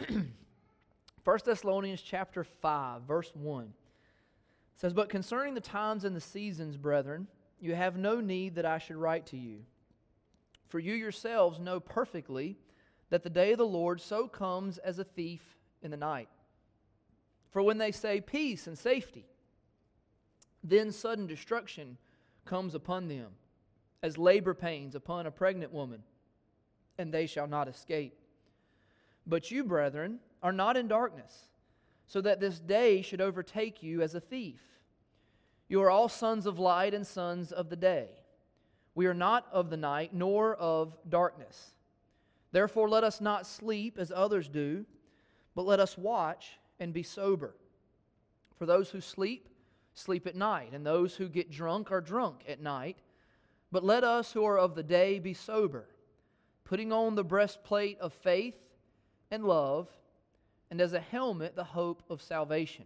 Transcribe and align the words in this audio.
1 1.24 1.38
Thessalonians 1.44 2.02
chapter 2.02 2.44
5, 2.44 3.02
verse 3.02 3.30
1 3.34 3.72
says, 4.76 4.92
But 4.92 5.08
concerning 5.08 5.54
the 5.54 5.60
times 5.60 6.04
and 6.04 6.14
the 6.14 6.20
seasons, 6.20 6.76
brethren, 6.76 7.26
you 7.60 7.74
have 7.74 7.96
no 7.96 8.20
need 8.20 8.56
that 8.56 8.66
I 8.66 8.78
should 8.78 8.96
write 8.96 9.26
to 9.26 9.36
you. 9.36 9.60
For 10.68 10.78
you 10.78 10.94
yourselves 10.94 11.58
know 11.58 11.80
perfectly 11.80 12.56
that 13.10 13.22
the 13.22 13.30
day 13.30 13.52
of 13.52 13.58
the 13.58 13.66
Lord 13.66 14.00
so 14.00 14.26
comes 14.26 14.78
as 14.78 14.98
a 14.98 15.04
thief 15.04 15.42
in 15.82 15.90
the 15.90 15.96
night. 15.96 16.28
For 17.50 17.62
when 17.62 17.78
they 17.78 17.92
say 17.92 18.20
peace 18.20 18.66
and 18.66 18.76
safety, 18.76 19.24
then 20.62 20.92
sudden 20.92 21.26
destruction 21.26 21.96
comes 22.44 22.74
upon 22.74 23.08
them, 23.08 23.28
as 24.02 24.18
labor 24.18 24.54
pains 24.54 24.94
upon 24.94 25.26
a 25.26 25.30
pregnant 25.30 25.72
woman, 25.72 26.02
and 26.98 27.12
they 27.12 27.26
shall 27.26 27.46
not 27.46 27.68
escape. 27.68 28.18
But 29.26 29.50
you, 29.50 29.64
brethren, 29.64 30.20
are 30.42 30.52
not 30.52 30.76
in 30.76 30.88
darkness, 30.88 31.48
so 32.06 32.20
that 32.20 32.40
this 32.40 32.60
day 32.60 33.02
should 33.02 33.20
overtake 33.20 33.82
you 33.82 34.02
as 34.02 34.14
a 34.14 34.20
thief. 34.20 34.60
You 35.68 35.82
are 35.82 35.90
all 35.90 36.08
sons 36.08 36.46
of 36.46 36.58
light 36.58 36.94
and 36.94 37.06
sons 37.06 37.50
of 37.50 37.68
the 37.68 37.76
day. 37.76 38.08
We 38.94 39.06
are 39.06 39.14
not 39.14 39.46
of 39.52 39.68
the 39.68 39.76
night, 39.76 40.14
nor 40.14 40.54
of 40.54 40.96
darkness. 41.08 41.72
Therefore, 42.52 42.88
let 42.88 43.04
us 43.04 43.20
not 43.20 43.46
sleep 43.46 43.98
as 43.98 44.12
others 44.14 44.48
do, 44.48 44.86
but 45.54 45.66
let 45.66 45.80
us 45.80 45.98
watch 45.98 46.58
and 46.78 46.92
be 46.92 47.02
sober. 47.02 47.54
For 48.56 48.66
those 48.66 48.90
who 48.90 49.00
sleep, 49.00 49.48
sleep 49.94 50.26
at 50.26 50.36
night, 50.36 50.70
and 50.72 50.86
those 50.86 51.16
who 51.16 51.28
get 51.28 51.50
drunk 51.50 51.90
are 51.90 52.00
drunk 52.00 52.44
at 52.48 52.60
night. 52.60 52.98
But 53.72 53.84
let 53.84 54.04
us 54.04 54.32
who 54.32 54.44
are 54.44 54.58
of 54.58 54.76
the 54.76 54.82
day 54.82 55.18
be 55.18 55.34
sober, 55.34 55.88
putting 56.64 56.92
on 56.92 57.16
the 57.16 57.24
breastplate 57.24 57.98
of 57.98 58.12
faith 58.12 58.56
and 59.30 59.44
love, 59.44 59.88
and 60.70 60.80
as 60.80 60.92
a 60.92 61.00
helmet 61.00 61.56
the 61.56 61.64
hope 61.64 62.02
of 62.10 62.22
salvation. 62.22 62.84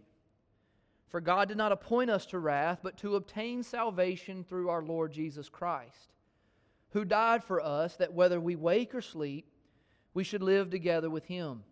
For 1.09 1.19
God 1.19 1.49
did 1.49 1.57
not 1.57 1.71
appoint 1.71 2.09
us 2.09 2.25
to 2.27 2.39
wrath, 2.39 2.79
but 2.81 2.97
to 2.97 3.15
obtain 3.15 3.63
salvation 3.63 4.43
through 4.43 4.69
our 4.69 4.81
Lord 4.81 5.11
Jesus 5.11 5.49
Christ, 5.49 6.13
who 6.91 7.03
died 7.03 7.43
for 7.43 7.61
us, 7.61 7.97
that 7.97 8.13
whether 8.13 8.39
we 8.39 8.55
wake 8.55 8.95
or 8.95 9.01
sleep, 9.01 9.45
we 10.13 10.23
should 10.23 10.41
live 10.41 10.69
together 10.69 11.09
with 11.09 11.25
him. 11.25 11.63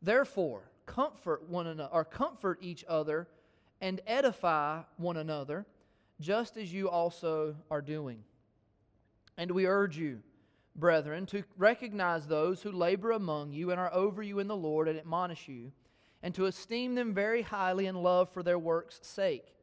Therefore, 0.00 0.70
comfort 0.84 1.48
one 1.48 1.66
another, 1.66 1.92
or 1.92 2.04
comfort 2.04 2.58
each 2.60 2.84
other 2.88 3.26
and 3.80 4.00
edify 4.06 4.82
one 4.96 5.16
another, 5.16 5.66
just 6.20 6.56
as 6.56 6.72
you 6.72 6.88
also 6.88 7.56
are 7.70 7.82
doing. 7.82 8.22
And 9.36 9.50
we 9.50 9.66
urge 9.66 9.98
you, 9.98 10.22
brethren, 10.76 11.26
to 11.26 11.42
recognize 11.56 12.26
those 12.26 12.62
who 12.62 12.70
labor 12.70 13.12
among 13.12 13.52
you 13.52 13.70
and 13.70 13.80
are 13.80 13.92
over 13.92 14.22
you 14.22 14.38
in 14.38 14.48
the 14.48 14.56
Lord 14.56 14.88
and 14.88 14.98
admonish 14.98 15.48
you, 15.48 15.72
and 16.22 16.34
to 16.34 16.46
esteem 16.46 16.94
them 16.94 17.14
very 17.14 17.42
highly 17.42 17.86
in 17.86 18.02
love 18.02 18.30
for 18.30 18.42
their 18.42 18.58
work's 18.58 19.00
sake. 19.02 19.54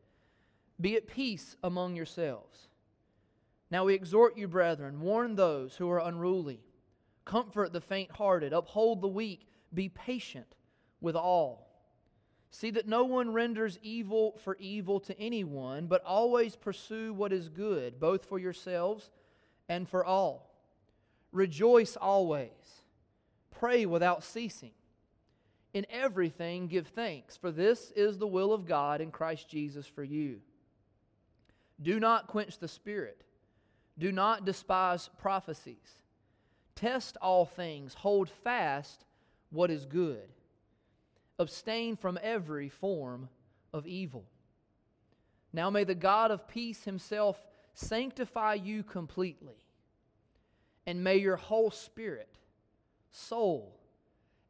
Be 0.80 0.96
at 0.96 1.08
peace 1.08 1.56
among 1.64 1.96
yourselves. 1.96 2.68
Now 3.70 3.86
we 3.86 3.94
exhort 3.94 4.38
you, 4.38 4.48
brethren, 4.48 5.02
warn 5.02 5.36
those 5.36 5.76
who 5.76 5.90
are 5.90 6.00
unruly, 6.00 6.62
comfort 7.26 7.74
the 7.74 7.82
faint 7.82 8.12
hearted, 8.12 8.54
uphold 8.54 9.02
the 9.02 9.08
weak, 9.08 9.48
be 9.74 9.90
patient 9.90 10.56
with 11.02 11.16
all. 11.16 11.70
See 12.52 12.70
that 12.70 12.88
no 12.88 13.04
one 13.04 13.34
renders 13.34 13.80
evil 13.82 14.40
for 14.44 14.56
evil 14.58 15.00
to 15.02 15.20
anyone, 15.20 15.88
but 15.88 16.04
always 16.04 16.56
pursue 16.56 17.12
what 17.12 17.34
is 17.34 17.50
good, 17.50 18.00
both 18.00 18.26
for 18.26 18.38
yourselves 18.38 19.10
and 19.68 19.90
for 19.90 20.06
all. 20.06 20.53
Rejoice 21.34 21.98
always. 21.98 22.50
Pray 23.52 23.86
without 23.86 24.24
ceasing. 24.24 24.72
In 25.74 25.86
everything 25.90 26.68
give 26.68 26.88
thanks, 26.88 27.36
for 27.36 27.52
this 27.52 27.92
is 27.96 28.18
the 28.18 28.28
will 28.28 28.54
of 28.54 28.66
God 28.66 29.02
in 29.02 29.12
Christ 29.12 29.50
Jesus 29.50 29.86
for 29.86 30.04
you. 30.04 30.40
Do 31.82 32.00
not 32.00 32.28
quench 32.28 32.60
the 32.60 32.68
Spirit. 32.70 33.26
Do 34.00 34.12
not 34.12 34.46
despise 34.46 35.10
prophecies. 35.18 36.00
Test 36.76 37.18
all 37.22 37.46
things. 37.46 37.94
Hold 37.96 38.30
fast 38.30 39.04
what 39.50 39.70
is 39.70 39.86
good 39.86 40.30
abstain 41.40 41.96
from 41.96 42.20
every 42.22 42.70
form 42.70 43.30
of 43.74 43.88
evil. 43.88 44.26
Now 45.52 45.70
may 45.70 45.84
the 45.84 45.96
God 45.96 46.32
of 46.32 46.48
peace 46.48 46.84
himself 46.84 47.46
sanctify 47.74 48.56
you 48.56 48.84
completely, 48.84 49.63
and 50.86 51.04
may 51.04 51.18
your 51.18 51.36
whole 51.36 51.72
spirit, 51.72 52.30
soul, 53.12 53.80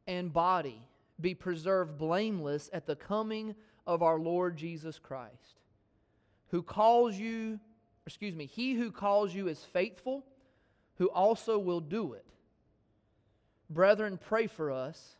and 0.06 0.32
body 0.32 0.80
be 1.20 1.34
preserved 1.34 1.96
blameless 1.96 2.68
at 2.72 2.86
the 2.86 2.96
coming 2.96 3.54
of 3.86 4.02
our 4.02 4.18
Lord 4.18 4.56
Jesus 4.56 4.98
Christ, 4.98 5.60
who 6.48 6.62
calls 6.62 7.16
you, 7.16 7.60
excuse 8.06 8.34
me, 8.34 8.46
he 8.46 8.74
who 8.74 8.90
calls 8.90 9.34
you 9.34 9.48
is 9.48 9.62
faithful, 9.64 10.24
who 10.96 11.08
also 11.10 11.58
will 11.58 11.80
do 11.80 12.14
it. 12.14 12.26
Brethren, 13.70 14.18
pray 14.22 14.46
for 14.46 14.70
us 14.70 15.16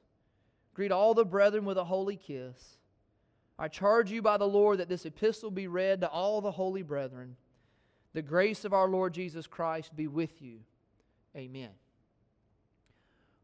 Greet 0.75 0.91
all 0.91 1.15
the 1.15 1.25
brethren 1.25 1.65
with 1.65 1.79
a 1.79 1.85
holy 1.85 2.17
kiss. 2.17 2.79
I 3.59 3.69
charge 3.69 4.11
you 4.11 4.21
by 4.21 4.37
the 4.37 4.49
Lord 4.49 4.79
that 4.79 4.89
this 4.89 5.07
epistle 5.07 5.53
be 5.53 5.69
read 5.69 6.01
to 6.01 6.09
all 6.09 6.41
the 6.41 6.51
holy 6.51 6.83
brethren. 6.83 7.37
The 8.13 8.23
grace 8.23 8.65
of 8.65 8.73
our 8.73 8.89
Lord 8.89 9.15
Jesus 9.15 9.47
Christ 9.47 9.95
be 9.97 10.09
with 10.09 10.43
you. 10.43 10.59
Amen. 11.37 11.71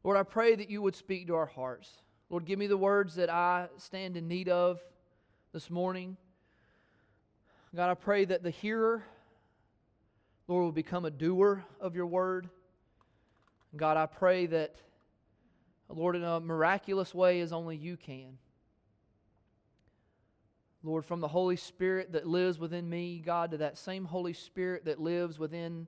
Lord, 0.03 0.17
I 0.17 0.23
pray 0.23 0.55
that 0.55 0.71
you 0.71 0.83
would 0.83 0.97
speak 0.97 1.27
to 1.27 1.35
our 1.35 1.47
hearts. 1.47 1.91
Lord, 2.31 2.45
give 2.45 2.59
me 2.59 2.67
the 2.67 2.77
words 2.77 3.17
that 3.17 3.29
I 3.29 3.69
stand 3.77 4.17
in 4.17 4.29
need 4.29 4.49
of 4.49 4.81
this 5.53 5.69
morning. 5.69 6.17
God, 7.75 7.91
I 7.91 7.95
pray 7.95 8.25
that 8.25 8.43
the 8.43 8.51
hearer, 8.51 9.05
Lord, 10.49 10.65
will 10.65 10.73
become 10.73 11.05
a 11.05 11.11
doer 11.11 11.65
of 11.81 11.95
your 11.95 12.07
word. 12.07 12.49
God, 13.77 13.97
I 13.97 14.07
pray 14.07 14.47
that 14.47 14.77
Lord, 15.93 16.15
in 16.15 16.23
a 16.23 16.41
miraculous 16.41 17.15
way 17.15 17.41
as 17.41 17.53
only 17.53 17.77
you 17.77 17.97
can. 17.97 18.39
Lord, 20.83 21.05
from 21.05 21.21
the 21.21 21.29
Holy 21.29 21.57
Spirit 21.57 22.13
that 22.13 22.27
lives 22.27 22.59
within 22.59 22.89
me, 22.89 23.23
God, 23.25 23.51
to 23.51 23.59
that 23.59 23.77
same 23.77 24.05
Holy 24.05 24.33
Spirit 24.33 24.85
that 24.87 25.01
lives 25.01 25.39
within 25.39 25.87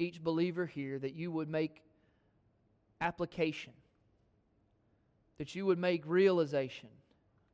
each 0.00 0.22
believer 0.22 0.66
here, 0.66 0.98
that 0.98 1.14
you 1.14 1.30
would 1.30 1.48
make 1.48 1.82
application, 3.00 3.72
that 5.38 5.54
you 5.54 5.66
would 5.66 5.78
make 5.78 6.02
realization. 6.06 6.88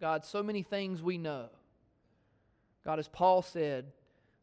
God, 0.00 0.24
so 0.24 0.42
many 0.42 0.62
things 0.62 1.02
we 1.02 1.18
know. 1.18 1.48
God, 2.84 2.98
as 2.98 3.08
Paul 3.08 3.42
said, 3.42 3.86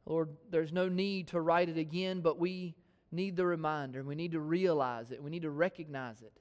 Lord, 0.06 0.30
there's 0.50 0.74
no 0.74 0.90
need 0.90 1.30
to 1.30 1.40
write 1.40 1.70
it 1.70 1.78
again, 1.78 2.22
but 2.22 2.40
we 2.40 2.76
need 3.12 3.36
the 3.38 3.46
reminder. 3.46 4.04
We 4.04 4.16
need 4.16 4.34
to 4.34 4.40
realize 4.40 5.12
it. 5.12 5.24
We 5.24 5.30
need 5.30 5.44
to 5.44 5.52
recognize 5.52 6.22
it 6.22 6.34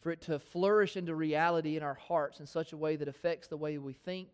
for 0.00 0.10
it 0.10 0.22
to 0.22 0.38
flourish 0.38 0.96
into 0.96 1.14
reality 1.14 1.76
in 1.76 1.82
our 1.82 1.94
hearts 1.94 2.40
in 2.40 2.46
such 2.46 2.72
a 2.72 2.76
way 2.76 2.96
that 2.96 3.08
affects 3.08 3.48
the 3.48 3.56
way 3.56 3.76
we 3.78 3.92
think, 3.92 4.28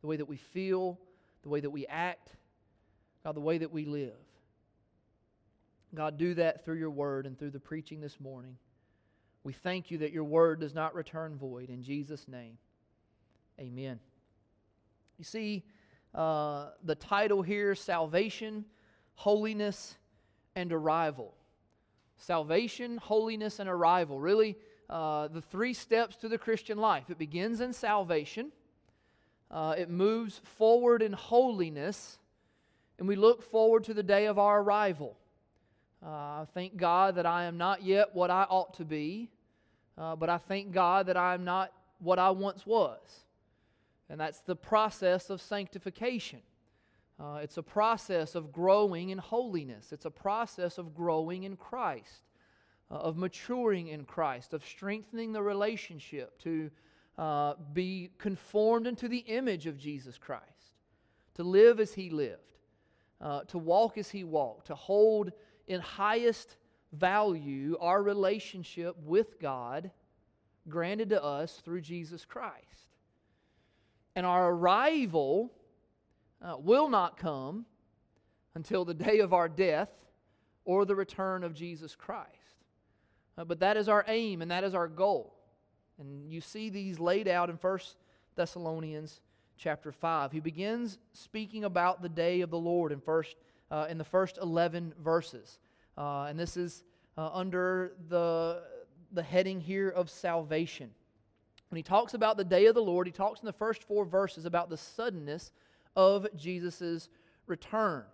the 0.00 0.06
way 0.06 0.16
that 0.16 0.24
we 0.24 0.36
feel, 0.36 0.98
the 1.42 1.48
way 1.48 1.60
that 1.60 1.70
we 1.70 1.86
act, 1.86 2.36
God, 3.22 3.36
the 3.36 3.40
way 3.40 3.58
that 3.58 3.72
we 3.72 3.84
live. 3.84 4.16
God, 5.94 6.16
do 6.16 6.34
that 6.34 6.64
through 6.64 6.78
your 6.78 6.90
word 6.90 7.26
and 7.26 7.38
through 7.38 7.50
the 7.50 7.60
preaching 7.60 8.00
this 8.00 8.18
morning. 8.20 8.56
We 9.44 9.52
thank 9.52 9.90
you 9.90 9.98
that 9.98 10.12
your 10.12 10.24
word 10.24 10.60
does 10.60 10.74
not 10.74 10.94
return 10.94 11.36
void. 11.36 11.68
In 11.68 11.82
Jesus' 11.82 12.26
name, 12.26 12.56
amen. 13.60 14.00
You 15.18 15.24
see, 15.24 15.64
uh, 16.14 16.70
the 16.82 16.94
title 16.94 17.42
here 17.42 17.74
Salvation, 17.74 18.64
Holiness, 19.14 19.96
and 20.56 20.72
Arrival. 20.72 21.34
Salvation, 22.16 22.96
holiness, 22.96 23.58
and 23.58 23.68
arrival. 23.68 24.20
Really, 24.20 24.56
uh, 24.88 25.28
the 25.28 25.42
three 25.42 25.74
steps 25.74 26.16
to 26.16 26.28
the 26.28 26.38
Christian 26.38 26.78
life. 26.78 27.10
It 27.10 27.18
begins 27.18 27.60
in 27.60 27.72
salvation, 27.72 28.52
uh, 29.50 29.74
it 29.76 29.90
moves 29.90 30.40
forward 30.44 31.02
in 31.02 31.12
holiness, 31.12 32.18
and 32.98 33.08
we 33.08 33.16
look 33.16 33.42
forward 33.42 33.84
to 33.84 33.94
the 33.94 34.02
day 34.02 34.26
of 34.26 34.38
our 34.38 34.62
arrival. 34.62 35.16
Uh, 36.04 36.44
thank 36.52 36.76
God 36.76 37.14
that 37.14 37.26
I 37.26 37.44
am 37.44 37.56
not 37.56 37.82
yet 37.82 38.14
what 38.14 38.30
I 38.30 38.42
ought 38.44 38.74
to 38.74 38.84
be, 38.84 39.30
uh, 39.96 40.14
but 40.16 40.28
I 40.28 40.38
thank 40.38 40.72
God 40.72 41.06
that 41.06 41.16
I 41.16 41.34
am 41.34 41.44
not 41.44 41.72
what 41.98 42.18
I 42.18 42.30
once 42.30 42.66
was. 42.66 43.00
And 44.10 44.20
that's 44.20 44.40
the 44.40 44.56
process 44.56 45.30
of 45.30 45.40
sanctification. 45.40 46.40
Uh, 47.18 47.38
it's 47.42 47.56
a 47.56 47.62
process 47.62 48.34
of 48.34 48.52
growing 48.52 49.10
in 49.10 49.18
holiness. 49.18 49.92
It's 49.92 50.04
a 50.04 50.10
process 50.10 50.78
of 50.78 50.94
growing 50.94 51.44
in 51.44 51.56
Christ. 51.56 52.24
Uh, 52.90 52.96
of 52.96 53.16
maturing 53.16 53.88
in 53.88 54.04
Christ, 54.04 54.52
of 54.52 54.62
strengthening 54.62 55.32
the 55.32 55.42
relationship, 55.42 56.38
to 56.40 56.70
uh, 57.16 57.54
be 57.72 58.10
conformed 58.18 58.86
into 58.86 59.08
the 59.08 59.20
image 59.20 59.66
of 59.66 59.78
Jesus 59.78 60.18
Christ, 60.18 60.44
to 61.34 61.42
live 61.42 61.80
as 61.80 61.94
He 61.94 62.10
lived, 62.10 62.58
uh, 63.22 63.40
to 63.44 63.56
walk 63.56 63.96
as 63.96 64.10
He 64.10 64.22
walked, 64.22 64.66
to 64.66 64.74
hold 64.74 65.32
in 65.66 65.80
highest 65.80 66.56
value 66.92 67.76
our 67.80 68.02
relationship 68.02 68.96
with 69.04 69.40
God 69.40 69.90
granted 70.68 71.10
to 71.10 71.22
us 71.22 71.60
through 71.64 71.80
Jesus 71.80 72.24
Christ. 72.24 72.88
And 74.16 74.24
our 74.24 74.50
arrival 74.50 75.52
uh, 76.42 76.56
will 76.58 76.88
not 76.88 77.16
come 77.16 77.66
until 78.54 78.84
the 78.84 78.94
day 78.94 79.18
of 79.18 79.32
our 79.32 79.48
death 79.48 79.90
or 80.64 80.84
the 80.84 80.94
return 80.94 81.44
of 81.44 81.54
Jesus 81.54 81.94
Christ. 81.94 82.28
Uh, 83.36 83.44
but 83.44 83.60
that 83.60 83.76
is 83.76 83.88
our 83.88 84.04
aim 84.06 84.42
and 84.42 84.50
that 84.50 84.64
is 84.64 84.74
our 84.74 84.88
goal. 84.88 85.34
And 85.98 86.30
you 86.30 86.40
see 86.40 86.70
these 86.70 86.98
laid 86.98 87.28
out 87.28 87.50
in 87.50 87.56
1 87.56 87.78
Thessalonians 88.36 89.20
chapter 89.56 89.92
5. 89.92 90.32
He 90.32 90.40
begins 90.40 90.98
speaking 91.12 91.64
about 91.64 92.02
the 92.02 92.08
day 92.08 92.40
of 92.40 92.50
the 92.50 92.58
Lord 92.58 92.92
in, 92.92 93.00
first, 93.00 93.36
uh, 93.70 93.86
in 93.88 93.98
the 93.98 94.04
first 94.04 94.38
11 94.40 94.94
verses. 95.02 95.58
Uh, 95.96 96.24
and 96.24 96.38
this 96.38 96.56
is 96.56 96.84
uh, 97.16 97.30
under 97.32 97.92
the, 98.08 98.62
the 99.12 99.22
heading 99.22 99.60
here 99.60 99.88
of 99.88 100.10
salvation. 100.10 100.90
When 101.70 101.76
he 101.76 101.82
talks 101.82 102.14
about 102.14 102.36
the 102.36 102.44
day 102.44 102.66
of 102.66 102.74
the 102.74 102.82
Lord, 102.82 103.06
he 103.06 103.12
talks 103.12 103.40
in 103.40 103.46
the 103.46 103.52
first 103.52 103.82
four 103.82 104.04
verses 104.04 104.44
about 104.44 104.70
the 104.70 104.76
suddenness 104.76 105.50
of 105.96 106.26
Jesus' 106.36 107.08
return. 107.46 108.04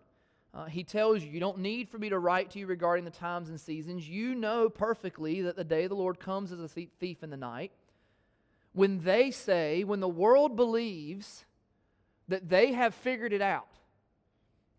Uh, 0.53 0.65
he 0.65 0.83
tells 0.83 1.23
you, 1.23 1.31
You 1.31 1.41
don't 1.41 1.59
need 1.59 1.89
for 1.89 1.99
me 1.99 2.09
to 2.09 2.19
write 2.19 2.51
to 2.51 2.59
you 2.59 2.67
regarding 2.67 3.05
the 3.05 3.11
times 3.11 3.51
and 3.51 3.61
seasons. 3.61 4.09
You 4.09 4.35
know 4.35 4.69
perfectly 4.69 5.43
that 5.43 5.57
the 5.57 5.65
day 5.65 5.85
of 5.85 5.91
the 5.91 5.97
Lord 5.97 6.19
comes 6.19 6.53
as 6.53 6.61
a 6.61 6.69
thief 6.69 7.23
in 7.23 7.31
the 7.31 7.37
night. 7.37 7.73
When 8.73 9.03
they 9.03 9.31
say, 9.31 9.85
when 9.85 10.01
the 10.01 10.09
world 10.09 10.57
believes 10.57 11.45
that 12.29 12.49
they 12.49 12.73
have 12.73 12.95
figured 12.95 13.33
it 13.33 13.43
out, 13.43 13.67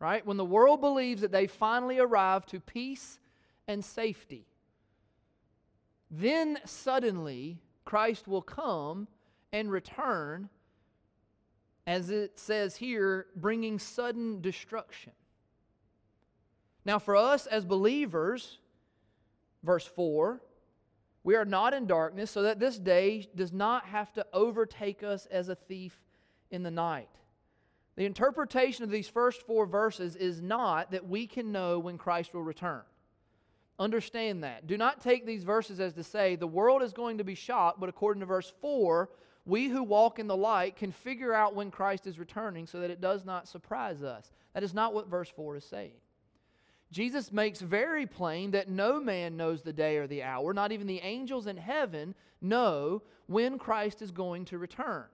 right? 0.01 0.25
When 0.25 0.37
the 0.37 0.43
world 0.43 0.81
believes 0.81 1.21
that 1.21 1.31
they 1.31 1.45
finally 1.45 1.99
arrived 1.99 2.49
to 2.49 2.59
peace 2.59 3.19
and 3.67 3.85
safety, 3.85 4.47
then 6.09 6.57
suddenly 6.65 7.59
Christ 7.85 8.27
will 8.27 8.41
come 8.41 9.07
and 9.53 9.71
return, 9.71 10.49
as 11.85 12.09
it 12.09 12.39
says 12.39 12.75
here, 12.75 13.27
bringing 13.35 13.77
sudden 13.77 14.41
destruction. 14.41 15.13
Now, 16.83 16.97
for 16.97 17.15
us 17.15 17.45
as 17.45 17.63
believers, 17.63 18.57
verse 19.61 19.85
4, 19.85 20.41
we 21.23 21.35
are 21.35 21.45
not 21.45 21.75
in 21.75 21.85
darkness, 21.85 22.31
so 22.31 22.41
that 22.41 22.59
this 22.59 22.79
day 22.79 23.29
does 23.35 23.53
not 23.53 23.85
have 23.85 24.11
to 24.13 24.25
overtake 24.33 25.03
us 25.03 25.27
as 25.27 25.47
a 25.47 25.55
thief 25.55 25.95
in 26.49 26.63
the 26.63 26.71
night. 26.71 27.20
The 28.01 28.07
interpretation 28.07 28.83
of 28.83 28.89
these 28.89 29.07
first 29.07 29.45
four 29.45 29.67
verses 29.67 30.15
is 30.15 30.41
not 30.41 30.89
that 30.89 31.07
we 31.07 31.27
can 31.27 31.51
know 31.51 31.77
when 31.77 31.99
Christ 31.99 32.33
will 32.33 32.41
return. 32.41 32.81
Understand 33.77 34.43
that. 34.43 34.65
Do 34.65 34.75
not 34.75 35.01
take 35.01 35.23
these 35.23 35.43
verses 35.43 35.79
as 35.79 35.93
to 35.93 36.03
say 36.03 36.35
the 36.35 36.47
world 36.47 36.81
is 36.81 36.93
going 36.93 37.19
to 37.19 37.23
be 37.23 37.35
shocked, 37.35 37.79
but 37.79 37.89
according 37.89 38.21
to 38.21 38.25
verse 38.25 38.51
4, 38.59 39.07
we 39.45 39.67
who 39.67 39.83
walk 39.83 40.17
in 40.17 40.25
the 40.25 40.35
light 40.35 40.77
can 40.77 40.91
figure 40.91 41.31
out 41.31 41.53
when 41.53 41.69
Christ 41.69 42.07
is 42.07 42.17
returning 42.17 42.65
so 42.65 42.79
that 42.79 42.89
it 42.89 43.01
does 43.01 43.23
not 43.23 43.47
surprise 43.47 44.01
us. 44.01 44.31
That 44.55 44.63
is 44.63 44.73
not 44.73 44.95
what 44.95 45.07
verse 45.07 45.29
4 45.29 45.57
is 45.57 45.63
saying. 45.63 45.93
Jesus 46.91 47.31
makes 47.31 47.61
very 47.61 48.07
plain 48.07 48.49
that 48.49 48.67
no 48.67 48.99
man 48.99 49.37
knows 49.37 49.61
the 49.61 49.73
day 49.73 49.97
or 49.97 50.07
the 50.07 50.23
hour, 50.23 50.55
not 50.55 50.71
even 50.71 50.87
the 50.87 51.01
angels 51.01 51.45
in 51.45 51.55
heaven 51.55 52.15
know 52.41 53.03
when 53.27 53.59
Christ 53.59 54.01
is 54.01 54.09
going 54.09 54.45
to 54.45 54.57
return. 54.57 55.05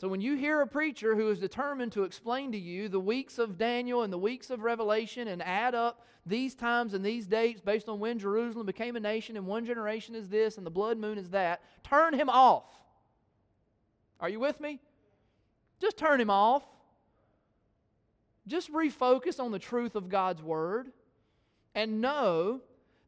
So 0.00 0.06
when 0.06 0.20
you 0.20 0.36
hear 0.36 0.60
a 0.60 0.66
preacher 0.66 1.16
who 1.16 1.28
is 1.28 1.40
determined 1.40 1.90
to 1.92 2.04
explain 2.04 2.52
to 2.52 2.58
you 2.58 2.88
the 2.88 3.00
weeks 3.00 3.38
of 3.38 3.58
Daniel 3.58 4.02
and 4.02 4.12
the 4.12 4.18
weeks 4.18 4.48
of 4.48 4.62
Revelation 4.62 5.26
and 5.26 5.42
add 5.42 5.74
up 5.74 6.06
these 6.24 6.54
times 6.54 6.94
and 6.94 7.04
these 7.04 7.26
dates 7.26 7.60
based 7.60 7.88
on 7.88 7.98
when 7.98 8.18
Jerusalem 8.18 8.64
became 8.64 8.94
a 8.94 9.00
nation 9.00 9.36
and 9.36 9.44
one 9.44 9.66
generation 9.66 10.14
is 10.14 10.28
this 10.28 10.56
and 10.56 10.64
the 10.64 10.70
blood 10.70 10.98
moon 10.98 11.18
is 11.18 11.30
that, 11.30 11.62
turn 11.82 12.14
him 12.14 12.28
off. 12.28 12.64
Are 14.20 14.28
you 14.28 14.38
with 14.38 14.60
me? 14.60 14.78
Just 15.80 15.96
turn 15.96 16.20
him 16.20 16.30
off. 16.30 16.62
Just 18.46 18.72
refocus 18.72 19.40
on 19.40 19.50
the 19.50 19.58
truth 19.58 19.96
of 19.96 20.08
God's 20.08 20.42
word 20.42 20.92
and 21.74 22.00
know 22.00 22.60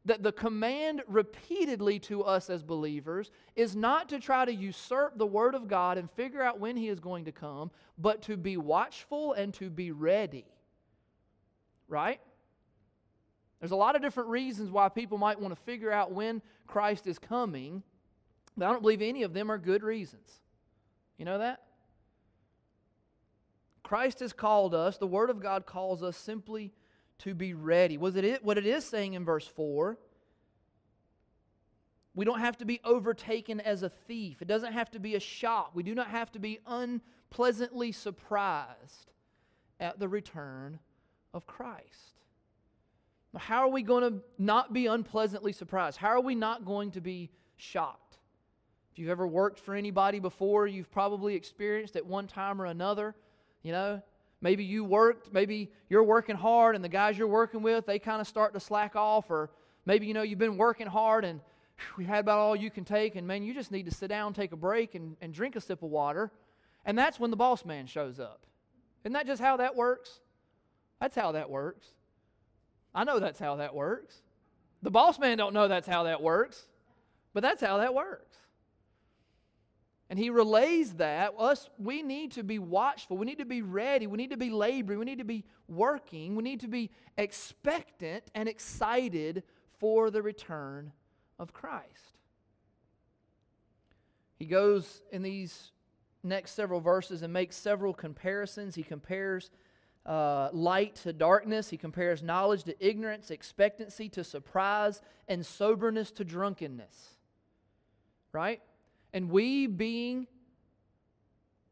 that 0.05 0.23
the 0.23 0.31
command 0.31 1.03
repeatedly 1.07 1.99
to 1.99 2.23
us 2.23 2.49
as 2.49 2.63
believers 2.63 3.29
is 3.55 3.75
not 3.75 4.09
to 4.09 4.19
try 4.19 4.45
to 4.45 4.53
usurp 4.53 5.17
the 5.17 5.25
Word 5.25 5.53
of 5.53 5.67
God 5.67 5.97
and 5.97 6.09
figure 6.11 6.41
out 6.41 6.59
when 6.59 6.75
He 6.75 6.89
is 6.89 6.99
going 6.99 7.25
to 7.25 7.31
come, 7.31 7.69
but 7.97 8.21
to 8.23 8.35
be 8.35 8.57
watchful 8.57 9.33
and 9.33 9.53
to 9.55 9.69
be 9.69 9.91
ready. 9.91 10.45
Right? 11.87 12.19
There's 13.59 13.71
a 13.71 13.75
lot 13.75 13.95
of 13.95 14.01
different 14.01 14.29
reasons 14.29 14.71
why 14.71 14.89
people 14.89 15.19
might 15.19 15.39
want 15.39 15.55
to 15.55 15.61
figure 15.63 15.91
out 15.91 16.11
when 16.11 16.41
Christ 16.65 17.05
is 17.05 17.19
coming, 17.19 17.83
but 18.57 18.65
I 18.65 18.71
don't 18.71 18.81
believe 18.81 19.03
any 19.03 19.21
of 19.21 19.33
them 19.33 19.51
are 19.51 19.59
good 19.59 19.83
reasons. 19.83 20.39
You 21.19 21.25
know 21.25 21.37
that? 21.37 21.61
Christ 23.83 24.21
has 24.21 24.33
called 24.33 24.73
us, 24.73 24.97
the 24.97 25.05
Word 25.05 25.29
of 25.29 25.39
God 25.39 25.67
calls 25.67 26.01
us 26.01 26.17
simply 26.17 26.71
to 27.23 27.33
be 27.33 27.53
ready. 27.53 27.97
Was 27.97 28.15
it 28.15 28.43
what 28.43 28.57
it 28.57 28.65
is 28.65 28.85
saying 28.85 29.13
in 29.13 29.25
verse 29.25 29.47
4? 29.47 29.97
We 32.13 32.25
don't 32.25 32.39
have 32.39 32.57
to 32.57 32.65
be 32.65 32.81
overtaken 32.83 33.59
as 33.61 33.83
a 33.83 33.89
thief. 33.89 34.41
It 34.41 34.47
doesn't 34.47 34.73
have 34.73 34.91
to 34.91 34.99
be 34.99 35.15
a 35.15 35.19
shock. 35.19 35.71
We 35.73 35.83
do 35.83 35.95
not 35.95 36.07
have 36.07 36.31
to 36.33 36.39
be 36.39 36.59
unpleasantly 36.67 37.91
surprised 37.91 39.11
at 39.79 39.99
the 39.99 40.09
return 40.09 40.79
of 41.33 41.47
Christ. 41.47 42.19
How 43.37 43.61
are 43.61 43.69
we 43.69 43.81
going 43.81 44.03
to 44.03 44.21
not 44.37 44.73
be 44.73 44.87
unpleasantly 44.87 45.53
surprised? 45.53 45.97
How 45.97 46.09
are 46.09 46.21
we 46.21 46.35
not 46.35 46.65
going 46.65 46.91
to 46.91 47.01
be 47.01 47.31
shocked? 47.55 48.17
If 48.91 48.99
you've 48.99 49.09
ever 49.09 49.25
worked 49.25 49.57
for 49.57 49.73
anybody 49.73 50.19
before, 50.19 50.67
you've 50.67 50.91
probably 50.91 51.35
experienced 51.35 51.95
at 51.95 52.05
one 52.05 52.27
time 52.27 52.61
or 52.61 52.65
another 52.65 53.15
you 53.63 53.71
know, 53.71 54.01
maybe 54.41 54.63
you 54.63 54.83
worked, 54.83 55.31
maybe 55.31 55.71
you're 55.89 56.03
working 56.03 56.35
hard 56.35 56.75
and 56.75 56.83
the 56.83 56.89
guys 56.89 57.17
you're 57.17 57.27
working 57.27 57.61
with, 57.61 57.85
they 57.85 57.99
kind 57.99 58.19
of 58.19 58.27
start 58.27 58.53
to 58.53 58.59
slack 58.59 58.95
off, 58.95 59.29
or 59.29 59.49
maybe, 59.85 60.07
you 60.07 60.13
know, 60.13 60.23
you've 60.23 60.39
been 60.39 60.57
working 60.57 60.87
hard 60.87 61.23
and 61.23 61.39
we've 61.97 62.07
had 62.07 62.19
about 62.19 62.39
all 62.39 62.55
you 62.55 62.69
can 62.69 62.83
take, 62.83 63.15
and 63.15 63.25
man, 63.25 63.43
you 63.43 63.53
just 63.53 63.71
need 63.71 63.85
to 63.85 63.91
sit 63.91 64.07
down, 64.07 64.33
take 64.33 64.51
a 64.51 64.57
break, 64.57 64.95
and, 64.95 65.15
and 65.21 65.33
drink 65.33 65.55
a 65.55 65.61
sip 65.61 65.83
of 65.83 65.89
water. 65.89 66.31
And 66.85 66.97
that's 66.97 67.19
when 67.19 67.31
the 67.31 67.37
boss 67.37 67.63
man 67.63 67.85
shows 67.85 68.19
up. 68.19 68.45
Isn't 69.03 69.13
that 69.13 69.27
just 69.27 69.41
how 69.41 69.57
that 69.57 69.75
works? 69.75 70.19
That's 70.99 71.15
how 71.15 71.31
that 71.33 71.49
works. 71.49 71.87
I 72.93 73.03
know 73.03 73.19
that's 73.19 73.39
how 73.39 73.55
that 73.57 73.73
works. 73.73 74.21
The 74.81 74.91
boss 74.91 75.19
man 75.19 75.37
don't 75.37 75.53
know 75.53 75.67
that's 75.67 75.87
how 75.87 76.03
that 76.03 76.21
works, 76.21 76.67
but 77.33 77.41
that's 77.41 77.61
how 77.61 77.77
that 77.77 77.93
works. 77.93 78.35
And 80.11 80.19
he 80.19 80.29
relays 80.29 80.95
that 80.95 81.35
us 81.39 81.69
we 81.79 82.01
need 82.01 82.33
to 82.33 82.43
be 82.43 82.59
watchful. 82.59 83.17
We 83.17 83.25
need 83.25 83.37
to 83.37 83.45
be 83.45 83.61
ready. 83.61 84.07
We 84.07 84.17
need 84.17 84.31
to 84.31 84.37
be 84.37 84.49
laboring. 84.49 84.99
We 84.99 85.05
need 85.05 85.19
to 85.19 85.23
be 85.23 85.45
working. 85.69 86.35
We 86.35 86.43
need 86.43 86.59
to 86.59 86.67
be 86.67 86.91
expectant 87.17 88.25
and 88.35 88.49
excited 88.49 89.43
for 89.79 90.11
the 90.11 90.21
return 90.21 90.91
of 91.39 91.53
Christ. 91.53 92.17
He 94.37 94.47
goes 94.47 95.01
in 95.13 95.21
these 95.21 95.71
next 96.23 96.51
several 96.55 96.81
verses 96.81 97.21
and 97.21 97.31
makes 97.31 97.55
several 97.55 97.93
comparisons. 97.93 98.75
He 98.75 98.83
compares 98.83 99.49
uh, 100.05 100.49
light 100.51 100.95
to 100.95 101.13
darkness, 101.13 101.69
he 101.69 101.77
compares 101.77 102.21
knowledge 102.21 102.65
to 102.65 102.85
ignorance, 102.85 103.31
expectancy 103.31 104.09
to 104.09 104.25
surprise, 104.25 105.01
and 105.29 105.45
soberness 105.45 106.11
to 106.11 106.25
drunkenness. 106.25 107.11
Right? 108.33 108.61
And 109.13 109.29
we, 109.29 109.67
being 109.67 110.27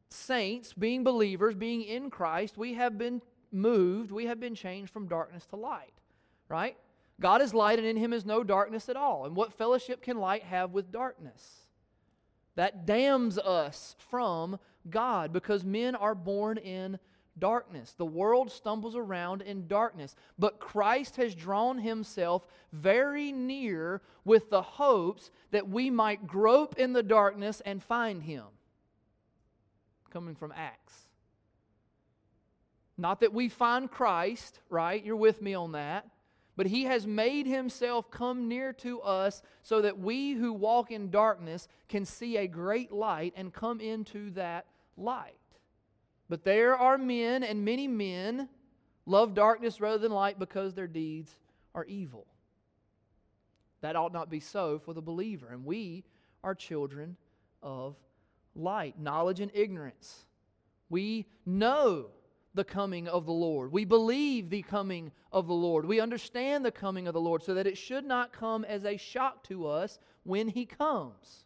saints, 0.10 0.74
being 0.74 1.04
believers, 1.04 1.56
being 1.56 1.84
in 1.84 2.10
Christ, 2.10 2.58
we 2.58 2.74
have 2.74 2.98
been 2.98 3.22
moved, 3.52 4.12
we 4.12 4.26
have 4.26 4.40
been 4.40 4.56
changed 4.56 4.92
from 4.92 5.08
darkness 5.08 5.46
to 5.48 5.56
light, 5.56 5.94
right? 6.48 6.78
God 7.20 7.42
is 7.42 7.54
light, 7.54 7.80
and 7.80 7.88
in 7.88 7.98
him 7.98 8.14
is 8.14 8.26
no 8.26 8.44
darkness 8.44 8.90
at 8.90 8.96
all. 8.96 9.26
And 9.26 9.36
what 9.36 9.54
fellowship 9.54 10.02
can 10.02 10.18
light 10.18 10.44
have 10.44 10.72
with 10.72 10.92
darkness? 10.92 11.68
That 12.56 12.86
damns 12.86 13.38
us 13.38 13.96
from 14.10 14.60
God 14.90 15.32
because 15.34 15.64
men 15.64 15.96
are 15.96 16.16
born 16.16 16.58
in 16.58 17.00
darkness. 17.40 17.94
The 17.98 18.06
world 18.06 18.52
stumbles 18.52 18.96
around 18.96 19.42
in 19.42 19.68
darkness. 19.68 20.16
But 20.38 20.60
Christ 20.60 21.16
has 21.16 21.34
drawn 21.34 21.80
himself 21.80 22.46
very 22.72 23.32
near 23.32 24.02
with 24.26 24.50
the 24.50 24.62
hopes 24.62 25.32
that 25.52 25.70
we 25.70 25.90
might 25.90 26.28
grope 26.28 26.78
in 26.78 26.94
the 26.94 27.04
darkness 27.04 27.62
and 27.66 27.82
find 27.82 28.24
him. 28.24 28.46
Coming 30.12 30.36
from 30.36 30.54
Acts. 30.56 30.94
Not 32.98 33.22
that 33.22 33.34
we 33.34 33.48
find 33.48 33.90
Christ, 33.90 34.60
right? 34.70 35.04
You're 35.04 35.16
with 35.16 35.42
me 35.42 35.54
on 35.54 35.72
that. 35.72 36.08
But 36.58 36.68
he 36.68 36.84
has 36.84 37.08
made 37.08 37.48
himself 37.48 38.12
come 38.12 38.50
near 38.50 38.74
to 38.74 39.00
us 39.00 39.42
so 39.64 39.82
that 39.82 39.98
we 39.98 40.34
who 40.34 40.52
walk 40.52 40.92
in 40.92 41.10
darkness 41.10 41.70
can 41.88 42.04
see 42.04 42.36
a 42.36 42.48
great 42.48 42.92
light 42.92 43.34
and 43.38 43.54
come 43.54 43.80
into 43.80 44.32
that 44.32 44.66
light. 44.98 45.39
But 46.30 46.44
there 46.44 46.76
are 46.76 46.98
men, 46.98 47.44
and 47.44 47.66
many 47.66 47.88
men 47.88 48.48
love 49.06 49.34
darkness 49.34 49.82
rather 49.82 49.98
than 49.98 50.12
light 50.12 50.38
because 50.38 50.74
their 50.74 50.88
deeds 50.88 51.32
are 51.74 51.86
evil. 51.86 52.28
That 53.82 53.96
ought 53.96 54.14
not 54.14 54.30
be 54.30 54.40
so 54.40 54.78
for 54.78 54.94
the 54.94 55.02
believer. 55.02 55.48
And 55.52 55.66
we 55.66 56.04
are 56.44 56.54
children 56.54 57.18
of 57.64 57.96
light. 58.56 59.00
Knowledge 59.00 59.40
and 59.40 59.52
ignorance. 59.54 60.26
We 60.90 61.26
know 61.46 62.08
the 62.54 62.64
coming 62.64 63.08
of 63.08 63.26
the 63.26 63.32
Lord. 63.32 63.72
We 63.72 63.86
believe 63.86 64.50
the 64.50 64.64
coming 64.64 65.12
of 65.32 65.48
the 65.48 65.54
Lord. 65.54 65.86
We 65.86 66.00
understand 66.00 66.66
the 66.66 66.72
coming 66.72 67.08
of 67.08 67.14
the 67.14 67.22
Lord 67.22 67.44
so 67.44 67.54
that 67.54 67.68
it 67.68 67.78
should 67.78 68.06
not 68.06 68.34
come 68.34 68.66
as 68.66 68.86
a 68.86 68.98
shock 68.98 69.44
to 69.46 69.68
us 69.68 70.00
when 70.24 70.48
He 70.48 70.66
comes. 70.66 71.46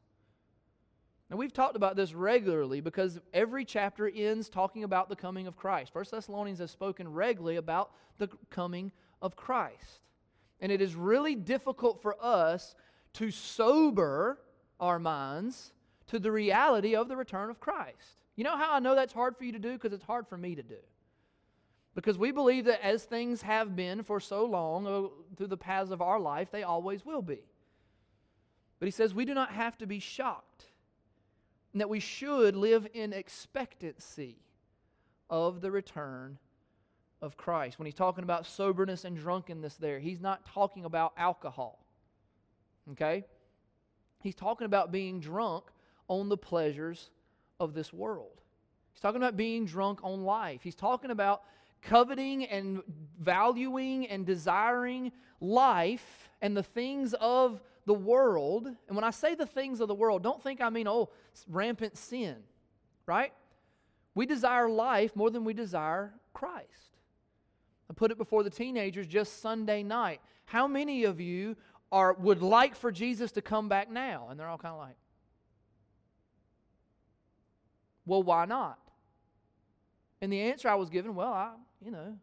And 1.34 1.40
we've 1.40 1.52
talked 1.52 1.76
about 1.76 1.96
this 1.96 2.14
regularly 2.14 2.80
because 2.80 3.20
every 3.34 3.66
chapter 3.66 4.08
ends 4.08 4.50
talking 4.50 4.84
about 4.84 5.10
the 5.10 5.16
coming 5.16 5.48
of 5.48 5.58
Christ. 5.58 5.92
First 5.92 6.12
Thessalonians 6.12 6.60
has 6.60 6.70
spoken 6.70 7.12
regularly 7.12 7.56
about 7.56 7.90
the 8.20 8.30
coming 8.52 8.92
of 9.20 9.36
Christ. 9.36 10.02
And 10.60 10.72
it 10.72 10.80
is 10.80 10.94
really 10.94 11.34
difficult 11.34 12.04
for 12.04 12.16
us 12.24 12.76
to 13.14 13.32
sober 13.32 14.42
our 14.80 15.00
minds 15.00 15.74
to 16.06 16.20
the 16.20 16.32
reality 16.32 16.96
of 16.96 17.08
the 17.08 17.18
return 17.18 17.50
of 17.50 17.60
Christ. 17.60 18.20
You 18.36 18.44
know 18.44 18.56
how 18.56 18.72
I 18.72 18.80
know 18.80 18.94
that's 18.94 19.12
hard 19.12 19.36
for 19.36 19.44
you 19.44 19.54
to 19.54 19.60
do? 19.60 19.72
Because 19.72 19.92
it's 19.92 20.06
hard 20.06 20.28
for 20.28 20.38
me 20.38 20.54
to 20.54 20.62
do. 20.62 20.78
Because 21.96 22.16
we 22.16 22.30
believe 22.30 22.66
that 22.66 22.86
as 22.86 23.06
things 23.06 23.42
have 23.42 23.76
been 23.76 24.04
for 24.04 24.20
so 24.20 24.46
long 24.46 24.86
uh, 24.86 25.08
through 25.36 25.48
the 25.48 25.58
paths 25.58 25.90
of 25.90 26.00
our 26.00 26.20
life, 26.20 26.52
they 26.52 26.62
always 26.62 27.04
will 27.04 27.24
be. 27.24 27.40
But 28.78 28.86
he 28.86 28.92
says 28.92 29.16
we 29.16 29.26
do 29.26 29.34
not 29.34 29.50
have 29.50 29.80
to 29.80 29.88
be 29.88 29.98
shocked, 29.98 30.68
and 31.74 31.82
that 31.82 31.90
we 31.90 32.00
should 32.00 32.56
live 32.56 32.88
in 32.94 33.12
expectancy 33.12 34.38
of 35.30 35.62
the 35.62 35.72
return 35.72 36.38
of 37.22 37.36
Christ. 37.36 37.80
When 37.80 37.86
he's 37.86 37.96
talking 37.96 38.24
about 38.24 38.46
soberness 38.46 39.06
and 39.06 39.18
drunkenness, 39.18 39.76
there, 39.76 40.00
he's 40.00 40.22
not 40.22 40.46
talking 40.46 40.86
about 40.86 41.14
alcohol. 41.18 41.84
Okay? 42.92 43.26
He's 44.20 44.36
talking 44.36 44.66
about 44.66 44.92
being 44.92 45.20
drunk 45.20 45.66
on 46.08 46.30
the 46.30 46.38
pleasures 46.38 47.10
of 47.60 47.74
this 47.74 47.92
world. 47.92 48.42
He's 48.94 49.02
talking 49.02 49.22
about 49.22 49.36
being 49.36 49.66
drunk 49.66 50.00
on 50.04 50.24
life. 50.24 50.62
He's 50.64 50.76
talking 50.76 51.12
about 51.12 51.42
coveting 51.82 52.46
and 52.46 52.82
valuing 53.20 54.08
and 54.08 54.26
desiring 54.26 55.12
life 55.42 56.30
and 56.42 56.56
the 56.56 56.64
things 56.64 57.14
of 57.16 57.62
the 57.86 57.94
world. 57.94 58.68
And 58.68 58.96
when 58.96 59.04
I 59.04 59.10
say 59.10 59.36
the 59.36 59.46
things 59.46 59.80
of 59.80 59.88
the 59.88 59.96
world, 59.96 60.24
don't 60.24 60.42
think 60.42 60.62
I 60.62 60.70
mean, 60.70 60.88
oh, 60.88 61.10
rampant 61.48 61.98
sin, 61.98 62.38
right? 63.06 63.34
We 64.16 64.26
desire 64.26 64.70
life 64.70 65.16
more 65.16 65.30
than 65.30 65.44
we 65.44 65.54
desire 65.54 66.14
Christ. 66.34 66.68
I 67.90 67.94
put 67.94 68.12
it 68.12 68.18
before 68.18 68.44
the 68.44 68.50
teenagers 68.50 69.08
just 69.08 69.42
Sunday 69.42 69.84
night. 69.84 70.22
How 70.46 70.68
many 70.68 71.04
of 71.04 71.20
you 71.20 71.56
are 71.92 72.14
would 72.14 72.42
like 72.42 72.76
for 72.76 72.92
Jesus 72.92 73.32
to 73.34 73.42
come 73.42 73.70
back 73.70 73.90
now? 73.92 74.28
And 74.30 74.40
they're 74.40 74.48
all 74.48 74.58
kind 74.58 74.74
of 74.74 74.80
like, 74.80 74.96
well, 78.06 78.24
why 78.24 78.46
not? 78.46 78.80
And 80.22 80.32
the 80.32 80.42
answer 80.42 80.70
I 80.70 80.76
was 80.76 80.90
given, 80.90 81.16
well, 81.16 81.34
I, 81.34 81.52
you 81.84 81.92
know, 81.92 82.18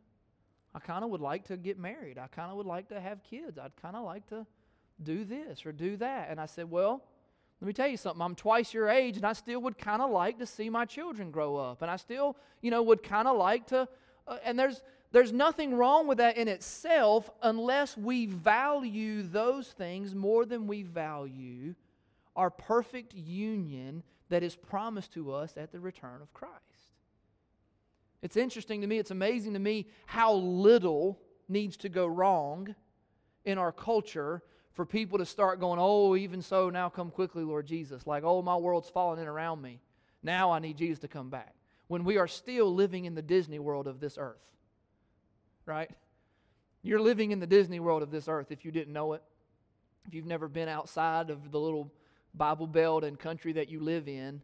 I 0.75 0.79
kind 0.79 1.05
of 1.05 1.11
would 1.11 1.21
like 1.21 1.45
to 1.47 1.57
get 1.57 1.79
married. 1.79 2.19
I 2.19 2.29
kind 2.29 2.51
of 2.51 2.57
would 2.57 2.67
like 2.67 2.89
to 2.89 3.01
have 3.01 3.23
kids. 3.23 3.59
I'd 3.59 3.77
kind 3.81 3.97
of 3.97 4.05
like 4.05 4.27
to 4.29 4.47
do 5.03 5.25
this 5.25 5.65
or 5.67 5.73
do 5.73 5.97
that. 5.99 6.29
And 6.31 6.41
I 6.41 6.47
said, 6.47 6.71
well, 6.71 7.03
let 7.61 7.67
me 7.67 7.73
tell 7.73 7.89
you 7.89 7.97
something. 7.97 8.23
I'm 8.23 8.35
twice 8.35 8.73
your 8.73 8.89
age, 8.89 9.17
and 9.17 9.27
I 9.27 9.35
still 9.35 9.61
would 9.63 9.77
kind 9.77 10.01
of 10.01 10.11
like 10.11 10.39
to 10.39 10.47
see 10.47 10.71
my 10.71 10.87
children 10.87 11.31
grow 11.31 11.57
up. 11.57 11.83
And 11.83 11.91
I 11.91 11.97
still, 11.97 12.37
you 12.63 12.71
know, 12.71 12.83
would 12.83 13.03
kind 13.03 13.29
of 13.29 13.37
like 13.37 13.67
to. 13.69 13.87
Uh, 14.27 14.39
and 14.45 14.59
there's 14.59 14.81
there's 15.13 15.33
nothing 15.33 15.75
wrong 15.75 16.07
with 16.07 16.19
that 16.19 16.37
in 16.37 16.47
itself 16.47 17.31
unless 17.43 17.97
we 17.97 18.27
value 18.27 19.23
those 19.23 19.69
things 19.69 20.15
more 20.15 20.47
than 20.47 20.67
we 20.67 20.83
value 20.83 21.75
our 22.37 22.51
perfect 22.51 23.13
union 23.13 24.05
that 24.29 24.45
is 24.45 24.55
promised 24.55 25.13
to 25.13 25.33
us 25.33 25.55
at 25.57 25.73
the 25.73 25.81
return 25.81 26.23
of 26.23 26.33
Christ. 26.33 26.55
It's 28.23 28.37
interesting 28.37 28.83
to 28.83 28.87
me, 28.87 28.99
it's 28.99 29.11
amazing 29.11 29.55
to 29.55 29.59
me 29.59 29.89
how 30.07 30.35
little 30.35 31.19
needs 31.49 31.77
to 31.79 31.89
go 31.89 32.07
wrong 32.07 32.75
in 33.45 33.59
our 33.59 33.73
culture 33.73 34.43
for 34.75 34.87
people 34.87 35.19
to 35.19 35.27
start 35.27 35.61
going, 35.61 35.79
Oh, 35.81 36.17
even 36.17 36.43
so, 36.43 36.71
now 36.71 36.89
come 36.89 37.11
quickly, 37.11 37.43
Lord 37.43 37.67
Jesus. 37.67 38.07
Like, 38.07 38.23
oh, 38.25 38.43
my 38.43 38.57
world's 38.57 38.89
falling 38.89 39.21
in 39.21 39.27
around 39.27 39.61
me. 39.63 39.81
Now 40.23 40.53
I 40.53 40.59
need 40.59 40.77
Jesus 40.77 41.01
to 41.01 41.09
come 41.09 41.31
back. 41.31 41.55
When 41.89 42.05
we 42.05 42.19
are 42.19 42.29
still 42.29 42.73
living 42.73 43.05
in 43.05 43.15
the 43.15 43.23
Disney 43.23 43.59
world 43.59 43.87
of 43.87 44.01
this 44.01 44.17
earth, 44.19 44.43
right? 45.67 45.91
You're 46.83 47.01
living 47.01 47.31
in 47.31 47.41
the 47.41 47.47
Disney 47.47 47.81
world 47.81 48.03
of 48.03 48.11
this 48.11 48.29
earth 48.29 48.51
if 48.51 48.65
you 48.65 48.71
didn't 48.71 48.93
know 48.93 49.15
it. 49.15 49.23
If 50.07 50.15
you've 50.15 50.27
never 50.27 50.49
been 50.49 50.69
outside 50.69 51.31
of 51.31 51.51
the 51.51 51.61
little 51.61 51.93
Bible 52.35 52.67
Belt 52.67 53.05
and 53.05 53.19
country 53.19 53.53
that 53.55 53.69
you 53.69 53.81
live 53.81 54.09
in, 54.09 54.41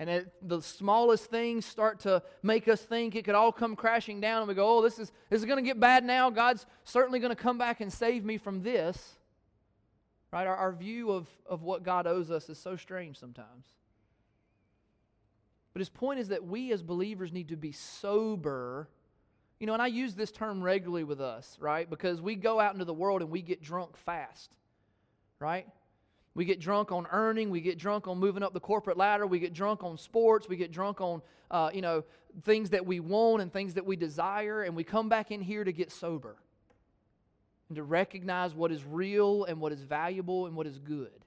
and 0.00 0.26
the 0.40 0.62
smallest 0.62 1.26
things 1.26 1.66
start 1.66 2.00
to 2.00 2.22
make 2.42 2.68
us 2.68 2.80
think 2.80 3.14
it 3.14 3.26
could 3.26 3.34
all 3.34 3.52
come 3.52 3.76
crashing 3.76 4.18
down, 4.18 4.38
and 4.40 4.48
we 4.48 4.54
go, 4.54 4.78
oh, 4.78 4.82
this 4.82 4.98
is, 4.98 5.12
this 5.28 5.40
is 5.40 5.44
going 5.44 5.62
to 5.62 5.62
get 5.62 5.78
bad 5.78 6.04
now. 6.04 6.30
God's 6.30 6.64
certainly 6.84 7.18
going 7.18 7.36
to 7.36 7.40
come 7.40 7.58
back 7.58 7.82
and 7.82 7.92
save 7.92 8.24
me 8.24 8.38
from 8.38 8.62
this. 8.62 9.18
Right? 10.32 10.46
Our, 10.46 10.56
our 10.56 10.72
view 10.72 11.10
of, 11.10 11.28
of 11.44 11.62
what 11.62 11.82
God 11.82 12.06
owes 12.06 12.30
us 12.30 12.48
is 12.48 12.58
so 12.58 12.76
strange 12.76 13.18
sometimes. 13.18 13.66
But 15.74 15.80
his 15.80 15.90
point 15.90 16.18
is 16.18 16.28
that 16.28 16.46
we 16.46 16.72
as 16.72 16.82
believers 16.82 17.30
need 17.30 17.48
to 17.48 17.56
be 17.56 17.72
sober. 17.72 18.88
You 19.58 19.66
know, 19.66 19.74
and 19.74 19.82
I 19.82 19.88
use 19.88 20.14
this 20.14 20.32
term 20.32 20.62
regularly 20.62 21.04
with 21.04 21.20
us, 21.20 21.58
right? 21.60 21.88
Because 21.90 22.22
we 22.22 22.36
go 22.36 22.58
out 22.58 22.72
into 22.72 22.86
the 22.86 22.94
world 22.94 23.20
and 23.20 23.30
we 23.30 23.42
get 23.42 23.62
drunk 23.62 23.98
fast, 23.98 24.50
right? 25.38 25.66
We 26.34 26.44
get 26.44 26.60
drunk 26.60 26.92
on 26.92 27.06
earning. 27.10 27.50
We 27.50 27.60
get 27.60 27.78
drunk 27.78 28.06
on 28.06 28.18
moving 28.18 28.42
up 28.42 28.52
the 28.52 28.60
corporate 28.60 28.96
ladder. 28.96 29.26
We 29.26 29.40
get 29.40 29.52
drunk 29.52 29.82
on 29.82 29.98
sports. 29.98 30.48
We 30.48 30.56
get 30.56 30.70
drunk 30.70 31.00
on, 31.00 31.22
uh, 31.50 31.70
you 31.74 31.82
know, 31.82 32.04
things 32.44 32.70
that 32.70 32.86
we 32.86 33.00
want 33.00 33.42
and 33.42 33.52
things 33.52 33.74
that 33.74 33.84
we 33.84 33.96
desire. 33.96 34.62
And 34.62 34.76
we 34.76 34.84
come 34.84 35.08
back 35.08 35.30
in 35.30 35.40
here 35.40 35.64
to 35.64 35.72
get 35.72 35.90
sober 35.90 36.36
and 37.68 37.76
to 37.76 37.82
recognize 37.82 38.54
what 38.54 38.70
is 38.70 38.84
real 38.84 39.44
and 39.44 39.60
what 39.60 39.72
is 39.72 39.82
valuable 39.82 40.46
and 40.46 40.54
what 40.54 40.66
is 40.66 40.78
good. 40.78 41.24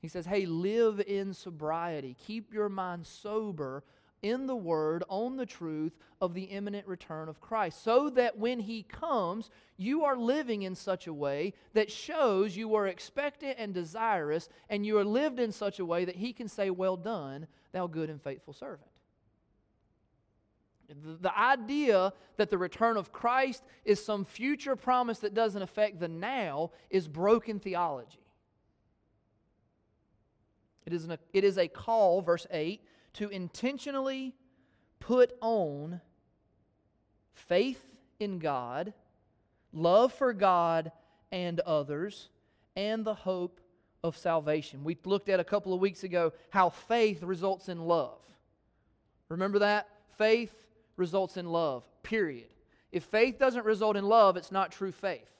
He 0.00 0.08
says, 0.08 0.24
hey, 0.24 0.46
live 0.46 1.00
in 1.00 1.34
sobriety. 1.34 2.16
Keep 2.26 2.54
your 2.54 2.70
mind 2.70 3.06
sober 3.06 3.84
in 4.22 4.46
the 4.46 4.56
Word 4.56 5.04
on 5.08 5.36
the 5.36 5.46
truth 5.46 5.96
of 6.20 6.34
the 6.34 6.44
imminent 6.44 6.86
return 6.86 7.28
of 7.28 7.40
Christ, 7.40 7.82
so 7.82 8.10
that 8.10 8.38
when 8.38 8.60
He 8.60 8.82
comes, 8.82 9.50
you 9.76 10.04
are 10.04 10.16
living 10.16 10.62
in 10.62 10.74
such 10.74 11.06
a 11.06 11.14
way 11.14 11.54
that 11.72 11.90
shows 11.90 12.56
you 12.56 12.74
are 12.74 12.86
expectant 12.86 13.56
and 13.58 13.72
desirous, 13.72 14.48
and 14.68 14.84
you 14.84 14.98
are 14.98 15.04
lived 15.04 15.40
in 15.40 15.52
such 15.52 15.78
a 15.78 15.84
way 15.84 16.04
that 16.04 16.16
He 16.16 16.32
can 16.32 16.48
say, 16.48 16.70
Well 16.70 16.96
done, 16.96 17.46
thou 17.72 17.86
good 17.86 18.10
and 18.10 18.22
faithful 18.22 18.54
servant. 18.54 18.90
The 21.22 21.38
idea 21.38 22.12
that 22.36 22.50
the 22.50 22.58
return 22.58 22.96
of 22.96 23.12
Christ 23.12 23.62
is 23.84 24.04
some 24.04 24.24
future 24.24 24.74
promise 24.74 25.20
that 25.20 25.34
doesn't 25.34 25.62
affect 25.62 26.00
the 26.00 26.08
now 26.08 26.72
is 26.90 27.06
broken 27.06 27.60
theology. 27.60 28.18
It 30.84 30.92
is, 30.92 31.04
an, 31.04 31.16
it 31.32 31.44
is 31.44 31.58
a 31.58 31.68
call, 31.68 32.22
verse 32.22 32.46
8, 32.50 32.82
to 33.14 33.28
intentionally 33.28 34.34
put 34.98 35.32
on 35.40 36.00
faith 37.32 37.84
in 38.18 38.38
God, 38.38 38.92
love 39.72 40.12
for 40.12 40.32
God 40.32 40.92
and 41.32 41.60
others, 41.60 42.28
and 42.76 43.04
the 43.04 43.14
hope 43.14 43.60
of 44.02 44.16
salvation. 44.16 44.84
We 44.84 44.96
looked 45.04 45.28
at 45.28 45.40
a 45.40 45.44
couple 45.44 45.74
of 45.74 45.80
weeks 45.80 46.04
ago 46.04 46.32
how 46.50 46.70
faith 46.70 47.22
results 47.22 47.68
in 47.68 47.80
love. 47.80 48.20
Remember 49.28 49.60
that? 49.60 49.88
Faith 50.16 50.54
results 50.96 51.36
in 51.36 51.46
love, 51.46 51.84
period. 52.02 52.48
If 52.92 53.04
faith 53.04 53.38
doesn't 53.38 53.64
result 53.64 53.96
in 53.96 54.04
love, 54.04 54.36
it's 54.36 54.52
not 54.52 54.72
true 54.72 54.92
faith. 54.92 55.30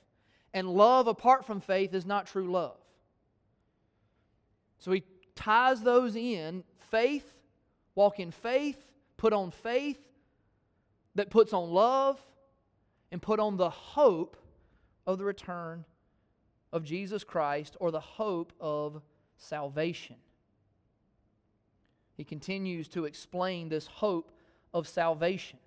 And 0.54 0.68
love 0.68 1.06
apart 1.06 1.44
from 1.44 1.60
faith 1.60 1.94
is 1.94 2.06
not 2.06 2.26
true 2.26 2.50
love. 2.50 2.78
So 4.78 4.92
he 4.92 5.04
ties 5.34 5.82
those 5.82 6.16
in 6.16 6.64
faith 6.90 7.34
Walk 7.94 8.20
in 8.20 8.30
faith, 8.30 8.78
put 9.16 9.32
on 9.32 9.50
faith 9.50 9.98
that 11.14 11.30
puts 11.30 11.52
on 11.52 11.70
love, 11.70 12.20
and 13.12 13.20
put 13.20 13.40
on 13.40 13.56
the 13.56 13.70
hope 13.70 14.36
of 15.06 15.18
the 15.18 15.24
return 15.24 15.84
of 16.72 16.84
Jesus 16.84 17.24
Christ 17.24 17.76
or 17.80 17.90
the 17.90 18.00
hope 18.00 18.52
of 18.60 19.02
salvation. 19.36 20.16
He 22.16 22.24
continues 22.24 22.86
to 22.88 23.06
explain 23.06 23.68
this 23.68 23.86
hope 23.86 24.30
of 24.72 24.86
salvation. 24.86 25.58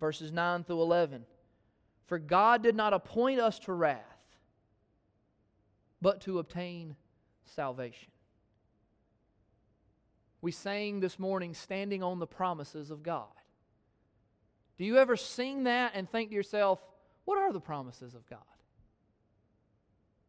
Verses 0.00 0.32
9 0.32 0.64
through 0.64 0.80
11. 0.80 1.24
For 2.06 2.18
God 2.18 2.62
did 2.62 2.74
not 2.74 2.92
appoint 2.92 3.40
us 3.40 3.58
to 3.60 3.72
wrath, 3.72 3.98
but 6.00 6.20
to 6.22 6.38
obtain 6.38 6.96
salvation. 7.44 8.11
We 10.42 10.50
sang 10.52 11.00
this 11.00 11.18
morning, 11.18 11.54
Standing 11.54 12.02
on 12.02 12.18
the 12.18 12.26
Promises 12.26 12.90
of 12.90 13.02
God. 13.02 13.28
Do 14.76 14.84
you 14.84 14.98
ever 14.98 15.16
sing 15.16 15.64
that 15.64 15.92
and 15.94 16.10
think 16.10 16.30
to 16.30 16.34
yourself, 16.34 16.80
what 17.24 17.38
are 17.38 17.52
the 17.52 17.60
promises 17.60 18.14
of 18.14 18.28
God? 18.28 18.40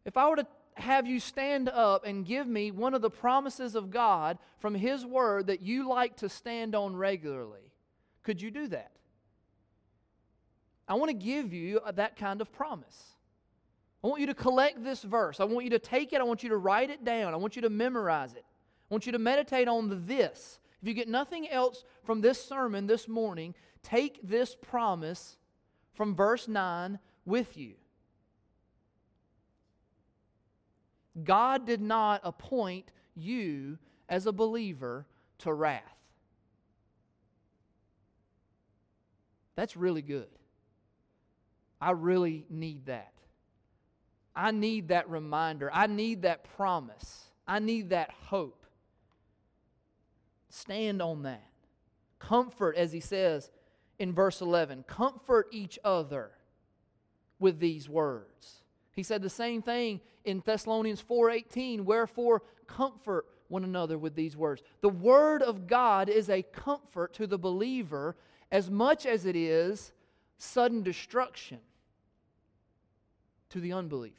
If 0.05 0.15
I 0.15 0.29
were 0.29 0.35
to 0.35 0.47
have 0.75 1.07
you 1.07 1.19
stand 1.19 1.69
up 1.69 2.05
and 2.05 2.25
give 2.25 2.47
me 2.47 2.71
one 2.71 2.93
of 2.93 3.01
the 3.01 3.09
promises 3.09 3.75
of 3.75 3.89
God 3.91 4.37
from 4.59 4.75
His 4.75 5.05
Word 5.05 5.47
that 5.47 5.61
you 5.61 5.87
like 5.87 6.17
to 6.17 6.29
stand 6.29 6.75
on 6.75 6.95
regularly. 6.95 7.71
Could 8.23 8.41
you 8.41 8.51
do 8.51 8.67
that? 8.67 8.91
I 10.87 10.95
want 10.95 11.09
to 11.09 11.13
give 11.15 11.53
you 11.53 11.79
uh, 11.79 11.91
that 11.93 12.17
kind 12.17 12.41
of 12.41 12.51
promise. 12.51 13.15
I 14.03 14.07
want 14.07 14.19
you 14.19 14.27
to 14.27 14.33
collect 14.33 14.83
this 14.83 15.01
verse. 15.01 15.39
I 15.39 15.45
want 15.45 15.63
you 15.63 15.71
to 15.71 15.79
take 15.79 16.11
it. 16.13 16.19
I 16.19 16.23
want 16.23 16.43
you 16.43 16.49
to 16.49 16.57
write 16.57 16.89
it 16.89 17.05
down. 17.05 17.33
I 17.33 17.37
want 17.37 17.55
you 17.55 17.61
to 17.61 17.69
memorize 17.69 18.33
it. 18.33 18.45
Want 18.93 19.07
you 19.07 19.11
to 19.13 19.17
meditate 19.17 19.67
on 19.67 20.05
this. 20.05 20.59
If 20.79 20.87
you 20.87 20.93
get 20.93 21.07
nothing 21.07 21.49
else 21.49 21.83
from 22.03 22.21
this 22.21 22.39
sermon 22.39 22.85
this 22.85 23.07
morning, 23.07 23.55
take 23.81 24.19
this 24.21 24.55
promise 24.55 25.37
from 25.95 26.13
verse 26.13 26.47
9 26.47 26.99
with 27.25 27.57
you. 27.57 27.73
God 31.23 31.65
did 31.65 31.81
not 31.81 32.21
appoint 32.23 32.91
you 33.15 33.79
as 34.07 34.27
a 34.27 34.31
believer 34.31 35.07
to 35.39 35.51
wrath. 35.51 35.81
That's 39.55 39.75
really 39.75 40.03
good. 40.03 40.29
I 41.81 41.93
really 41.93 42.45
need 42.47 42.85
that. 42.85 43.13
I 44.35 44.51
need 44.51 44.89
that 44.89 45.09
reminder. 45.09 45.71
I 45.73 45.87
need 45.87 46.21
that 46.21 46.43
promise. 46.55 47.23
I 47.47 47.57
need 47.57 47.89
that 47.89 48.11
hope. 48.27 48.62
Stand 50.53 51.01
on 51.01 51.23
that. 51.23 51.49
Comfort, 52.19 52.77
as 52.77 52.91
he 52.91 52.99
says 52.99 53.49
in 53.97 54.13
verse 54.13 54.39
11, 54.39 54.83
comfort 54.83 55.47
each 55.51 55.79
other 55.83 56.29
with 57.39 57.59
these 57.59 57.89
words. 57.89 58.63
He 58.95 59.01
said 59.01 59.23
the 59.23 59.31
same 59.31 59.63
thing 59.63 59.99
in 60.23 60.43
Thessalonians 60.45 61.01
4:18, 61.01 61.85
wherefore 61.85 62.43
comfort 62.67 63.25
one 63.47 63.63
another 63.63 63.97
with 63.97 64.13
these 64.13 64.37
words. 64.37 64.61
The 64.81 64.89
word 64.89 65.41
of 65.41 65.65
God 65.65 66.07
is 66.07 66.29
a 66.29 66.43
comfort 66.43 67.13
to 67.15 67.25
the 67.25 67.39
believer 67.39 68.15
as 68.51 68.69
much 68.69 69.07
as 69.07 69.25
it 69.25 69.35
is 69.35 69.91
sudden 70.37 70.83
destruction 70.83 71.61
to 73.49 73.59
the 73.59 73.73
unbeliever. 73.73 74.15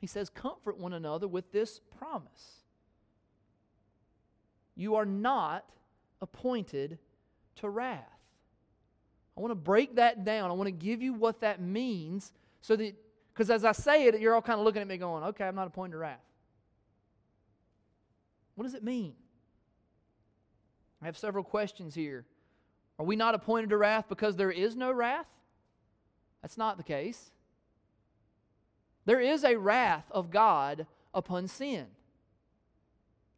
He 0.00 0.06
says, 0.06 0.30
Comfort 0.30 0.78
one 0.78 0.94
another 0.94 1.28
with 1.28 1.52
this 1.52 1.78
promise. 1.98 2.65
You 4.76 4.96
are 4.96 5.06
not 5.06 5.64
appointed 6.20 6.98
to 7.56 7.68
wrath. 7.68 8.04
I 9.36 9.40
want 9.40 9.50
to 9.50 9.56
break 9.56 9.96
that 9.96 10.24
down. 10.24 10.50
I 10.50 10.54
want 10.54 10.68
to 10.68 10.72
give 10.72 11.02
you 11.02 11.12
what 11.12 11.40
that 11.40 11.60
means 11.60 12.32
so 12.60 12.76
that, 12.76 12.94
because 13.32 13.50
as 13.50 13.64
I 13.64 13.72
say 13.72 14.06
it, 14.06 14.20
you're 14.20 14.34
all 14.34 14.42
kind 14.42 14.58
of 14.58 14.64
looking 14.64 14.82
at 14.82 14.88
me 14.88 14.96
going, 14.96 15.24
okay, 15.24 15.44
I'm 15.44 15.54
not 15.54 15.66
appointed 15.66 15.92
to 15.92 15.98
wrath. 15.98 16.20
What 18.54 18.64
does 18.64 18.74
it 18.74 18.82
mean? 18.82 19.14
I 21.02 21.06
have 21.06 21.18
several 21.18 21.44
questions 21.44 21.94
here. 21.94 22.24
Are 22.98 23.04
we 23.04 23.16
not 23.16 23.34
appointed 23.34 23.70
to 23.70 23.76
wrath 23.76 24.06
because 24.08 24.36
there 24.36 24.50
is 24.50 24.74
no 24.74 24.90
wrath? 24.90 25.26
That's 26.40 26.56
not 26.56 26.78
the 26.78 26.82
case. 26.82 27.30
There 29.04 29.20
is 29.20 29.44
a 29.44 29.56
wrath 29.56 30.04
of 30.10 30.30
God 30.30 30.86
upon 31.12 31.48
sin. 31.48 31.86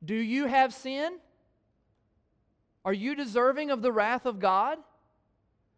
Do 0.05 0.15
you 0.15 0.47
have 0.47 0.73
sin? 0.73 1.19
Are 2.89 2.95
you 2.95 3.15
deserving 3.15 3.71
of 3.71 3.83
the 3.83 3.93
wrath 3.93 4.25
of 4.25 4.39
God? 4.39 4.79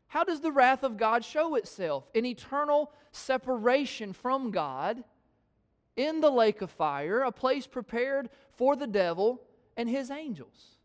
How 0.07 0.23
does 0.23 0.43
the 0.43 0.53
wrath 0.53 0.85
of 0.85 0.97
God 0.97 1.25
show 1.25 1.57
itself? 1.57 2.09
In 2.15 2.25
eternal 2.25 2.93
separation 3.11 4.13
from 4.13 4.53
God 4.53 5.03
in 5.97 6.21
the 6.21 6.31
lake 6.31 6.63
of 6.63 6.71
fire, 6.71 7.23
a 7.23 7.33
place 7.33 7.67
prepared 7.67 8.31
for 8.53 8.77
the 8.77 8.87
devil 8.87 9.43
and 9.77 9.89
his 9.89 10.13
angels. 10.13 10.77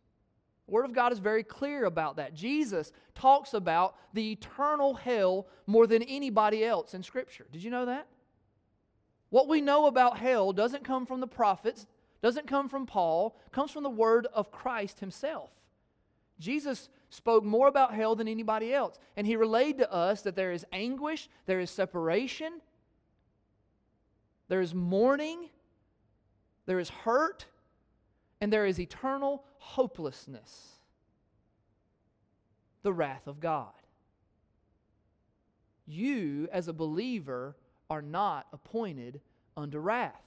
The 0.66 0.74
Word 0.74 0.86
of 0.86 0.94
God 0.94 1.12
is 1.12 1.20
very 1.20 1.44
clear 1.44 1.86
about 1.86 2.16
that. 2.16 2.34
Jesus 2.34 2.92
talks 3.14 3.54
about 3.54 3.96
the 4.16 4.32
eternal 4.32 4.96
hell 4.96 5.46
more 5.68 5.86
than 5.86 6.02
anybody 6.02 6.66
else 6.66 6.96
in 6.96 7.04
Scripture. 7.04 7.46
Did 7.52 7.64
you 7.64 7.70
know 7.70 7.86
that? 7.86 8.08
What 9.30 9.48
we 9.48 9.62
know 9.62 9.86
about 9.86 10.18
hell 10.18 10.54
doesn't 10.54 10.84
come 10.86 11.06
from 11.06 11.20
the 11.20 11.28
prophets, 11.28 11.86
doesn't 12.24 12.48
come 12.48 12.68
from 12.68 12.88
Paul, 12.88 13.38
comes 13.52 13.70
from 13.70 13.84
the 13.84 13.92
word 13.92 14.26
of 14.34 14.52
Christ 14.52 15.02
himself. 15.02 15.52
Jesus 16.40 16.90
spoke 17.10 17.44
more 17.44 17.68
about 17.68 17.94
hell 17.94 18.16
than 18.16 18.28
anybody 18.28 18.74
else, 18.74 19.00
and 19.16 19.26
he 19.26 19.36
relayed 19.36 19.78
to 19.78 19.92
us 19.92 20.22
that 20.24 20.36
there 20.36 20.52
is 20.52 20.66
anguish, 20.74 21.30
there 21.46 21.60
is 21.60 21.70
separation, 21.72 22.62
there 24.48 24.62
is 24.62 24.74
mourning, 24.74 25.50
there 26.66 26.80
is 26.80 26.90
hurt, 26.90 27.46
and 28.42 28.52
there 28.52 28.66
is 28.66 28.80
eternal 28.80 29.44
hopelessness. 29.58 30.72
The 32.84 32.94
wrath 32.94 33.28
of 33.28 33.40
God. 33.40 33.72
You, 35.88 36.48
as 36.52 36.68
a 36.68 36.74
believer, 36.74 37.56
are 37.90 38.02
not 38.02 38.48
appointed 38.52 39.22
unto 39.56 39.80
wrath. 39.80 40.25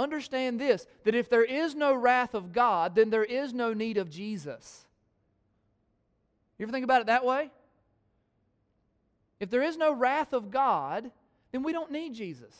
Understand 0.00 0.58
this 0.58 0.86
that 1.04 1.14
if 1.14 1.28
there 1.28 1.44
is 1.44 1.74
no 1.74 1.94
wrath 1.94 2.32
of 2.32 2.52
God, 2.52 2.94
then 2.94 3.10
there 3.10 3.24
is 3.24 3.52
no 3.52 3.74
need 3.74 3.98
of 3.98 4.08
Jesus. 4.08 4.86
You 6.58 6.64
ever 6.64 6.72
think 6.72 6.84
about 6.84 7.02
it 7.02 7.08
that 7.08 7.24
way? 7.24 7.50
If 9.40 9.50
there 9.50 9.62
is 9.62 9.76
no 9.76 9.92
wrath 9.92 10.32
of 10.32 10.50
God, 10.50 11.10
then 11.52 11.62
we 11.62 11.72
don't 11.72 11.92
need 11.92 12.14
Jesus. 12.14 12.54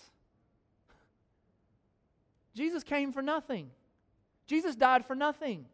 Jesus 2.55 2.85
came 2.85 3.11
for 3.11 3.23
nothing. 3.23 3.71
Jesus 4.47 4.77
died 4.77 5.07
for 5.07 5.15
nothing. 5.15 5.65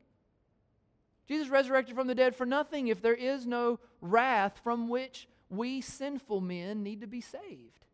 Jesus 1.27 1.49
resurrected 1.49 1.97
from 1.97 2.07
the 2.07 2.15
dead 2.15 2.37
for 2.37 2.47
nothing 2.47 2.87
if 2.87 3.03
there 3.03 3.15
is 3.15 3.45
no 3.45 3.81
wrath 4.01 4.61
from 4.63 4.89
which 4.89 5.27
we 5.51 5.81
sinful 5.81 6.41
men 6.41 6.85
need 6.85 7.01
to 7.01 7.09
be 7.09 7.21
saved. 7.21 7.86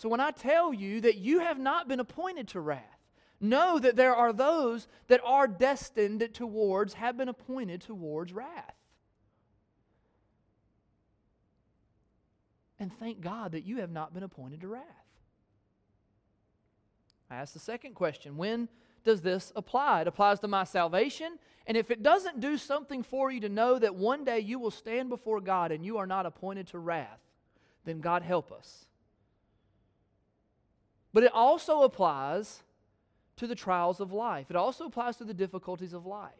So 0.00 0.08
when 0.08 0.18
I 0.18 0.30
tell 0.30 0.72
you 0.72 1.02
that 1.02 1.18
you 1.18 1.40
have 1.40 1.58
not 1.58 1.86
been 1.86 2.00
appointed 2.00 2.48
to 2.48 2.60
wrath, 2.60 2.80
know 3.38 3.78
that 3.78 3.96
there 3.96 4.14
are 4.16 4.32
those 4.32 4.88
that 5.08 5.20
are 5.22 5.46
destined 5.46 6.26
towards, 6.32 6.94
have 6.94 7.18
been 7.18 7.28
appointed 7.28 7.82
towards 7.82 8.32
wrath. 8.32 8.74
And 12.78 12.90
thank 12.98 13.20
God 13.20 13.52
that 13.52 13.66
you 13.66 13.80
have 13.80 13.90
not 13.90 14.14
been 14.14 14.22
appointed 14.22 14.62
to 14.62 14.68
wrath. 14.68 14.84
I 17.30 17.36
ask 17.36 17.52
the 17.52 17.58
second 17.58 17.94
question 17.94 18.38
when 18.38 18.70
does 19.04 19.20
this 19.20 19.52
apply? 19.54 20.00
It 20.00 20.08
applies 20.08 20.40
to 20.40 20.48
my 20.48 20.64
salvation. 20.64 21.38
And 21.66 21.76
if 21.76 21.90
it 21.90 22.02
doesn't 22.02 22.40
do 22.40 22.56
something 22.56 23.02
for 23.02 23.30
you 23.30 23.40
to 23.40 23.50
know 23.50 23.78
that 23.78 23.94
one 23.94 24.24
day 24.24 24.38
you 24.38 24.58
will 24.58 24.70
stand 24.70 25.10
before 25.10 25.42
God 25.42 25.72
and 25.72 25.84
you 25.84 25.98
are 25.98 26.06
not 26.06 26.24
appointed 26.24 26.68
to 26.68 26.78
wrath, 26.78 27.20
then 27.84 28.00
God 28.00 28.22
help 28.22 28.50
us. 28.50 28.86
But 31.12 31.24
it 31.24 31.32
also 31.32 31.82
applies 31.82 32.62
to 33.36 33.46
the 33.46 33.54
trials 33.54 34.00
of 34.00 34.12
life, 34.12 34.46
it 34.50 34.56
also 34.56 34.86
applies 34.86 35.16
to 35.16 35.24
the 35.24 35.34
difficulties 35.34 35.92
of 35.92 36.06
life. 36.06 36.32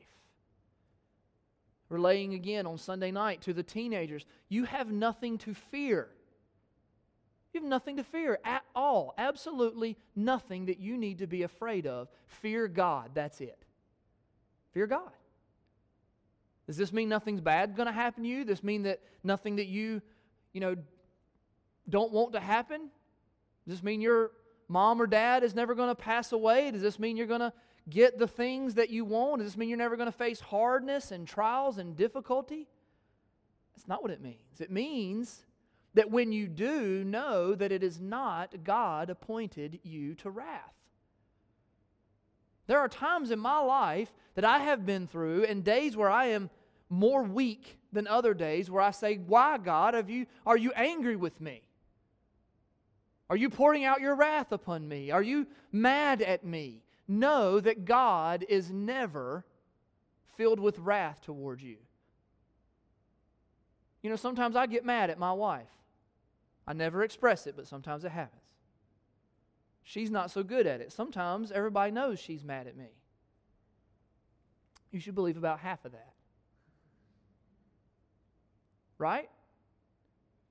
Relaying 1.88 2.35
again 2.35 2.66
on 2.66 2.78
Sunday 2.78 3.11
night 3.11 3.42
to 3.42 3.52
the 3.52 3.64
teenagers, 3.64 4.24
you 4.48 4.64
have 4.64 4.92
nothing 4.92 5.38
to 5.38 5.54
fear. 5.54 6.09
You 7.52 7.61
have 7.61 7.68
nothing 7.68 7.96
to 7.96 8.04
fear 8.04 8.38
at 8.44 8.62
all. 8.76 9.12
Absolutely 9.18 9.96
nothing 10.14 10.66
that 10.66 10.78
you 10.78 10.96
need 10.96 11.18
to 11.18 11.26
be 11.26 11.42
afraid 11.42 11.88
of. 11.88 12.09
Fear 12.28 12.68
God. 12.68 13.11
That's 13.14 13.40
it. 13.40 13.59
Fear 14.72 14.87
God. 14.87 15.11
Does 16.68 16.76
this 16.76 16.92
mean 16.92 17.09
nothing's 17.09 17.40
bad 17.40 17.74
going 17.74 17.87
to 17.87 17.92
happen 17.92 18.22
to 18.22 18.28
you? 18.28 18.44
Does 18.44 18.59
this 18.59 18.64
mean 18.64 18.85
that 18.85 19.00
nothing 19.24 19.56
that 19.56 19.66
you, 19.66 20.00
you 20.52 20.61
know, 20.61 20.76
don't 21.88 22.12
want 22.12 22.35
to 22.35 22.40
happen? 22.40 22.83
Does 23.66 23.78
this 23.78 23.83
mean 23.83 24.00
your 24.00 24.30
mom 24.70 25.02
or 25.02 25.06
dad 25.06 25.42
is 25.42 25.54
never 25.54 25.74
going 25.74 25.88
to 25.88 25.94
pass 25.94 26.33
away? 26.33 26.70
Does 26.70 26.80
this 26.80 26.98
mean 26.98 27.16
you're 27.16 27.26
going 27.26 27.40
to 27.40 27.52
get 27.88 28.18
the 28.18 28.28
things 28.28 28.74
that 28.74 28.88
you 28.88 29.04
want? 29.04 29.40
Does 29.40 29.48
this 29.52 29.56
mean 29.59 29.68
you're 29.68 29.76
never 29.76 29.96
going 29.96 30.11
to 30.11 30.16
face 30.16 30.40
hardness 30.40 31.11
and 31.11 31.26
trials 31.26 31.78
and 31.78 31.96
difficulty? 31.96 32.68
That's 33.74 33.88
not 33.88 34.02
what 34.02 34.12
it 34.12 34.22
means. 34.22 34.61
It 34.61 34.70
means 34.70 35.44
that 35.94 36.11
when 36.11 36.30
you 36.30 36.46
do, 36.46 37.02
know 37.02 37.54
that 37.54 37.72
it 37.72 37.83
is 37.83 38.00
not 38.00 38.62
God 38.62 39.11
appointed 39.11 39.80
you 39.83 40.14
to 40.16 40.30
wrath. 40.30 40.74
There 42.68 42.78
are 42.78 42.88
times 42.88 43.33
in 43.33 43.40
my 43.40 43.59
life 43.59 44.12
that 44.37 44.44
I 44.44 44.59
have 44.59 44.87
been 44.87 45.09
through 45.09 45.44
and 45.44 45.64
days 45.64 45.96
where 45.96 46.11
I 46.11 46.26
am 46.26 46.48
more 46.88 47.24
weak 47.24 47.78
than 47.92 48.06
other 48.06 48.35
days 48.35 48.70
where 48.70 48.83
I 48.83 48.92
say, 48.92 49.16
Why, 49.16 49.59
God, 49.59 49.94
have 49.94 50.09
you, 50.09 50.26
are 50.46 50.56
you 50.56 50.70
angry 50.76 51.16
with 51.16 51.40
me? 51.40 51.62
Are 53.30 53.36
you 53.36 53.48
pouring 53.48 53.84
out 53.84 54.00
your 54.00 54.16
wrath 54.16 54.50
upon 54.50 54.88
me? 54.88 55.12
Are 55.12 55.22
you 55.22 55.46
mad 55.70 56.20
at 56.20 56.44
me? 56.44 56.82
Know 57.06 57.60
that 57.60 57.84
God 57.84 58.44
is 58.48 58.72
never 58.72 59.44
filled 60.36 60.58
with 60.58 60.80
wrath 60.80 61.20
towards 61.22 61.62
you. 61.62 61.76
You 64.02 64.10
know, 64.10 64.16
sometimes 64.16 64.56
I 64.56 64.66
get 64.66 64.84
mad 64.84 65.10
at 65.10 65.18
my 65.18 65.32
wife. 65.32 65.68
I 66.66 66.72
never 66.72 67.04
express 67.04 67.46
it, 67.46 67.54
but 67.56 67.68
sometimes 67.68 68.04
it 68.04 68.10
happens. 68.10 68.42
she's 69.84 70.10
not 70.10 70.30
so 70.30 70.42
good 70.42 70.66
at 70.66 70.80
it. 70.80 70.92
Sometimes 70.92 71.52
everybody 71.52 71.92
knows 71.92 72.18
she's 72.18 72.44
mad 72.44 72.66
at 72.66 72.76
me. 72.76 72.90
You 74.90 74.98
should 74.98 75.14
believe 75.14 75.36
about 75.36 75.60
half 75.60 75.84
of 75.84 75.92
that. 75.92 76.14
Right? 78.98 79.30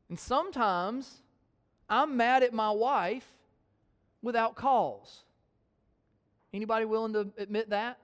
And 0.08 0.18
sometimes 0.18 1.22
I'm 1.90 2.18
mad 2.18 2.44
at 2.44 2.54
my 2.54 2.72
wife 2.72 3.26
without 4.22 4.56
cause. 4.56 5.24
Anybody 6.54 6.86
willing 6.86 7.14
to 7.14 7.30
admit 7.38 7.70
that? 7.70 7.98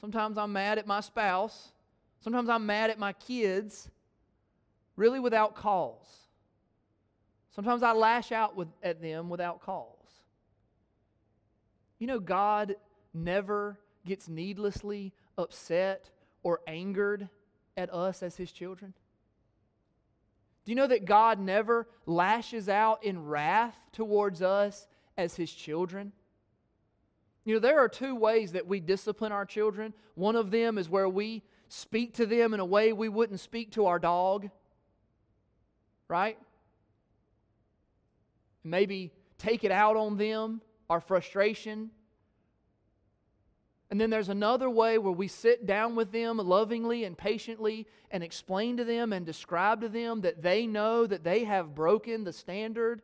Sometimes 0.00 0.36
I'm 0.36 0.52
mad 0.52 0.78
at 0.78 0.86
my 0.86 1.00
spouse. 1.00 1.72
Sometimes 2.20 2.48
I'm 2.48 2.66
mad 2.66 2.90
at 2.90 2.98
my 2.98 3.12
kids, 3.12 3.88
really 4.96 5.20
without 5.20 5.54
cause. 5.54 6.28
Sometimes 7.54 7.82
I 7.82 7.92
lash 7.92 8.32
out 8.32 8.56
with, 8.56 8.68
at 8.82 9.02
them 9.02 9.28
without 9.28 9.60
cause. 9.60 9.86
You 11.98 12.06
know, 12.06 12.18
God 12.18 12.76
never 13.14 13.78
gets 14.06 14.28
needlessly 14.28 15.12
upset 15.36 16.10
or 16.42 16.60
angered 16.66 17.28
at 17.76 17.92
us 17.92 18.22
as 18.22 18.36
His 18.36 18.50
children. 18.50 18.94
Do 20.64 20.72
you 20.72 20.76
know 20.76 20.86
that 20.86 21.04
God 21.04 21.40
never 21.40 21.88
lashes 22.06 22.68
out 22.68 23.04
in 23.04 23.26
wrath 23.26 23.76
towards 23.92 24.42
us 24.42 24.86
as 25.16 25.34
His 25.34 25.52
children? 25.52 26.12
You 27.44 27.54
know, 27.54 27.60
there 27.60 27.80
are 27.80 27.88
two 27.88 28.14
ways 28.14 28.52
that 28.52 28.66
we 28.66 28.78
discipline 28.78 29.32
our 29.32 29.44
children. 29.44 29.92
One 30.14 30.36
of 30.36 30.50
them 30.50 30.78
is 30.78 30.88
where 30.88 31.08
we 31.08 31.42
speak 31.68 32.14
to 32.14 32.26
them 32.26 32.54
in 32.54 32.60
a 32.60 32.64
way 32.64 32.92
we 32.92 33.08
wouldn't 33.08 33.40
speak 33.40 33.72
to 33.72 33.86
our 33.86 33.98
dog, 33.98 34.50
right? 36.06 36.38
Maybe 38.62 39.12
take 39.38 39.64
it 39.64 39.72
out 39.72 39.96
on 39.96 40.16
them, 40.16 40.60
our 40.88 41.00
frustration. 41.00 41.90
And 43.92 44.00
then 44.00 44.08
there's 44.08 44.30
another 44.30 44.70
way 44.70 44.96
where 44.96 45.12
we 45.12 45.28
sit 45.28 45.66
down 45.66 45.96
with 45.96 46.12
them 46.12 46.38
lovingly 46.38 47.04
and 47.04 47.14
patiently 47.14 47.86
and 48.10 48.22
explain 48.22 48.78
to 48.78 48.84
them 48.84 49.12
and 49.12 49.26
describe 49.26 49.82
to 49.82 49.88
them 49.90 50.22
that 50.22 50.40
they 50.40 50.66
know 50.66 51.06
that 51.06 51.24
they 51.24 51.44
have 51.44 51.74
broken 51.74 52.24
the 52.24 52.32
standard 52.32 53.02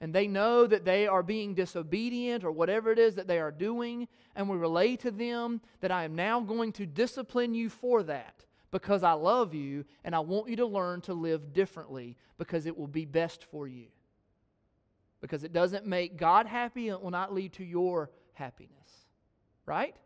and 0.00 0.14
they 0.14 0.28
know 0.28 0.68
that 0.68 0.84
they 0.84 1.08
are 1.08 1.24
being 1.24 1.52
disobedient 1.52 2.44
or 2.44 2.52
whatever 2.52 2.92
it 2.92 2.98
is 3.00 3.16
that 3.16 3.26
they 3.26 3.40
are 3.40 3.50
doing, 3.50 4.06
and 4.36 4.48
we 4.48 4.56
relay 4.56 4.94
to 4.94 5.10
them 5.10 5.60
that 5.80 5.90
I 5.90 6.04
am 6.04 6.14
now 6.14 6.38
going 6.38 6.70
to 6.74 6.86
discipline 6.86 7.52
you 7.52 7.68
for 7.68 8.04
that 8.04 8.44
because 8.70 9.02
I 9.02 9.14
love 9.14 9.52
you 9.52 9.84
and 10.04 10.14
I 10.14 10.20
want 10.20 10.48
you 10.48 10.54
to 10.58 10.66
learn 10.66 11.00
to 11.00 11.14
live 11.14 11.52
differently 11.52 12.16
because 12.38 12.66
it 12.66 12.78
will 12.78 12.86
be 12.86 13.04
best 13.04 13.46
for 13.50 13.66
you. 13.66 13.86
Because 15.20 15.42
it 15.42 15.52
doesn't 15.52 15.86
make 15.86 16.16
God 16.16 16.46
happy 16.46 16.88
and 16.88 16.98
it 16.98 17.02
will 17.02 17.10
not 17.10 17.34
lead 17.34 17.54
to 17.54 17.64
your 17.64 18.12
happiness. 18.34 18.70
Right? 19.66 19.96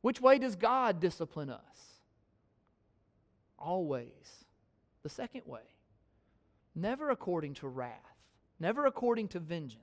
Which 0.00 0.20
way 0.20 0.38
does 0.38 0.56
God 0.56 1.00
discipline 1.00 1.50
us? 1.50 1.60
Always 3.58 4.44
the 5.02 5.08
second 5.08 5.42
way. 5.46 5.62
Never 6.74 7.10
according 7.10 7.54
to 7.54 7.68
wrath 7.68 8.16
never 8.58 8.86
according 8.86 9.28
to 9.28 9.40
vengeance. 9.40 9.82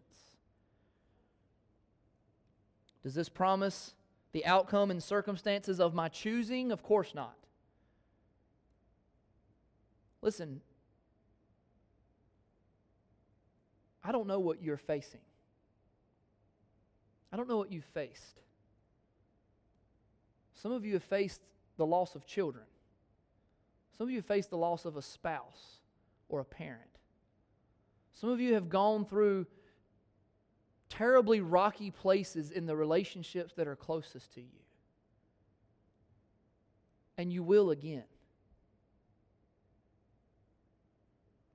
Does 3.03 3.13
this 3.13 3.29
promise 3.29 3.93
the 4.31 4.45
outcome 4.45 4.89
and 4.91 5.03
circumstances 5.03 5.79
of 5.79 5.93
my 5.93 6.07
choosing? 6.09 6.71
Of 6.71 6.81
course 6.81 7.13
not. 7.13 7.35
Listen, 10.21 10.61
I 14.03 14.11
don't 14.11 14.27
know 14.27 14.39
what 14.39 14.61
you're 14.61 14.77
facing. 14.77 15.19
I 17.31 17.37
don't 17.37 17.49
know 17.49 17.57
what 17.57 17.71
you've 17.71 17.83
faced. 17.85 18.39
Some 20.63 20.71
of 20.71 20.85
you 20.85 20.93
have 20.93 21.03
faced 21.03 21.41
the 21.75 21.85
loss 21.85 22.15
of 22.15 22.25
children. 22.25 22.63
Some 23.97 24.07
of 24.07 24.11
you 24.11 24.19
have 24.19 24.25
faced 24.25 24.49
the 24.49 24.57
loss 24.57 24.85
of 24.85 24.95
a 24.95 25.01
spouse 25.01 25.81
or 26.29 26.39
a 26.39 26.45
parent. 26.45 26.89
Some 28.13 28.29
of 28.29 28.39
you 28.39 28.53
have 28.53 28.69
gone 28.69 29.03
through 29.03 29.45
terribly 30.87 31.41
rocky 31.41 31.91
places 31.91 32.49
in 32.49 32.65
the 32.65 32.77
relationships 32.77 33.51
that 33.55 33.67
are 33.67 33.75
closest 33.75 34.33
to 34.35 34.39
you. 34.39 34.61
And 37.17 37.33
you 37.33 37.43
will 37.43 37.71
again. 37.71 38.05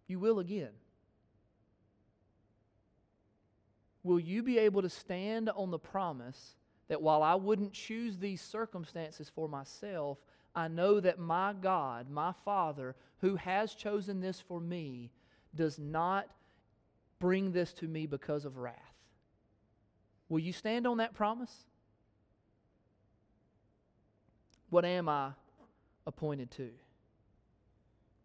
You 0.07 0.19
will 0.19 0.39
again. 0.39 0.73
Will 4.03 4.21
you 4.21 4.43
be 4.43 4.59
able 4.59 4.83
to 4.83 4.91
stand 4.91 5.49
on 5.49 5.71
the 5.71 5.79
promise 5.79 6.58
that 6.89 7.03
while 7.03 7.23
I 7.23 7.35
wouldn't 7.35 7.73
choose 7.73 8.19
these 8.19 8.41
circumstances 8.41 9.31
for 9.35 9.49
myself, 9.49 10.19
I 10.55 10.69
know 10.69 11.01
that 11.01 11.19
my 11.19 11.53
God, 11.53 12.11
my 12.11 12.33
Father, 12.45 12.97
who 13.21 13.37
has 13.37 13.75
chosen 13.75 14.21
this 14.21 14.41
for 14.41 14.61
me, 14.61 15.11
does 15.55 15.79
not 15.79 16.27
bring 17.19 17.53
this 17.53 17.73
to 17.75 17.87
me 17.87 18.07
because 18.07 18.45
of 18.45 18.57
wrath. 18.57 18.75
Will 20.29 20.41
you 20.41 20.53
stand 20.53 20.87
on 20.87 20.99
that 20.99 21.15
promise? 21.15 21.65
What 24.71 24.85
am 24.85 25.09
I 25.09 25.31
appointed 26.07 26.51
to? 26.53 26.71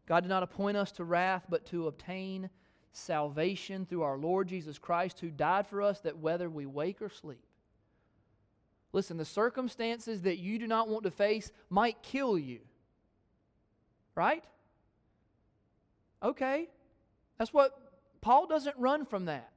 God 0.06 0.22
did 0.22 0.30
not 0.30 0.44
appoint 0.44 0.76
us 0.76 0.92
to 0.94 1.04
wrath, 1.06 1.46
but 1.50 1.66
to 1.68 1.88
obtain 1.88 2.50
salvation 2.92 3.86
through 3.86 4.04
our 4.04 4.18
Lord 4.18 4.48
Jesus 4.48 4.78
Christ, 4.78 5.20
who 5.20 5.30
died 5.30 5.66
for 5.66 5.82
us 5.82 6.02
that 6.02 6.18
whether 6.18 6.50
we 6.50 6.66
wake 6.66 7.02
or 7.02 7.10
sleep. 7.10 7.44
Listen, 8.94 9.18
the 9.18 9.26
circumstances 9.26 10.22
that 10.22 10.38
you 10.38 10.60
do 10.60 10.68
not 10.68 10.88
want 10.88 11.04
to 11.04 11.12
face 11.12 11.52
might 11.70 12.02
kill 12.04 12.38
you. 12.38 12.60
Right? 14.16 14.44
Okay. 16.22 16.70
That's 17.38 17.52
what 17.52 17.78
Paul 18.22 18.46
doesn't 18.48 18.78
run 18.78 19.06
from 19.06 19.26
that. 19.26 19.52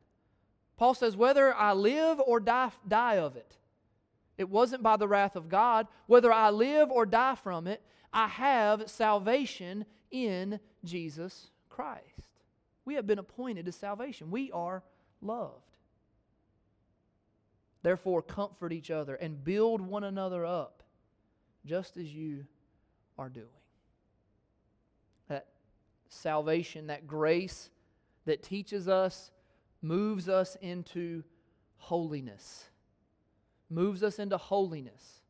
Paul 0.79 0.95
says, 0.95 1.17
whether 1.17 1.55
I 1.55 1.75
live 1.75 2.21
or 2.21 2.41
die, 2.41 2.71
die 2.89 3.19
of 3.19 3.37
it, 3.37 3.57
it 4.37 4.49
wasn't 4.49 4.83
by 4.83 4.97
the 4.97 5.09
wrath 5.09 5.37
of 5.37 5.49
God. 5.49 5.87
Whether 6.07 6.33
I 6.33 6.51
live 6.51 6.91
or 6.91 7.07
die 7.07 7.37
from 7.37 7.67
it, 7.67 7.83
I 8.13 8.29
have 8.29 8.91
salvation 8.91 9.87
in 10.11 10.61
Jesus 10.85 11.49
Christ. 11.69 12.41
We 12.85 12.95
have 12.95 13.07
been 13.07 13.19
appointed 13.19 13.67
to 13.67 13.73
salvation. 13.73 14.31
We 14.31 14.51
are 14.53 14.83
loved. 15.21 15.76
Therefore, 17.87 18.21
comfort 18.21 18.73
each 18.73 18.91
other 18.91 19.15
and 19.15 19.45
build 19.45 19.81
one 19.81 20.03
another 20.03 20.45
up, 20.45 20.83
just 21.65 21.97
as 21.97 22.13
you 22.13 22.45
are 23.17 23.29
doing. 23.29 23.47
That 25.29 25.47
salvation, 26.09 26.89
that 26.89 27.07
grace, 27.07 27.71
that 28.25 28.43
teaches 28.43 28.89
us, 28.89 29.31
moves 29.83 30.29
us 30.29 30.57
into 30.61 31.23
holiness. 31.77 32.65
Moves 33.71 34.03
us 34.03 34.19
into 34.19 34.37
holiness. 34.37 35.21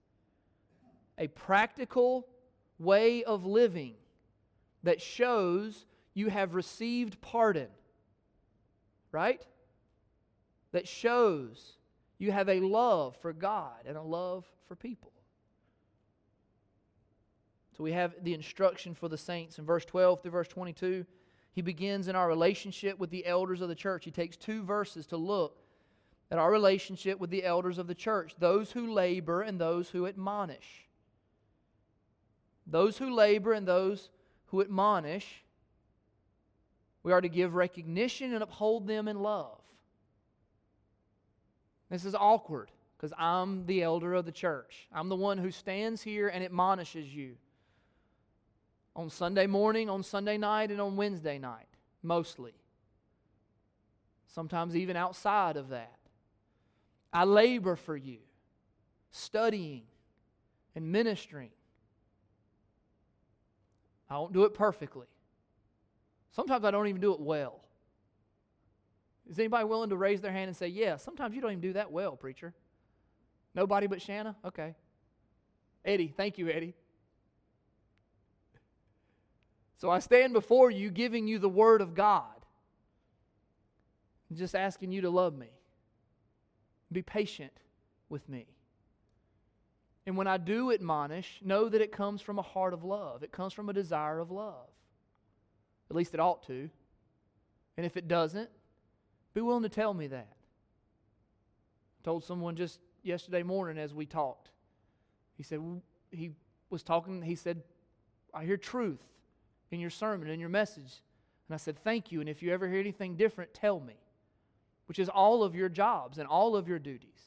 A 1.18 1.26
practical 1.26 2.26
way 2.78 3.22
of 3.22 3.44
living 3.44 3.96
that 4.82 5.02
shows 5.02 5.84
you 6.14 6.30
have 6.30 6.54
received 6.54 7.20
pardon. 7.20 7.68
Right? 9.12 9.46
That 10.72 10.88
shows 10.88 11.75
you 12.18 12.33
have 12.33 12.48
a 12.48 12.61
love 12.61 13.16
for 13.16 13.33
God 13.33 13.87
and 13.87 13.96
a 13.96 14.02
love 14.02 14.44
for 14.66 14.74
people. 14.74 15.12
So 17.76 17.85
we 17.85 17.92
have 17.92 18.14
the 18.22 18.33
instruction 18.33 18.94
for 18.94 19.09
the 19.09 19.18
saints 19.18 19.59
in 19.59 19.66
verse 19.66 19.85
12 19.85 20.22
through 20.22 20.31
verse 20.31 20.48
22. 20.48 21.05
He 21.52 21.62
begins 21.62 22.09
in 22.09 22.16
our 22.16 22.29
relationship 22.29 22.98
with 22.98 23.11
the 23.11 23.26
elders 23.26 23.61
of 23.61 23.68
the 23.68 23.74
church. 23.74 24.05
He 24.05 24.11
takes 24.11 24.37
two 24.37 24.62
verses 24.62 25.07
to 25.07 25.16
look 25.16 25.59
at 26.31 26.38
our 26.38 26.50
relationship 26.50 27.20
with 27.20 27.31
the 27.31 27.44
elders 27.44 27.79
of 27.79 27.87
the 27.87 27.94
church 27.94 28.35
those 28.38 28.72
who 28.72 28.92
labor 28.92 29.42
and 29.42 29.61
those 29.61 29.90
who 29.90 30.07
admonish. 30.07 30.87
Those 32.66 32.98
who 32.98 33.14
labor 33.14 33.52
and 33.52 33.66
those 33.66 34.11
who 34.46 34.61
admonish, 34.61 35.44
we 37.02 37.12
are 37.12 37.20
to 37.20 37.29
give 37.29 37.55
recognition 37.55 38.33
and 38.35 38.42
uphold 38.42 38.87
them 38.87 39.07
in 39.07 39.20
love. 39.20 39.61
This 41.90 42.05
is 42.05 42.14
awkward 42.14 42.70
because 42.96 43.12
I'm 43.18 43.66
the 43.66 43.83
elder 43.83 44.14
of 44.14 44.25
the 44.25 44.33
church. 44.33 44.88
I'm 44.92 45.09
the 45.09 45.16
one 45.16 45.38
who 45.38 45.51
stands 45.51 46.03
here 46.03 46.29
and 46.29 46.42
admonishes 46.42 47.14
you 47.14 47.37
on 48.94 49.11
Sunday 49.11 49.46
morning, 49.46 49.90
on 49.90 50.03
Sunday 50.03 50.38
night, 50.38 50.70
and 50.70 50.81
on 50.81 50.96
Wednesday 50.96 51.38
night, 51.38 51.68
mostly. 52.03 52.55
Sometimes 54.27 54.75
even 54.75 54.96
outside 54.96 55.57
of 55.57 55.68
that. 55.68 55.99
I 57.12 57.25
labor 57.25 57.77
for 57.77 57.96
you, 57.96 58.18
studying 59.11 59.85
and 60.75 60.90
ministering. 60.90 61.51
I 64.11 64.14
don't 64.14 64.33
do 64.33 64.44
it 64.44 64.55
perfectly. 64.55 65.07
Sometimes 66.33 66.64
I 66.64 66.70
don't 66.70 66.87
even 66.87 67.01
do 67.01 67.14
it 67.14 67.20
well. 67.20 67.61
Is 69.28 69.38
anybody 69.38 69.64
willing 69.64 69.90
to 69.90 69.96
raise 69.96 70.20
their 70.20 70.32
hand 70.32 70.48
and 70.48 70.56
say, 70.56 70.68
Yeah, 70.68 70.96
sometimes 70.96 71.34
you 71.34 71.40
don't 71.40 71.50
even 71.50 71.60
do 71.60 71.72
that 71.74 71.90
well, 71.90 72.16
preacher? 72.16 72.54
Nobody 73.54 73.86
but 73.86 74.00
Shanna? 74.02 74.36
Okay. 74.44 74.74
Eddie, 75.84 76.12
thank 76.16 76.38
you, 76.38 76.48
Eddie. 76.48 76.74
So 79.78 79.90
I 79.90 79.98
stand 79.98 80.32
before 80.32 80.70
you 80.70 80.90
giving 80.90 81.28
you 81.28 81.38
the 81.38 81.50
word 81.50 81.82
of 81.82 81.94
God. 81.94 82.46
just 84.32 84.54
asking 84.54 84.90
you 84.90 85.02
to 85.02 85.10
love 85.10 85.36
me. 85.36 85.50
Be 86.90 87.02
patient 87.02 87.52
with 88.08 88.26
me. 88.26 88.46
And 90.06 90.16
when 90.16 90.26
I 90.26 90.38
do 90.38 90.72
admonish, 90.72 91.40
know 91.44 91.68
that 91.68 91.82
it 91.82 91.92
comes 91.92 92.22
from 92.22 92.38
a 92.38 92.42
heart 92.42 92.72
of 92.72 92.84
love. 92.84 93.22
It 93.22 93.32
comes 93.32 93.52
from 93.52 93.68
a 93.68 93.74
desire 93.74 94.18
of 94.18 94.30
love. 94.30 94.68
At 95.90 95.96
least 95.96 96.14
it 96.14 96.20
ought 96.20 96.46
to. 96.46 96.70
And 97.76 97.84
if 97.84 97.96
it 97.96 98.08
doesn't, 98.08 98.48
be 99.37 99.42
willing 99.42 99.62
to 99.62 99.68
tell 99.68 99.92
me 99.92 100.07
that. 100.07 100.29
I 102.01 102.03
told 102.03 102.25
someone 102.25 102.57
just 102.57 102.81
yesterday 103.03 103.42
morning 103.42 103.77
as 103.77 103.92
we 103.92 104.07
talked. 104.07 104.49
He 105.37 105.42
said, 105.42 105.61
he 106.11 106.31
was 106.70 106.83
talking, 106.83 107.20
he 107.20 107.35
said, 107.35 107.62
I 108.33 108.46
hear 108.46 108.57
truth 108.57 109.03
in 109.70 109.79
your 109.79 109.90
sermon, 109.90 110.31
in 110.31 110.40
your 110.40 110.49
message. 110.49 111.03
And 111.49 111.55
I 111.55 111.59
said, 111.59 111.79
Thank 111.85 112.11
you. 112.11 112.20
And 112.20 112.31
if 112.31 112.42
you 112.42 112.51
ever 112.51 112.66
hear 112.66 112.81
anything 112.81 113.14
different, 113.14 113.53
tell 113.53 113.79
me, 113.79 113.96
which 114.87 114.99
is 114.99 115.11
all 115.11 115.42
of 115.42 115.55
your 115.55 115.68
jobs 115.68 116.16
and 116.16 116.27
all 116.27 116.57
of 116.57 116.66
your 116.66 116.79
duties. 116.79 117.20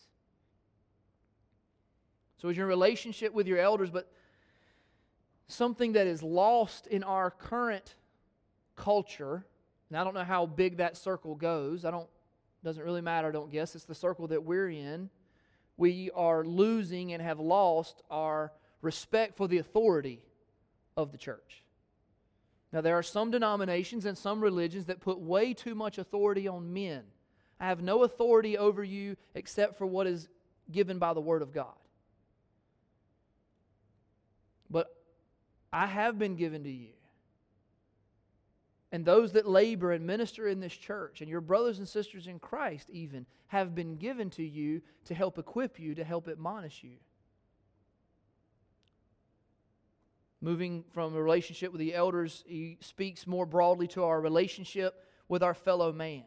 So, 2.42 2.50
is 2.50 2.58
your 2.58 2.66
relationship 2.66 3.34
with 3.34 3.46
your 3.46 3.60
elders, 3.60 3.92
but 3.92 4.12
something 5.48 5.94
that 5.94 6.08
is 6.08 6.24
lost 6.24 6.88
in 6.88 7.04
our 7.04 7.30
current 7.30 7.94
culture, 8.76 9.46
and 9.90 9.98
I 9.98 10.04
don't 10.04 10.14
know 10.14 10.24
how 10.24 10.46
big 10.46 10.78
that 10.78 10.98
circle 10.98 11.36
goes. 11.36 11.86
I 11.86 11.92
don't, 11.92 12.08
doesn't 12.64 12.84
really 12.84 13.02
matter, 13.02 13.30
I 13.30 13.32
don't 13.32 13.52
guess. 13.52 13.76
It's 13.76 13.86
the 13.86 13.96
circle 13.96 14.28
that 14.28 14.44
we're 14.44 14.70
in. 14.70 15.10
We 15.78 16.12
are 16.14 16.44
losing 16.44 17.14
and 17.14 17.22
have 17.22 17.40
lost 17.40 18.04
our 18.12 18.52
respect 18.82 19.38
for 19.38 19.48
the 19.48 19.58
authority 19.58 20.22
of 20.96 21.12
the 21.12 21.18
church. 21.18 21.64
Now, 22.72 22.82
there 22.82 22.98
are 22.98 23.04
some 23.04 23.32
denominations 23.32 24.06
and 24.06 24.18
some 24.18 24.42
religions 24.42 24.86
that 24.86 25.00
put 25.00 25.20
way 25.20 25.54
too 25.54 25.74
much 25.74 25.98
authority 25.98 26.48
on 26.48 26.72
men. 26.74 27.04
I 27.60 27.68
have 27.68 27.82
no 27.82 28.04
authority 28.04 28.58
over 28.58 28.84
you 28.84 29.18
except 29.34 29.78
for 29.78 29.88
what 29.88 30.06
is 30.06 30.28
given 30.72 31.00
by 31.00 31.14
the 31.14 31.22
Word 31.22 31.42
of 31.42 31.52
God. 31.52 31.74
But 34.70 34.96
I 35.74 35.88
have 35.88 36.20
been 36.20 36.36
given 36.36 36.64
to 36.64 36.70
you. 36.70 36.90
And 38.92 39.06
those 39.06 39.34
that 39.34 39.48
labor 39.48 39.92
and 39.92 40.06
minister 40.06 40.48
in 40.48 40.60
this 40.60 40.74
church, 40.74 41.22
and 41.22 41.30
your 41.30 41.42
brothers 41.42 41.78
and 41.78 41.88
sisters 41.88 42.26
in 42.26 42.40
Christ, 42.40 42.90
even, 42.90 43.26
have 43.48 43.76
been 43.76 43.98
given 43.98 44.30
to 44.32 44.44
you 44.44 44.82
to 45.06 45.14
help 45.14 45.38
equip 45.38 45.80
you, 45.80 45.94
to 45.96 46.04
help 46.04 46.28
admonish 46.28 46.84
you. 46.84 46.98
Moving 50.42 50.86
from 50.92 51.16
a 51.16 51.22
relationship 51.22 51.72
with 51.72 51.80
the 51.80 51.94
elders, 51.94 52.44
he 52.48 52.78
speaks 52.80 53.28
more 53.28 53.46
broadly 53.46 53.88
to 53.90 54.04
our 54.04 54.20
relationship 54.20 55.06
with 55.28 55.44
our 55.44 55.54
fellow 55.54 55.92
man. 55.92 56.24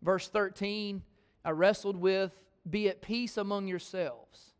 Verse 0.00 0.28
13, 0.28 1.02
I 1.44 1.50
wrestled 1.50 1.96
with, 1.96 2.32
be 2.68 2.88
at 2.88 3.02
peace 3.02 3.36
among 3.36 3.66
yourselves. 3.66 4.52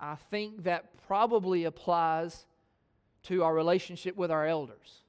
I 0.00 0.16
think 0.30 0.64
that 0.64 1.06
probably 1.06 1.64
applies 1.64 2.46
to 3.24 3.44
our 3.44 3.54
relationship 3.54 4.16
with 4.16 4.30
our 4.30 4.46
elders. 4.46 5.02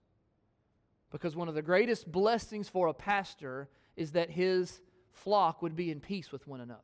Because 1.12 1.36
one 1.36 1.48
of 1.48 1.56
the 1.56 1.62
greatest 1.62 2.12
blessings 2.12 2.70
for 2.70 2.88
a 2.88 2.94
pastor 2.94 3.70
is 3.96 4.14
that 4.14 4.30
his 4.30 4.82
flock 5.12 5.62
would 5.62 5.76
be 5.76 5.92
in 5.92 6.00
peace 6.00 6.32
with 6.32 6.48
one 6.48 6.62
another. 6.62 6.82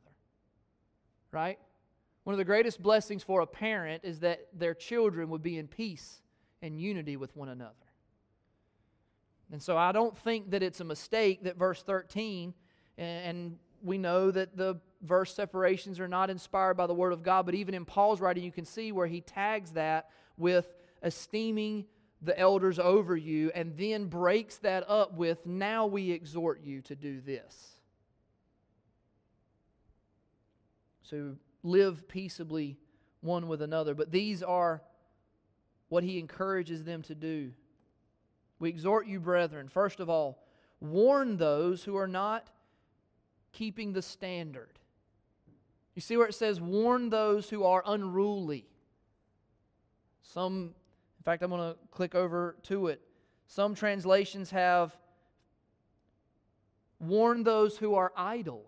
Right? 1.32 1.58
One 2.24 2.34
of 2.34 2.38
the 2.38 2.44
greatest 2.44 2.82
blessings 2.82 3.22
for 3.22 3.40
a 3.40 3.46
parent 3.46 4.04
is 4.04 4.20
that 4.20 4.46
their 4.52 4.74
children 4.74 5.30
would 5.30 5.42
be 5.42 5.58
in 5.58 5.66
peace 5.66 6.20
and 6.62 6.80
unity 6.80 7.16
with 7.16 7.34
one 7.36 7.48
another. 7.48 7.74
And 9.52 9.62
so 9.62 9.76
I 9.76 9.92
don't 9.92 10.16
think 10.16 10.50
that 10.50 10.62
it's 10.62 10.80
a 10.80 10.84
mistake 10.84 11.42
that 11.44 11.56
verse 11.56 11.82
13, 11.82 12.54
and 12.98 13.58
we 13.82 13.98
know 13.98 14.30
that 14.30 14.56
the 14.56 14.78
verse 15.02 15.34
separations 15.34 15.98
are 15.98 16.06
not 16.06 16.30
inspired 16.30 16.74
by 16.74 16.86
the 16.86 16.94
Word 16.94 17.12
of 17.12 17.22
God, 17.22 17.46
but 17.46 17.54
even 17.54 17.74
in 17.74 17.84
Paul's 17.84 18.20
writing, 18.20 18.44
you 18.44 18.52
can 18.52 18.64
see 18.64 18.92
where 18.92 19.06
he 19.06 19.20
tags 19.20 19.72
that 19.72 20.10
with 20.36 20.68
esteeming 21.02 21.86
the 22.22 22.38
elders 22.38 22.78
over 22.78 23.16
you, 23.16 23.50
and 23.54 23.76
then 23.78 24.06
breaks 24.06 24.58
that 24.58 24.84
up 24.88 25.14
with, 25.14 25.46
now 25.46 25.86
we 25.86 26.10
exhort 26.10 26.62
you 26.62 26.82
to 26.82 26.94
do 26.94 27.20
this. 27.20 27.76
So 31.02 31.36
live 31.62 32.06
peaceably 32.08 32.78
one 33.20 33.48
with 33.48 33.62
another. 33.62 33.94
But 33.94 34.12
these 34.12 34.42
are 34.42 34.82
what 35.88 36.04
he 36.04 36.18
encourages 36.18 36.84
them 36.84 37.02
to 37.02 37.14
do. 37.14 37.52
We 38.58 38.68
exhort 38.68 39.06
you, 39.06 39.18
brethren, 39.18 39.68
first 39.68 40.00
of 40.00 40.10
all, 40.10 40.44
warn 40.80 41.36
those 41.36 41.82
who 41.82 41.96
are 41.96 42.06
not 42.06 42.48
keeping 43.52 43.92
the 43.92 44.02
standard. 44.02 44.78
You 45.94 46.02
see 46.02 46.16
where 46.16 46.28
it 46.28 46.34
says, 46.34 46.60
warn 46.60 47.10
those 47.10 47.50
who 47.50 47.64
are 47.64 47.82
unruly. 47.84 48.66
Some, 50.22 50.74
in 51.20 51.24
fact, 51.24 51.42
I'm 51.42 51.50
going 51.50 51.74
to 51.74 51.78
click 51.90 52.14
over 52.14 52.56
to 52.64 52.86
it. 52.86 53.02
Some 53.46 53.74
translations 53.74 54.50
have 54.52 54.96
warn 56.98 57.42
those 57.42 57.76
who 57.76 57.94
are 57.94 58.10
idle. 58.16 58.64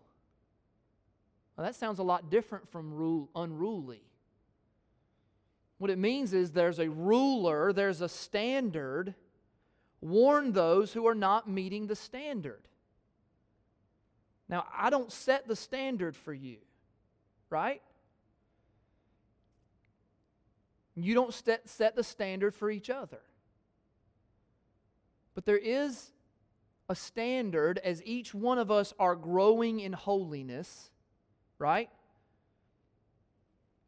Now, 1.56 1.64
that 1.64 1.76
sounds 1.76 1.98
a 1.98 2.02
lot 2.02 2.30
different 2.30 2.68
from 2.68 2.92
rule, 2.92 3.30
unruly. 3.34 4.02
What 5.78 5.90
it 5.90 5.98
means 5.98 6.34
is 6.34 6.52
there's 6.52 6.78
a 6.78 6.90
ruler, 6.90 7.72
there's 7.72 8.02
a 8.02 8.08
standard. 8.08 9.14
Warn 10.02 10.52
those 10.52 10.92
who 10.92 11.06
are 11.06 11.14
not 11.14 11.48
meeting 11.48 11.86
the 11.86 11.96
standard. 11.96 12.68
Now, 14.46 14.66
I 14.76 14.90
don't 14.90 15.10
set 15.10 15.48
the 15.48 15.56
standard 15.56 16.16
for 16.16 16.34
you, 16.34 16.58
right? 17.48 17.80
You 20.94 21.14
don't 21.14 21.32
set, 21.32 21.68
set 21.68 21.96
the 21.96 22.04
standard 22.04 22.54
for 22.54 22.70
each 22.70 22.90
other. 22.90 23.20
But 25.34 25.46
there 25.46 25.56
is 25.56 26.12
a 26.88 26.94
standard 26.94 27.78
as 27.78 28.02
each 28.04 28.34
one 28.34 28.58
of 28.58 28.70
us 28.70 28.92
are 28.98 29.16
growing 29.16 29.80
in 29.80 29.92
holiness 29.92 30.90
right? 31.62 31.88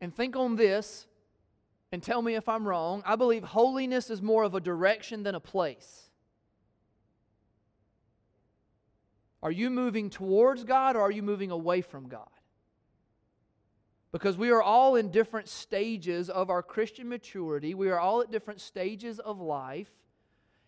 And 0.01 0.15
think 0.15 0.37
on 0.37 0.55
this 0.55 1.07
and 1.91 2.03
tell 2.03 2.23
me 2.23 2.37
if 2.37 2.49
I'm 2.49 2.67
wrong. 2.67 3.03
I 3.05 3.17
believe 3.17 3.43
holiness 3.43 4.11
is 4.11 4.23
more 4.23 4.45
of 4.45 4.55
a 4.55 4.61
direction 4.61 5.25
than 5.25 5.35
a 5.35 5.41
place. 5.41 6.09
Are 9.43 9.51
you 9.51 9.71
moving 9.71 10.09
towards 10.09 10.63
God 10.65 10.97
or 10.97 11.01
are 11.01 11.11
you 11.11 11.23
moving 11.23 11.51
away 11.51 11.83
from 11.83 12.09
God? 12.09 12.29
Because 14.15 14.39
we 14.39 14.53
are 14.53 14.63
all 14.63 14.95
in 14.95 15.11
different 15.11 15.49
stages 15.49 16.31
of 16.31 16.49
our 16.49 16.63
Christian 16.63 17.09
maturity. 17.09 17.75
We 17.75 17.91
are 17.91 17.99
all 17.99 18.21
at 18.21 18.31
different 18.31 18.61
stages 18.61 19.19
of 19.19 19.41
life. 19.41 19.91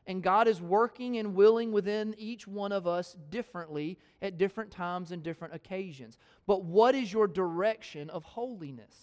And 0.04 0.20
God 0.20 0.48
is 0.48 0.60
working 0.60 1.16
and 1.16 1.36
willing 1.36 1.70
within 1.70 2.16
each 2.18 2.48
one 2.48 2.72
of 2.72 2.88
us 2.88 3.16
differently 3.30 4.00
at 4.20 4.36
different 4.36 4.72
times 4.72 5.12
and 5.12 5.22
different 5.22 5.54
occasions. 5.54 6.18
But 6.48 6.64
what 6.64 6.96
is 6.96 7.12
your 7.12 7.28
direction 7.28 8.10
of 8.10 8.24
holiness? 8.24 8.96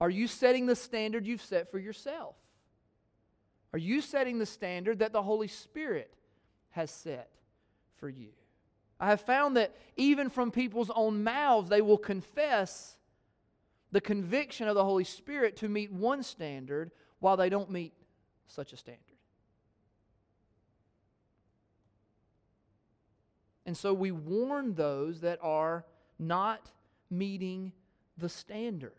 Are 0.00 0.10
you 0.10 0.28
setting 0.28 0.66
the 0.66 0.76
standard 0.76 1.26
you've 1.26 1.42
set 1.42 1.72
for 1.72 1.80
yourself? 1.80 2.36
Are 3.72 3.80
you 3.80 4.00
setting 4.00 4.38
the 4.38 4.46
standard 4.46 5.00
that 5.00 5.12
the 5.12 5.24
Holy 5.24 5.48
Spirit 5.48 6.14
has 6.70 6.88
set 6.88 7.30
for 7.96 8.08
you? 8.08 8.28
I 9.00 9.08
have 9.08 9.22
found 9.22 9.56
that 9.56 9.74
even 9.96 10.28
from 10.28 10.50
people's 10.50 10.90
own 10.94 11.24
mouths, 11.24 11.70
they 11.70 11.80
will 11.80 11.98
confess 11.98 12.98
the 13.90 14.00
conviction 14.00 14.68
of 14.68 14.74
the 14.74 14.84
Holy 14.84 15.04
Spirit 15.04 15.56
to 15.56 15.68
meet 15.68 15.90
one 15.90 16.22
standard 16.22 16.92
while 17.18 17.38
they 17.38 17.48
don't 17.48 17.70
meet 17.70 17.94
such 18.46 18.74
a 18.74 18.76
standard. 18.76 19.04
And 23.64 23.76
so 23.76 23.94
we 23.94 24.10
warn 24.10 24.74
those 24.74 25.20
that 25.20 25.38
are 25.42 25.86
not 26.18 26.70
meeting 27.10 27.72
the 28.18 28.28
standard. 28.28 28.92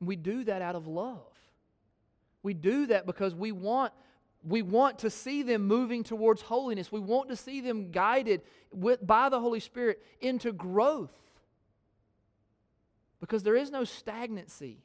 We 0.00 0.16
do 0.16 0.44
that 0.44 0.60
out 0.60 0.74
of 0.74 0.86
love. 0.86 1.18
We 2.42 2.54
do 2.54 2.86
that 2.86 3.06
because 3.06 3.34
we 3.34 3.52
want 3.52 3.92
we 4.42 4.62
want 4.62 5.00
to 5.00 5.10
see 5.10 5.42
them 5.42 5.66
moving 5.66 6.02
towards 6.02 6.42
holiness. 6.42 6.90
We 6.90 7.00
want 7.00 7.28
to 7.28 7.36
see 7.36 7.60
them 7.60 7.90
guided 7.90 8.42
with, 8.72 9.06
by 9.06 9.28
the 9.28 9.40
Holy 9.40 9.60
Spirit 9.60 10.02
into 10.20 10.52
growth. 10.52 11.12
Because 13.20 13.42
there 13.42 13.56
is 13.56 13.70
no 13.70 13.84
stagnancy 13.84 14.78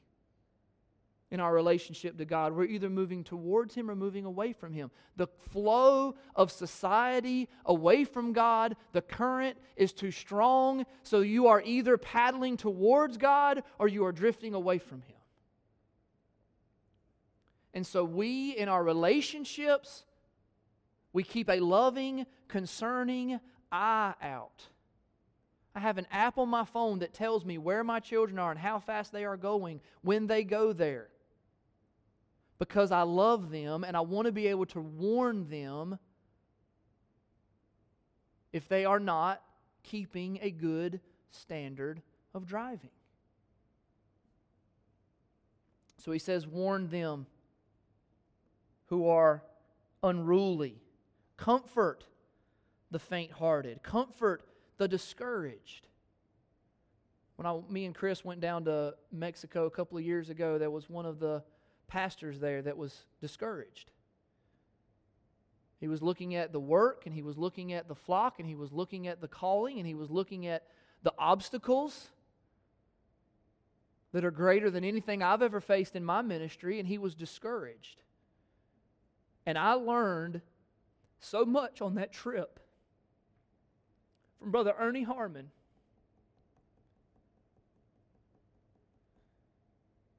in 1.32 1.40
our 1.40 1.54
relationship 1.54 2.18
to 2.18 2.26
God. 2.26 2.54
We're 2.54 2.66
either 2.66 2.90
moving 2.90 3.24
towards 3.24 3.74
Him 3.74 3.90
or 3.90 3.96
moving 3.96 4.26
away 4.26 4.54
from 4.54 4.74
Him. 4.74 4.92
The 5.16 5.28
flow 5.52 6.16
of 6.36 6.52
society 6.52 7.50
away 7.66 8.04
from 8.04 8.34
God, 8.34 8.76
the 8.92 9.02
current 9.02 9.58
is 9.76 9.92
too 9.94 10.12
strong, 10.12 10.86
so 11.04 11.22
you 11.22 11.48
are 11.48 11.62
either 11.66 11.98
paddling 11.98 12.58
towards 12.58 13.18
God 13.18 13.64
or 13.80 13.88
you 13.88 14.06
are 14.06 14.12
drifting 14.12 14.54
away 14.54 14.78
from 14.78 15.02
Him. 15.02 15.16
And 17.76 17.86
so 17.86 18.06
we, 18.06 18.52
in 18.52 18.70
our 18.70 18.82
relationships, 18.84 20.06
we 21.12 21.24
keep 21.24 21.50
a 21.50 21.60
loving, 21.60 22.26
concerning 22.48 23.40
eye 23.70 24.14
out. 24.22 24.64
I 25.76 25.82
have 25.82 25.98
an 25.98 26.08
app 26.10 26.38
on 26.38 26.48
my 26.48 26.64
phone 26.64 27.00
that 27.00 27.14
tells 27.14 27.44
me 27.44 27.58
where 27.58 27.84
my 27.84 28.00
children 28.00 28.40
are 28.40 28.50
and 28.50 28.60
how 28.60 28.80
fast 28.80 29.12
they 29.12 29.26
are 29.26 29.36
going 29.36 29.82
when 30.02 30.26
they 30.26 30.46
go 30.46 30.72
there 30.72 31.10
because 32.60 32.94
I 32.94 33.02
love 33.02 33.52
them 33.52 33.84
and 33.84 33.98
I 33.98 34.00
want 34.00 34.28
to 34.28 34.32
be 34.32 34.48
able 34.48 34.66
to 34.68 34.80
warn 34.80 35.50
them 35.50 36.00
if 38.54 38.70
they 38.70 38.86
are 38.86 39.02
not 39.02 39.42
keeping 39.84 40.40
a 40.42 40.50
good 40.50 41.02
standard 41.30 42.02
of 42.34 42.46
driving. 42.46 42.90
So 45.98 46.14
he 46.14 46.20
says, 46.20 46.48
warn 46.48 46.88
them 46.88 47.26
who 48.96 49.10
are 49.10 49.44
unruly, 50.04 50.78
comfort 51.36 52.06
the 52.92 53.00
faint 53.00 53.30
hearted, 53.30 53.84
comfort 53.84 54.42
the 54.78 54.88
discouraged. 54.88 55.88
When 57.36 57.46
I, 57.46 57.60
me 57.70 57.84
and 57.84 57.94
Chris 57.94 58.24
went 58.24 58.40
down 58.40 58.64
to 58.66 58.96
Mexico 59.12 59.66
a 59.66 59.70
couple 59.70 59.98
of 59.98 60.06
years 60.06 60.30
ago, 60.30 60.58
there 60.58 60.72
was 60.72 60.90
one 60.90 61.06
of 61.06 61.20
the 61.20 61.44
pastors 61.88 62.40
there 62.40 62.62
that 62.62 62.78
was 62.78 63.04
discouraged. 63.20 63.92
He 65.82 65.90
was 65.90 66.02
looking 66.02 66.36
at 66.36 66.54
the 66.54 66.60
work 66.62 67.04
and 67.06 67.14
he 67.14 67.22
was 67.22 67.38
looking 67.38 67.74
at 67.74 67.90
the 67.90 67.96
flock 67.96 68.40
and 68.40 68.48
he 68.48 68.56
was 68.56 68.72
looking 68.72 69.10
at 69.10 69.20
the 69.20 69.28
calling 69.28 69.78
and 69.78 69.86
he 69.86 69.94
was 69.94 70.10
looking 70.10 70.48
at 70.48 70.64
the 71.04 71.14
obstacles 71.20 72.08
that 74.14 74.24
are 74.24 74.32
greater 74.32 74.72
than 74.72 74.86
anything 74.86 75.22
I've 75.22 75.42
ever 75.42 75.60
faced 75.60 75.98
in 75.98 76.06
my 76.06 76.22
ministry 76.22 76.80
and 76.80 76.88
he 76.88 76.98
was 76.98 77.14
discouraged. 77.14 78.04
And 79.46 79.58
I 79.58 79.74
learned 79.74 80.42
so 81.20 81.46
much 81.46 81.82
on 81.82 81.96
that 81.96 82.12
trip 82.12 82.60
from 84.40 84.52
Brother 84.52 84.74
Ernie 84.78 85.04
Harmon 85.04 85.52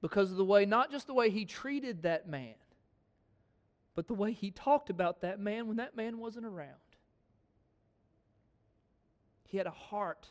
because 0.00 0.30
of 0.30 0.36
the 0.36 0.44
way, 0.44 0.64
not 0.64 0.90
just 0.90 1.06
the 1.06 1.14
way 1.14 1.30
he 1.30 1.44
treated 1.44 2.02
that 2.02 2.28
man, 2.28 2.54
but 3.94 4.06
the 4.06 4.14
way 4.14 4.32
he 4.32 4.50
talked 4.50 4.90
about 4.90 5.22
that 5.22 5.40
man 5.40 5.66
when 5.66 5.78
that 5.78 5.96
man 5.96 6.18
wasn't 6.18 6.46
around. 6.46 6.70
He 9.48 9.58
had 9.58 9.66
a 9.66 9.70
heart 9.70 10.30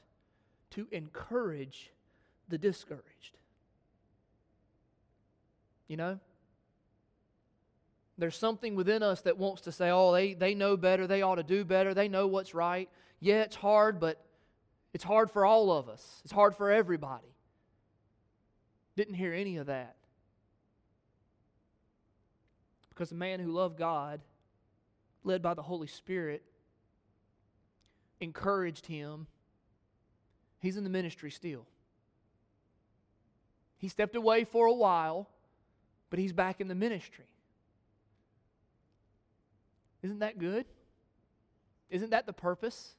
to 0.71 0.87
encourage 0.91 1.91
the 2.47 2.57
discouraged. 2.57 3.37
You 5.87 5.97
know? 5.97 6.19
There's 8.17 8.37
something 8.37 8.75
within 8.75 9.03
us 9.03 9.21
that 9.21 9.37
wants 9.37 9.63
to 9.63 9.71
say, 9.71 9.89
oh, 9.89 10.13
they, 10.13 10.33
they 10.33 10.55
know 10.55 10.77
better, 10.77 11.05
they 11.05 11.21
ought 11.21 11.35
to 11.35 11.43
do 11.43 11.65
better, 11.65 11.93
they 11.93 12.07
know 12.07 12.27
what's 12.27 12.53
right. 12.53 12.89
Yeah, 13.19 13.41
it's 13.41 13.55
hard, 13.55 13.99
but 13.99 14.23
it's 14.93 15.03
hard 15.03 15.29
for 15.29 15.45
all 15.45 15.71
of 15.71 15.89
us, 15.89 16.21
it's 16.23 16.33
hard 16.33 16.55
for 16.55 16.71
everybody. 16.71 17.27
Didn't 18.95 19.15
hear 19.15 19.33
any 19.33 19.57
of 19.57 19.67
that. 19.67 19.95
Because 22.89 23.11
a 23.11 23.15
man 23.15 23.41
who 23.41 23.51
loved 23.51 23.77
God, 23.77 24.21
led 25.25 25.41
by 25.41 25.53
the 25.53 25.61
Holy 25.61 25.87
Spirit, 25.87 26.43
encouraged 28.21 28.85
him. 28.85 29.27
He's 30.61 30.77
in 30.77 30.85
the 30.85 30.89
ministry 30.89 31.29
still. 31.29 31.65
He 33.77 33.89
stepped 33.89 34.15
away 34.15 34.45
for 34.45 34.67
a 34.67 34.73
while, 34.73 35.27
but 36.09 36.19
he's 36.19 36.31
back 36.31 36.61
in 36.61 36.69
the 36.69 36.75
ministry. 36.75 37.25
Isn't 40.05 40.19
that 40.19 40.37
good? 40.37 40.65
Isn't 41.89 42.11
that 42.11 42.27
the 42.27 42.33
purpose? 42.33 42.93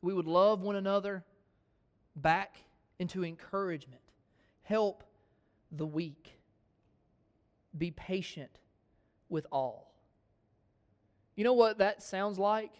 We 0.00 0.14
would 0.14 0.28
love 0.28 0.60
one 0.60 0.76
another 0.76 1.24
back 2.14 2.58
into 3.00 3.24
encouragement. 3.24 4.00
Help 4.62 5.02
the 5.72 5.84
weak. 5.84 6.38
Be 7.76 7.90
patient 7.90 8.60
with 9.28 9.44
all. 9.50 9.92
You 11.34 11.42
know 11.42 11.54
what 11.54 11.78
that 11.78 12.00
sounds 12.00 12.38
like? 12.38 12.70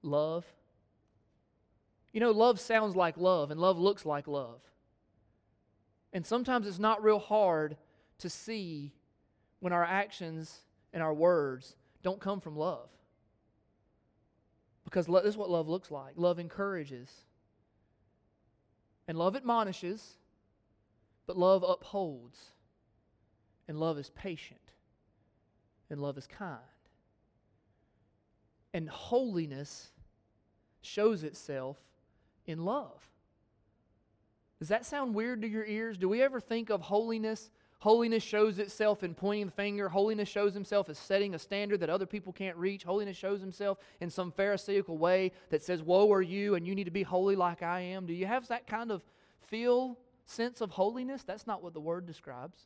Love. 0.00 0.46
You 2.14 2.20
know, 2.20 2.30
love 2.30 2.60
sounds 2.60 2.96
like 2.96 3.18
love, 3.18 3.50
and 3.50 3.60
love 3.60 3.78
looks 3.78 4.06
like 4.06 4.26
love. 4.26 4.62
And 6.14 6.24
sometimes 6.24 6.66
it's 6.66 6.78
not 6.78 7.04
real 7.04 7.18
hard 7.18 7.76
to 8.20 8.30
see 8.30 8.94
when 9.60 9.74
our 9.74 9.84
actions 9.84 10.60
and 10.92 11.02
our 11.02 11.14
words 11.14 11.76
don't 12.02 12.20
come 12.20 12.40
from 12.40 12.56
love. 12.56 12.88
Because 14.84 15.06
this 15.06 15.24
is 15.24 15.36
what 15.36 15.50
love 15.50 15.68
looks 15.68 15.90
like 15.90 16.14
love 16.16 16.38
encourages, 16.38 17.10
and 19.08 19.18
love 19.18 19.36
admonishes, 19.36 20.16
but 21.26 21.36
love 21.36 21.64
upholds. 21.66 22.52
And 23.68 23.78
love 23.78 23.96
is 23.96 24.10
patient. 24.10 24.60
And 25.88 26.00
love 26.00 26.18
is 26.18 26.26
kind. 26.26 26.58
And 28.74 28.88
holiness 28.88 29.92
shows 30.80 31.22
itself 31.22 31.78
in 32.46 32.64
love. 32.64 33.08
Does 34.58 34.68
that 34.68 34.84
sound 34.84 35.14
weird 35.14 35.42
to 35.42 35.48
your 35.48 35.64
ears? 35.64 35.96
Do 35.96 36.08
we 36.08 36.22
ever 36.22 36.40
think 36.40 36.70
of 36.70 36.80
holiness 36.80 37.50
Holiness 37.82 38.22
shows 38.22 38.60
itself 38.60 39.02
in 39.02 39.12
pointing 39.12 39.46
the 39.46 39.52
finger. 39.52 39.88
Holiness 39.88 40.28
shows 40.28 40.54
himself 40.54 40.88
as 40.88 40.96
setting 40.96 41.34
a 41.34 41.38
standard 41.40 41.80
that 41.80 41.90
other 41.90 42.06
people 42.06 42.32
can't 42.32 42.56
reach. 42.56 42.84
Holiness 42.84 43.16
shows 43.16 43.40
himself 43.40 43.78
in 44.00 44.08
some 44.08 44.30
Pharisaical 44.30 44.98
way 44.98 45.32
that 45.50 45.64
says, 45.64 45.82
Woe 45.82 46.12
are 46.12 46.22
you, 46.22 46.54
and 46.54 46.64
you 46.64 46.76
need 46.76 46.84
to 46.84 46.92
be 46.92 47.02
holy 47.02 47.34
like 47.34 47.60
I 47.60 47.80
am. 47.80 48.06
Do 48.06 48.12
you 48.12 48.24
have 48.24 48.46
that 48.46 48.68
kind 48.68 48.92
of 48.92 49.02
feel, 49.48 49.98
sense 50.26 50.60
of 50.60 50.70
holiness? 50.70 51.24
That's 51.24 51.44
not 51.44 51.60
what 51.60 51.74
the 51.74 51.80
word 51.80 52.06
describes. 52.06 52.56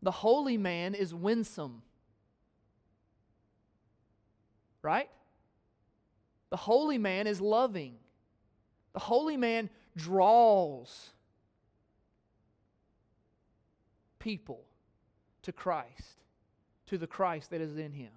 The 0.00 0.12
holy 0.12 0.56
man 0.56 0.94
is 0.94 1.12
winsome. 1.12 1.82
Right? 4.80 5.10
The 6.50 6.56
holy 6.56 6.98
man 6.98 7.26
is 7.26 7.40
loving. 7.40 7.96
The 8.92 9.00
holy 9.00 9.36
man 9.36 9.70
draws 9.96 11.11
people 14.22 14.64
to 15.42 15.52
Christ, 15.52 16.22
to 16.86 16.96
the 16.96 17.06
Christ 17.06 17.50
that 17.50 17.60
is 17.60 17.76
in 17.76 17.92
him. 17.92 18.12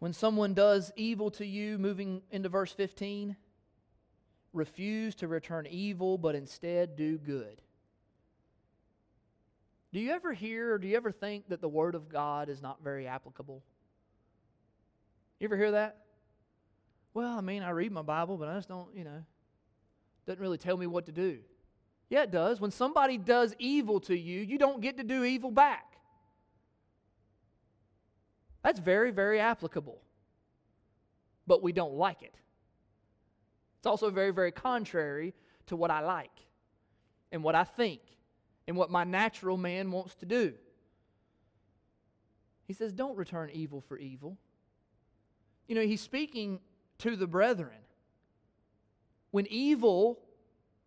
When 0.00 0.12
someone 0.12 0.54
does 0.54 0.90
evil 0.96 1.30
to 1.32 1.46
you, 1.46 1.78
moving 1.78 2.22
into 2.30 2.48
verse 2.48 2.72
15, 2.72 3.36
refuse 4.52 5.14
to 5.16 5.28
return 5.28 5.66
evil, 5.70 6.18
but 6.18 6.34
instead 6.34 6.96
do 6.96 7.18
good. 7.18 7.62
Do 9.92 10.00
you 10.00 10.10
ever 10.12 10.32
hear 10.32 10.74
or 10.74 10.78
do 10.78 10.88
you 10.88 10.96
ever 10.96 11.12
think 11.12 11.48
that 11.48 11.60
the 11.60 11.68
Word 11.68 11.94
of 11.94 12.08
God 12.08 12.48
is 12.48 12.62
not 12.62 12.82
very 12.82 13.06
applicable? 13.06 13.62
You 15.38 15.44
ever 15.46 15.56
hear 15.56 15.72
that? 15.72 15.98
Well, 17.12 17.36
I 17.36 17.40
mean, 17.40 17.62
I 17.62 17.70
read 17.70 17.92
my 17.92 18.02
Bible, 18.02 18.36
but 18.36 18.48
I 18.48 18.54
just 18.54 18.68
don't, 18.68 18.94
you 18.94 19.04
know, 19.04 19.24
doesn't 20.26 20.40
really 20.40 20.58
tell 20.58 20.76
me 20.76 20.86
what 20.86 21.06
to 21.06 21.12
do. 21.12 21.38
Yeah, 22.10 22.24
it 22.24 22.32
does. 22.32 22.60
When 22.60 22.72
somebody 22.72 23.16
does 23.16 23.54
evil 23.58 24.00
to 24.00 24.18
you, 24.18 24.40
you 24.40 24.58
don't 24.58 24.80
get 24.80 24.96
to 24.98 25.04
do 25.04 25.22
evil 25.22 25.52
back. 25.52 25.96
That's 28.62 28.80
very, 28.80 29.12
very 29.12 29.38
applicable. 29.40 30.02
But 31.46 31.62
we 31.62 31.72
don't 31.72 31.94
like 31.94 32.22
it. 32.22 32.34
It's 33.78 33.86
also 33.86 34.10
very, 34.10 34.32
very 34.32 34.52
contrary 34.52 35.34
to 35.66 35.76
what 35.76 35.90
I 35.90 36.00
like 36.00 36.30
and 37.32 37.42
what 37.42 37.54
I 37.54 37.64
think 37.64 38.00
and 38.66 38.76
what 38.76 38.90
my 38.90 39.04
natural 39.04 39.56
man 39.56 39.90
wants 39.90 40.16
to 40.16 40.26
do. 40.26 40.52
He 42.66 42.74
says, 42.74 42.92
Don't 42.92 43.16
return 43.16 43.50
evil 43.52 43.80
for 43.80 43.96
evil. 43.96 44.36
You 45.68 45.76
know, 45.76 45.82
he's 45.82 46.00
speaking 46.00 46.60
to 46.98 47.14
the 47.14 47.26
brethren. 47.26 47.78
When 49.30 49.46
evil 49.46 50.18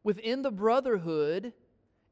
within 0.03 0.41
the 0.41 0.51
brotherhood 0.51 1.53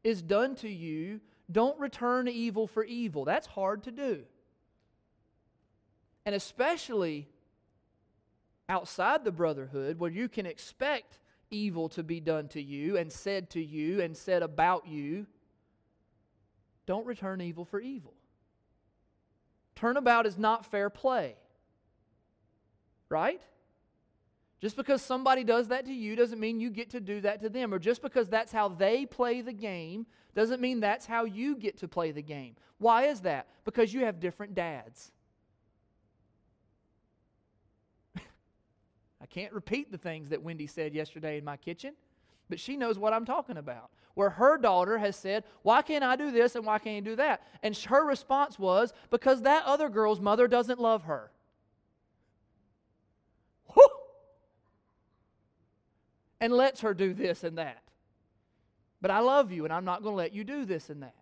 is 0.04 0.22
done 0.22 0.56
to 0.56 0.70
you, 0.70 1.22
don't 1.52 1.80
return 1.80 2.28
evil 2.28 2.68
for 2.68 2.84
evil. 2.84 3.26
That's 3.26 3.48
hard 3.48 3.84
to 3.84 3.92
do. 3.92 4.24
And 6.26 6.34
especially 6.34 7.28
outside 8.70 9.24
the 9.24 9.32
brotherhood, 9.32 10.00
where 10.00 10.12
you 10.12 10.30
can 10.30 10.46
expect 10.46 11.20
evil 11.50 11.90
to 11.90 12.04
be 12.04 12.20
done 12.20 12.48
to 12.50 12.62
you 12.62 12.98
and 12.98 13.12
said 13.12 13.50
to 13.52 13.62
you 13.62 14.02
and 14.02 14.16
said 14.16 14.42
about 14.44 14.88
you, 14.88 15.28
don't 16.86 17.06
return 17.06 17.42
evil 17.42 17.66
for 17.66 17.80
evil. 17.80 18.14
Turnabout 19.76 20.26
is 20.26 20.38
not 20.38 20.66
fair 20.66 20.90
play. 20.90 21.36
Right? 23.10 23.42
Just 24.62 24.76
because 24.76 25.02
somebody 25.02 25.44
does 25.44 25.70
that 25.70 25.86
to 25.86 25.92
you 25.92 26.16
doesn't 26.16 26.40
mean 26.40 26.60
you 26.60 26.70
get 26.70 26.92
to 26.92 27.00
do 27.00 27.20
that 27.22 27.42
to 27.42 27.50
them. 27.50 27.74
Or 27.74 27.80
just 27.80 28.04
because 28.04 28.30
that's 28.30 28.52
how 28.52 28.68
they 28.68 29.08
play 29.08 29.42
the 29.42 29.54
game 29.54 30.06
doesn't 30.36 30.62
mean 30.62 30.80
that's 30.80 31.08
how 31.08 31.26
you 31.26 31.56
get 31.56 31.80
to 31.80 31.88
play 31.88 32.12
the 32.12 32.22
game. 32.22 32.56
Why 32.78 33.08
is 33.08 33.22
that? 33.22 33.48
Because 33.66 33.92
you 33.92 34.06
have 34.06 34.20
different 34.20 34.54
dads. 34.54 35.12
I 38.18 39.26
can't 39.32 39.52
repeat 39.52 39.92
the 39.92 39.98
things 39.98 40.30
that 40.30 40.44
Wendy 40.44 40.68
said 40.68 40.94
yesterday 40.94 41.40
in 41.40 41.44
my 41.44 41.58
kitchen, 41.58 41.96
but 42.48 42.60
she 42.60 42.78
knows 42.78 43.00
what 43.00 43.14
I'm 43.14 43.26
talking 43.26 43.58
about. 43.58 43.90
Where 44.14 44.30
her 44.30 44.58
daughter 44.58 45.00
has 45.00 45.16
said, 45.16 45.44
Why 45.64 45.82
can't 45.82 46.04
I 46.04 46.16
do 46.16 46.30
this 46.32 46.56
and 46.56 46.66
why 46.66 46.78
can't 46.78 46.98
you 46.98 47.12
do 47.12 47.16
that? 47.16 47.48
And 47.64 47.76
her 47.76 48.06
response 48.06 48.60
was, 48.60 48.94
Because 49.10 49.42
that 49.42 49.64
other 49.66 49.90
girl's 49.90 50.20
mother 50.20 50.48
doesn't 50.48 50.80
love 50.80 51.04
her. 51.04 51.32
And 56.42 56.52
lets 56.52 56.82
her 56.82 56.94
do 56.94 57.14
this 57.14 57.46
and 57.46 57.58
that. 57.60 57.84
But 59.00 59.12
I 59.12 59.20
love 59.20 59.52
you 59.52 59.64
and 59.64 59.72
I'm 59.72 59.86
not 59.86 60.04
going 60.04 60.14
to 60.14 60.18
let 60.18 60.34
you 60.34 60.44
do 60.44 60.66
this 60.66 60.90
and 60.90 61.04
that. 61.04 61.16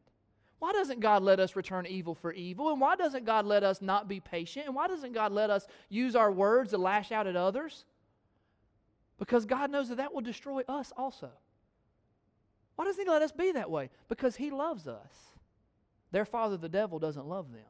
Why 0.60 0.72
doesn't 0.72 1.00
God 1.00 1.22
let 1.22 1.40
us 1.40 1.56
return 1.56 1.86
evil 1.86 2.16
for 2.16 2.34
evil? 2.34 2.72
And 2.72 2.82
why 2.82 2.96
doesn't 2.96 3.26
God 3.26 3.46
let 3.46 3.64
us 3.64 3.82
not 3.82 4.08
be 4.08 4.20
patient? 4.20 4.66
And 4.66 4.76
why 4.76 4.88
doesn't 4.88 5.14
God 5.14 5.32
let 5.32 5.50
us 5.50 5.68
use 5.88 6.16
our 6.16 6.32
words 6.32 6.72
to 6.72 6.78
lash 6.78 7.12
out 7.12 7.28
at 7.28 7.36
others? 7.36 7.86
Because 9.18 9.46
God 9.46 9.70
knows 9.70 9.90
that 9.90 9.98
that 9.98 10.14
will 10.14 10.22
destroy 10.22 10.64
us 10.68 10.92
also. 10.98 11.30
Why 12.76 12.86
doesn't 12.86 13.04
He 13.04 13.10
let 13.10 13.22
us 13.22 13.32
be 13.32 13.52
that 13.54 13.70
way? 13.70 13.90
Because 14.08 14.36
He 14.36 14.50
loves 14.50 14.88
us. 14.88 15.14
Their 16.12 16.26
father, 16.26 16.58
the 16.58 16.70
devil, 16.70 17.00
doesn't 17.00 17.28
love 17.28 17.52
them. 17.52 17.62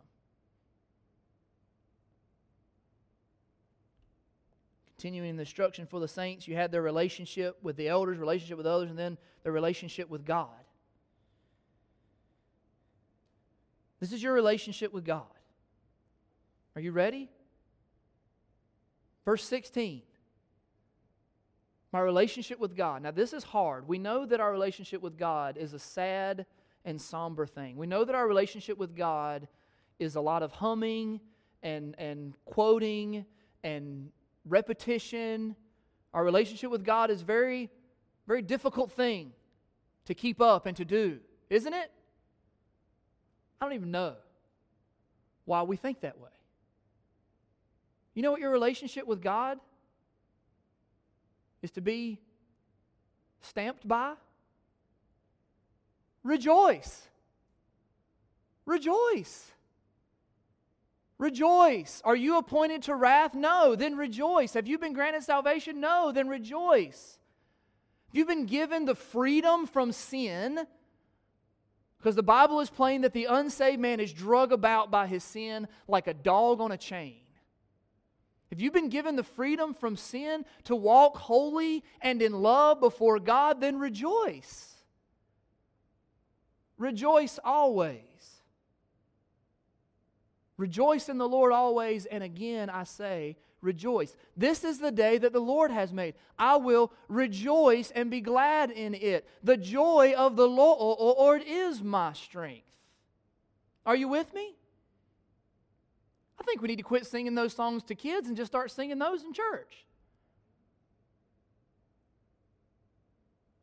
Continuing 4.99 5.37
the 5.37 5.43
instruction 5.43 5.85
for 5.85 6.01
the 6.01 6.07
saints, 6.09 6.45
you 6.45 6.55
had 6.55 6.73
their 6.73 6.81
relationship 6.81 7.57
with 7.61 7.77
the 7.77 7.87
elders, 7.87 8.17
relationship 8.17 8.57
with 8.57 8.67
others, 8.67 8.89
and 8.89 8.99
then 8.99 9.17
their 9.43 9.53
relationship 9.53 10.09
with 10.09 10.25
God. 10.25 10.49
This 14.01 14.11
is 14.11 14.21
your 14.21 14.33
relationship 14.33 14.91
with 14.91 15.05
God. 15.05 15.23
Are 16.75 16.81
you 16.81 16.91
ready? 16.91 17.29
Verse 19.23 19.45
16. 19.45 20.01
My 21.93 22.01
relationship 22.01 22.59
with 22.59 22.75
God. 22.75 23.01
Now, 23.01 23.11
this 23.11 23.31
is 23.31 23.45
hard. 23.45 23.87
We 23.87 23.99
know 23.99 24.25
that 24.25 24.41
our 24.41 24.51
relationship 24.51 25.01
with 25.01 25.17
God 25.17 25.55
is 25.55 25.71
a 25.71 25.79
sad 25.79 26.45
and 26.83 26.99
somber 26.99 27.45
thing. 27.45 27.77
We 27.77 27.87
know 27.87 28.03
that 28.03 28.15
our 28.15 28.27
relationship 28.27 28.77
with 28.77 28.97
God 28.97 29.47
is 29.97 30.17
a 30.17 30.21
lot 30.21 30.43
of 30.43 30.51
humming 30.51 31.21
and, 31.63 31.95
and 31.97 32.33
quoting 32.43 33.23
and 33.63 34.11
repetition. 34.45 35.55
Our 36.13 36.23
relationship 36.23 36.71
with 36.71 36.83
God 36.83 37.11
is 37.11 37.21
very, 37.21 37.69
very 38.27 38.41
difficult 38.41 38.91
thing 38.91 39.31
to 40.05 40.13
keep 40.13 40.41
up 40.41 40.65
and 40.65 40.75
to 40.77 40.85
do, 40.85 41.19
isn't 41.49 41.73
it? 41.73 41.91
I 43.59 43.65
don't 43.65 43.73
even 43.73 43.91
know 43.91 44.15
why 45.45 45.63
we 45.63 45.75
think 45.75 46.01
that 46.01 46.19
way. 46.19 46.29
You 48.13 48.23
know 48.23 48.31
what 48.31 48.41
your 48.41 48.51
relationship 48.51 49.05
with 49.05 49.21
God 49.21 49.59
is 51.61 51.71
to 51.71 51.81
be 51.81 52.19
stamped 53.41 53.87
by? 53.87 54.13
Rejoice. 56.23 57.01
Rejoice. 58.65 59.51
Rejoice. 61.19 62.01
Are 62.05 62.15
you 62.15 62.37
appointed 62.37 62.83
to 62.83 62.95
wrath? 62.95 63.35
No, 63.35 63.75
then 63.75 63.97
rejoice. 63.97 64.53
Have 64.53 64.67
you 64.67 64.77
been 64.77 64.93
granted 64.93 65.23
salvation? 65.23 65.81
No, 65.81 66.13
then 66.13 66.29
rejoice. 66.29 67.19
Have 68.07 68.15
you 68.15 68.25
been 68.25 68.45
given 68.45 68.85
the 68.85 68.95
freedom 68.95 69.67
from 69.67 69.91
sin? 69.91 70.65
Because 71.97 72.15
the 72.15 72.23
Bible 72.23 72.61
is 72.61 72.69
plain 72.69 73.01
that 73.01 73.11
the 73.11 73.25
unsaved 73.25 73.81
man 73.81 73.99
is 73.99 74.13
drug 74.13 74.53
about 74.53 74.89
by 74.89 75.07
his 75.07 75.23
sin 75.23 75.67
like 75.89 76.07
a 76.07 76.13
dog 76.13 76.61
on 76.61 76.71
a 76.71 76.77
chain. 76.77 77.17
Have 78.49 78.61
you 78.61 78.71
been 78.71 78.87
given 78.87 79.17
the 79.17 79.23
freedom 79.23 79.73
from 79.73 79.97
sin 79.97 80.45
to 80.63 80.75
walk 80.75 81.17
holy 81.17 81.83
and 82.01 82.21
in 82.21 82.31
love 82.31 82.79
before 82.79 83.19
God? 83.19 83.59
Then 83.59 83.77
rejoice. 83.77 84.73
Rejoice 86.77 87.39
always. 87.43 88.08
Rejoice 90.59 91.07
in 91.07 91.17
the 91.17 91.27
Lord 91.27 91.53
always, 91.53 92.05
and 92.05 92.21
again 92.21 92.69
I 92.69 92.83
say, 92.83 93.37
rejoice. 93.61 94.13
This 94.35 94.65
is 94.65 94.77
the 94.77 94.91
day 94.91 95.17
that 95.17 95.31
the 95.31 95.39
Lord 95.39 95.71
has 95.71 95.93
made. 95.93 96.15
I 96.37 96.57
will 96.57 96.91
rejoice 97.07 97.91
and 97.91 98.11
be 98.11 98.19
glad 98.19 98.69
in 98.69 98.93
it. 98.93 99.25
The 99.41 99.55
joy 99.55 100.13
of 100.17 100.35
the 100.35 100.49
Lord 100.49 101.43
is 101.47 101.81
my 101.81 102.11
strength. 102.11 102.67
Are 103.85 103.95
you 103.95 104.09
with 104.09 104.33
me? 104.33 104.53
I 106.37 106.43
think 106.43 106.61
we 106.61 106.67
need 106.67 106.75
to 106.75 106.83
quit 106.83 107.07
singing 107.07 107.35
those 107.35 107.53
songs 107.53 107.81
to 107.83 107.95
kids 107.95 108.27
and 108.27 108.35
just 108.35 108.51
start 108.51 108.69
singing 108.69 108.99
those 108.99 109.23
in 109.23 109.31
church. 109.31 109.85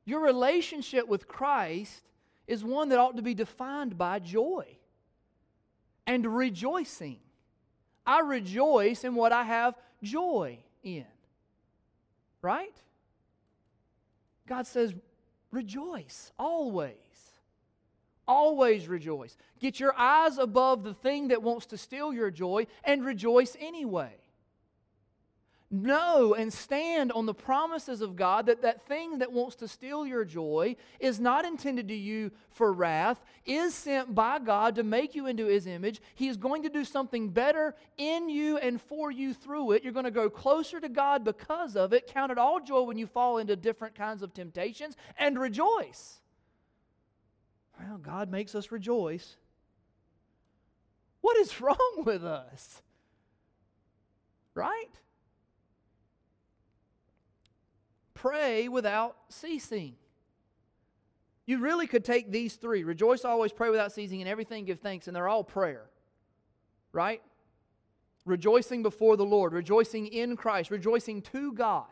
Your 0.06 0.20
relationship 0.20 1.06
with 1.06 1.28
Christ 1.28 2.04
is 2.46 2.64
one 2.64 2.88
that 2.88 2.98
ought 2.98 3.16
to 3.16 3.22
be 3.22 3.34
defined 3.34 3.98
by 3.98 4.18
joy 4.18 4.75
and 6.06 6.36
rejoicing. 6.36 7.18
I 8.06 8.20
rejoice 8.20 9.04
in 9.04 9.14
what 9.14 9.32
I 9.32 9.44
have 9.44 9.74
joy 10.02 10.58
in. 10.82 11.06
Right? 12.42 12.76
God 14.46 14.66
says, 14.66 14.94
rejoice 15.50 16.30
always. 16.38 16.94
Always 18.28 18.88
rejoice. 18.88 19.36
Get 19.60 19.80
your 19.80 19.94
eyes 19.96 20.38
above 20.38 20.84
the 20.84 20.94
thing 20.94 21.28
that 21.28 21.42
wants 21.42 21.66
to 21.66 21.78
steal 21.78 22.12
your 22.12 22.30
joy 22.30 22.66
and 22.84 23.04
rejoice 23.04 23.56
anyway 23.58 24.14
know 25.70 26.34
and 26.34 26.52
stand 26.52 27.10
on 27.12 27.26
the 27.26 27.34
promises 27.34 28.00
of 28.00 28.14
God 28.16 28.46
that 28.46 28.62
that 28.62 28.86
thing 28.86 29.18
that 29.18 29.32
wants 29.32 29.56
to 29.56 29.68
steal 29.68 30.06
your 30.06 30.24
joy 30.24 30.76
is 31.00 31.18
not 31.18 31.44
intended 31.44 31.88
to 31.88 31.94
you 31.94 32.30
for 32.50 32.72
wrath, 32.72 33.20
is 33.44 33.74
sent 33.74 34.14
by 34.14 34.38
God 34.38 34.76
to 34.76 34.82
make 34.82 35.14
you 35.14 35.26
into 35.26 35.46
His 35.46 35.66
image. 35.66 36.00
He 36.14 36.28
is 36.28 36.36
going 36.36 36.62
to 36.62 36.68
do 36.68 36.84
something 36.84 37.30
better 37.30 37.74
in 37.96 38.28
you 38.28 38.58
and 38.58 38.80
for 38.80 39.10
you 39.10 39.34
through 39.34 39.72
it. 39.72 39.82
You're 39.82 39.92
going 39.92 40.04
to 40.04 40.10
go 40.10 40.30
closer 40.30 40.80
to 40.80 40.88
God 40.88 41.24
because 41.24 41.76
of 41.76 41.92
it. 41.92 42.06
Count 42.06 42.32
it 42.32 42.38
all 42.38 42.60
joy 42.60 42.82
when 42.82 42.98
you 42.98 43.06
fall 43.06 43.38
into 43.38 43.56
different 43.56 43.94
kinds 43.94 44.22
of 44.22 44.32
temptations 44.32 44.96
and 45.18 45.38
rejoice. 45.38 46.20
Well, 47.80 47.98
God 47.98 48.30
makes 48.30 48.54
us 48.54 48.70
rejoice. 48.70 49.36
What 51.20 51.36
is 51.38 51.60
wrong 51.60 52.04
with 52.04 52.24
us? 52.24 52.82
Right? 54.54 54.90
Pray 58.26 58.68
without 58.68 59.16
ceasing. 59.28 59.94
You 61.46 61.58
really 61.58 61.86
could 61.86 62.04
take 62.04 62.32
these 62.32 62.56
three 62.56 62.82
rejoice 62.82 63.24
always, 63.24 63.52
pray 63.52 63.70
without 63.70 63.92
ceasing, 63.92 64.20
and 64.20 64.28
everything 64.28 64.64
give 64.64 64.80
thanks, 64.80 65.06
and 65.06 65.14
they're 65.14 65.28
all 65.28 65.44
prayer. 65.44 65.84
Right? 66.92 67.22
Rejoicing 68.24 68.82
before 68.82 69.16
the 69.16 69.24
Lord, 69.24 69.52
rejoicing 69.52 70.08
in 70.08 70.36
Christ, 70.36 70.70
rejoicing 70.70 71.22
to 71.22 71.52
God. 71.52 71.86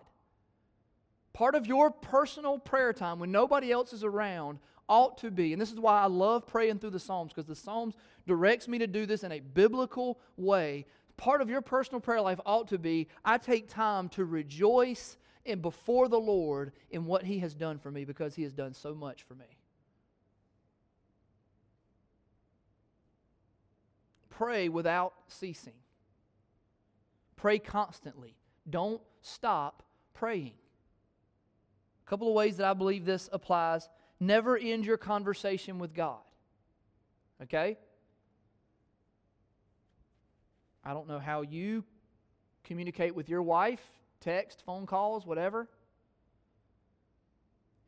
Part 1.32 1.54
of 1.54 1.66
your 1.66 1.90
personal 1.90 2.58
prayer 2.58 2.92
time 2.92 3.20
when 3.20 3.30
nobody 3.30 3.70
else 3.70 3.92
is 3.92 4.02
around 4.02 4.58
ought 4.88 5.18
to 5.18 5.30
be, 5.30 5.52
and 5.52 5.62
this 5.62 5.72
is 5.72 5.78
why 5.78 6.00
I 6.00 6.06
love 6.06 6.46
praying 6.46 6.80
through 6.80 6.90
the 6.90 6.98
Psalms, 6.98 7.32
because 7.32 7.46
the 7.46 7.54
Psalms 7.54 7.94
directs 8.26 8.66
me 8.66 8.78
to 8.78 8.86
do 8.86 9.06
this 9.06 9.22
in 9.22 9.30
a 9.30 9.40
biblical 9.40 10.18
way. 10.36 10.86
Part 11.16 11.40
of 11.40 11.48
your 11.48 11.60
personal 11.60 12.00
prayer 12.00 12.20
life 12.20 12.40
ought 12.44 12.68
to 12.68 12.78
be 12.78 13.06
I 13.24 13.38
take 13.38 13.68
time 13.68 14.08
to 14.10 14.24
rejoice 14.24 15.16
and 15.46 15.60
before 15.60 16.08
the 16.08 16.20
Lord 16.20 16.72
in 16.90 17.06
what 17.06 17.24
He 17.24 17.38
has 17.40 17.54
done 17.54 17.78
for 17.78 17.90
me 17.90 18.04
because 18.04 18.34
He 18.34 18.42
has 18.42 18.52
done 18.52 18.74
so 18.74 18.94
much 18.94 19.22
for 19.22 19.34
me. 19.34 19.58
Pray 24.30 24.68
without 24.68 25.14
ceasing. 25.28 25.74
Pray 27.36 27.58
constantly. 27.58 28.34
Don't 28.68 29.00
stop 29.20 29.82
praying. 30.12 30.54
A 32.06 32.10
couple 32.10 32.28
of 32.28 32.34
ways 32.34 32.56
that 32.56 32.66
I 32.66 32.74
believe 32.74 33.04
this 33.04 33.28
applies. 33.32 33.88
Never 34.18 34.56
end 34.56 34.86
your 34.86 34.96
conversation 34.96 35.78
with 35.78 35.94
God. 35.94 36.20
Okay? 37.42 37.78
I 40.84 40.92
don't 40.92 41.08
know 41.08 41.18
how 41.18 41.42
you 41.42 41.84
communicate 42.64 43.14
with 43.14 43.28
your 43.28 43.42
wife 43.42 43.82
text, 44.24 44.62
phone 44.64 44.86
calls, 44.86 45.26
whatever. 45.26 45.68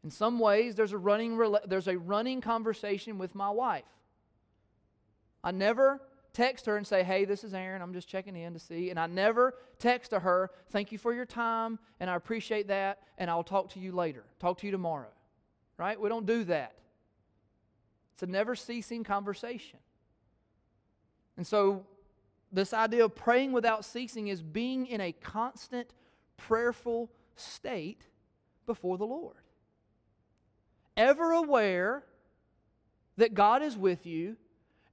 In 0.04 0.10
some 0.10 0.38
ways, 0.38 0.76
there's 0.76 0.92
a 0.92 0.98
running, 0.98 1.40
there's 1.66 1.88
a 1.88 1.98
running 1.98 2.40
conversation 2.40 3.18
with 3.18 3.34
my 3.34 3.50
wife. 3.50 3.82
I 5.42 5.50
never 5.50 6.00
text 6.32 6.66
her 6.66 6.76
and 6.76 6.86
say, 6.86 7.02
Hey, 7.02 7.24
this 7.24 7.42
is 7.42 7.54
Aaron. 7.54 7.82
I'm 7.82 7.92
just 7.92 8.08
checking 8.08 8.36
in 8.36 8.52
to 8.52 8.58
see. 8.58 8.90
And 8.90 9.00
I 9.00 9.06
never 9.06 9.54
text 9.78 10.10
to 10.10 10.20
her, 10.20 10.50
Thank 10.70 10.92
you 10.92 10.98
for 10.98 11.12
your 11.12 11.26
time, 11.26 11.78
and 11.98 12.08
I 12.10 12.14
appreciate 12.14 12.68
that, 12.68 13.00
and 13.18 13.30
I'll 13.30 13.42
talk 13.42 13.70
to 13.70 13.80
you 13.80 13.92
later. 13.92 14.22
Talk 14.38 14.58
to 14.58 14.66
you 14.66 14.70
tomorrow. 14.70 15.10
Right? 15.78 16.00
We 16.00 16.08
don't 16.08 16.26
do 16.26 16.44
that. 16.44 16.74
It's 18.14 18.22
a 18.22 18.26
never 18.26 18.54
ceasing 18.54 19.02
conversation. 19.02 19.78
And 21.36 21.46
so, 21.46 21.84
this 22.52 22.72
idea 22.72 23.04
of 23.04 23.14
praying 23.14 23.52
without 23.52 23.84
ceasing 23.84 24.28
is 24.28 24.40
being 24.40 24.86
in 24.86 25.00
a 25.00 25.12
constant 25.12 25.92
prayerful 26.36 27.10
state 27.36 28.02
before 28.66 28.98
the 28.98 29.06
Lord. 29.06 29.36
Ever 30.96 31.32
aware 31.32 32.04
that 33.16 33.34
God 33.34 33.62
is 33.62 33.76
with 33.76 34.06
you, 34.06 34.36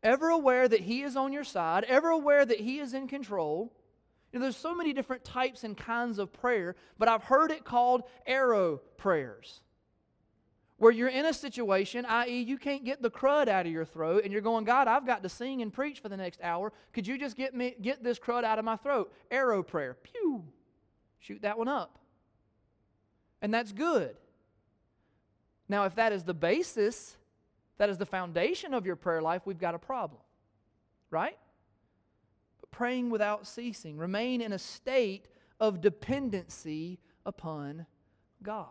ever 0.01 0.29
aware 0.29 0.67
that 0.67 0.81
He 0.81 1.01
is 1.01 1.15
on 1.15 1.33
your 1.33 1.43
side, 1.43 1.83
ever 1.85 2.09
aware 2.09 2.45
that 2.45 2.59
He 2.59 2.79
is 2.79 2.93
in 2.93 3.07
control. 3.07 3.73
You 4.31 4.39
know, 4.39 4.43
there's 4.43 4.57
so 4.57 4.75
many 4.75 4.93
different 4.93 5.23
types 5.23 5.63
and 5.63 5.77
kinds 5.77 6.19
of 6.19 6.33
prayer, 6.33 6.75
but 6.97 7.07
I've 7.07 7.23
heard 7.23 7.51
it 7.51 7.63
called 7.63 8.03
arrow 8.25 8.81
prayers 8.97 9.61
where 10.83 10.91
you're 10.91 11.07
in 11.07 11.25
a 11.25 11.33
situation, 11.33 12.05
i.e., 12.05 12.41
you 12.41 12.57
can't 12.57 12.83
get 12.83 13.01
the 13.01 13.09
crud 13.09 13.47
out 13.47 13.65
of 13.65 13.71
your 13.71 13.85
throat, 13.85 14.23
and 14.25 14.33
you're 14.33 14.41
going, 14.41 14.65
God, 14.65 14.89
I've 14.89 15.05
got 15.05 15.23
to 15.23 15.29
sing 15.29 15.61
and 15.61 15.71
preach 15.71 16.01
for 16.01 16.09
the 16.09 16.17
next 16.17 16.41
hour. 16.43 16.73
Could 16.91 17.07
you 17.07 17.17
just 17.17 17.37
get 17.37 17.55
me 17.55 17.73
get 17.81 18.03
this 18.03 18.19
crud 18.19 18.43
out 18.43 18.59
of 18.59 18.65
my 18.65 18.75
throat? 18.75 19.13
Arrow 19.31 19.63
prayer. 19.63 19.95
Pew. 20.03 20.43
Shoot 21.23 21.41
that 21.41 21.57
one 21.57 21.67
up. 21.67 21.97
And 23.41 23.53
that's 23.53 23.71
good. 23.71 24.15
Now, 25.67 25.85
if 25.85 25.95
that 25.95 26.13
is 26.13 26.23
the 26.23 26.33
basis, 26.33 27.17
that 27.77 27.89
is 27.89 27.97
the 27.97 28.05
foundation 28.05 28.73
of 28.73 28.85
your 28.85 28.95
prayer 28.95 29.21
life, 29.21 29.41
we've 29.45 29.59
got 29.59 29.75
a 29.75 29.79
problem. 29.79 30.21
Right? 31.09 31.37
But 32.61 32.71
praying 32.71 33.09
without 33.09 33.47
ceasing, 33.47 33.97
remain 33.97 34.41
in 34.41 34.53
a 34.53 34.59
state 34.59 35.27
of 35.59 35.81
dependency 35.81 36.99
upon 37.25 37.85
God 38.43 38.67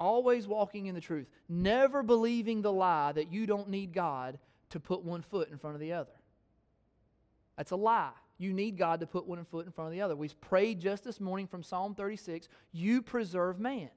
always 0.00 0.46
walking 0.46 0.86
in 0.86 0.94
the 0.94 1.00
truth, 1.00 1.26
never 1.48 2.02
believing 2.02 2.62
the 2.62 2.72
lie 2.72 3.12
that 3.12 3.32
you 3.32 3.46
don't 3.46 3.68
need 3.68 3.92
God 3.92 4.38
to 4.70 4.80
put 4.80 5.02
one 5.02 5.22
foot 5.22 5.50
in 5.50 5.58
front 5.58 5.74
of 5.74 5.80
the 5.80 5.92
other. 5.92 6.12
That's 7.56 7.70
a 7.70 7.76
lie. 7.76 8.10
You 8.44 8.52
need 8.52 8.76
God 8.76 9.00
to 9.00 9.06
put 9.06 9.26
one 9.26 9.42
foot 9.46 9.64
in 9.64 9.72
front 9.72 9.88
of 9.88 9.92
the 9.94 10.02
other. 10.02 10.14
We 10.14 10.28
prayed 10.28 10.78
just 10.78 11.02
this 11.02 11.18
morning 11.18 11.46
from 11.46 11.62
Psalm 11.62 11.94
36 11.94 12.46
you 12.72 13.00
preserve 13.00 13.58
man. 13.58 13.88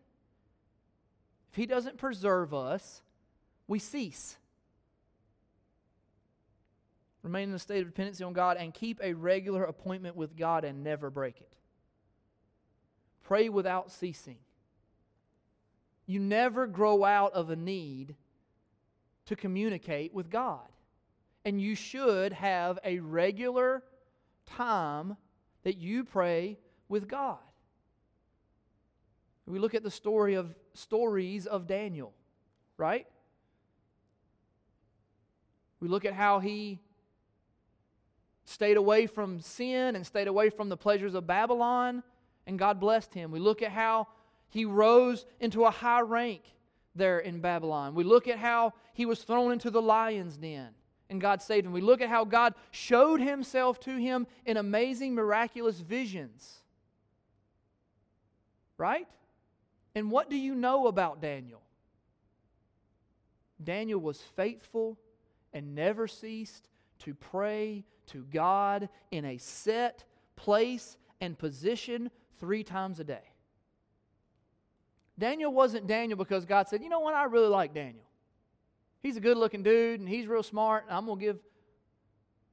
If 1.51 1.57
he 1.57 1.65
doesn't 1.65 1.97
preserve 1.97 2.53
us, 2.53 3.01
we 3.67 3.79
cease. 3.79 4.37
Remain 7.23 7.49
in 7.49 7.55
a 7.55 7.59
state 7.59 7.81
of 7.81 7.87
dependency 7.87 8.23
on 8.23 8.31
God 8.31 8.55
and 8.55 8.73
keep 8.73 9.01
a 9.03 9.13
regular 9.13 9.65
appointment 9.65 10.15
with 10.15 10.37
God 10.37 10.63
and 10.63 10.81
never 10.81 11.09
break 11.09 11.41
it. 11.41 11.53
Pray 13.25 13.49
without 13.49 13.91
ceasing. 13.91 14.37
You 16.05 16.21
never 16.21 16.67
grow 16.67 17.03
out 17.03 17.33
of 17.33 17.49
a 17.49 17.57
need 17.57 18.15
to 19.25 19.35
communicate 19.35 20.13
with 20.13 20.29
God. 20.29 20.69
And 21.43 21.61
you 21.61 21.75
should 21.75 22.31
have 22.31 22.79
a 22.85 22.99
regular 22.99 23.83
time 24.47 25.17
that 25.63 25.77
you 25.77 26.03
pray 26.03 26.57
with 26.89 27.07
God. 27.07 27.37
We 29.45 29.59
look 29.59 29.75
at 29.75 29.83
the 29.83 29.91
story 29.91 30.33
of 30.33 30.53
stories 30.73 31.45
of 31.45 31.67
Daniel, 31.67 32.13
right? 32.77 33.07
We 35.79 35.87
look 35.87 36.03
at 36.05 36.13
how 36.13 36.39
he 36.39 36.79
stayed 38.45 38.77
away 38.77 39.07
from 39.07 39.39
sin 39.39 39.95
and 39.95 40.05
stayed 40.05 40.27
away 40.27 40.49
from 40.49 40.69
the 40.69 40.77
pleasures 40.77 41.13
of 41.13 41.27
Babylon, 41.27 42.03
and 42.45 42.59
God 42.59 42.79
blessed 42.79 43.13
him. 43.13 43.31
We 43.31 43.39
look 43.39 43.61
at 43.61 43.71
how 43.71 44.07
he 44.49 44.65
rose 44.65 45.25
into 45.39 45.65
a 45.65 45.71
high 45.71 46.01
rank 46.01 46.41
there 46.95 47.19
in 47.19 47.39
Babylon. 47.39 47.95
We 47.95 48.03
look 48.03 48.27
at 48.27 48.39
how 48.39 48.73
he 48.93 49.05
was 49.05 49.23
thrown 49.23 49.51
into 49.51 49.69
the 49.69 49.81
lion's 49.81 50.37
den 50.37 50.69
and 51.09 51.21
God 51.21 51.41
saved 51.41 51.65
him. 51.65 51.71
We 51.71 51.81
look 51.81 52.01
at 52.01 52.09
how 52.09 52.25
God 52.25 52.53
showed 52.71 53.21
himself 53.21 53.79
to 53.81 53.97
him 53.97 54.27
in 54.45 54.57
amazing, 54.57 55.15
miraculous 55.15 55.79
visions. 55.79 56.59
Right? 58.77 59.07
And 59.95 60.11
what 60.11 60.29
do 60.29 60.35
you 60.35 60.53
know 60.53 60.87
about 60.87 61.21
Daniel? 61.21 61.61
Daniel 63.63 63.99
was 63.99 64.21
faithful 64.35 64.97
and 65.53 65.73
never 65.73 66.07
ceased 66.07 66.69
to 66.99 67.15
pray 67.15 67.83
to 68.07 68.23
God 68.31 68.89
in 69.11 69.25
a 69.25 69.37
set 69.37 70.03
place 70.35 70.97
and 71.19 71.37
position 71.37 72.11
three 72.39 72.63
times 72.63 72.99
a 72.99 73.03
day. 73.03 73.31
Daniel 75.17 75.51
wasn't 75.51 75.87
Daniel 75.87 76.17
because 76.17 76.45
God 76.45 76.67
said, 76.67 76.83
you 76.83 76.89
know 76.89 76.99
what, 76.99 77.15
I 77.15 77.23
really 77.23 77.47
like 77.47 77.73
Daniel. 77.73 78.06
He's 79.07 79.15
a 79.15 79.21
good 79.21 79.37
looking 79.37 79.63
dude 79.63 80.01
and 80.01 80.09
he's 80.09 80.27
real 80.27 80.43
smart. 80.43 80.83
I'm 80.89 81.05
going 81.05 81.17
to 81.17 81.25
give 81.25 81.39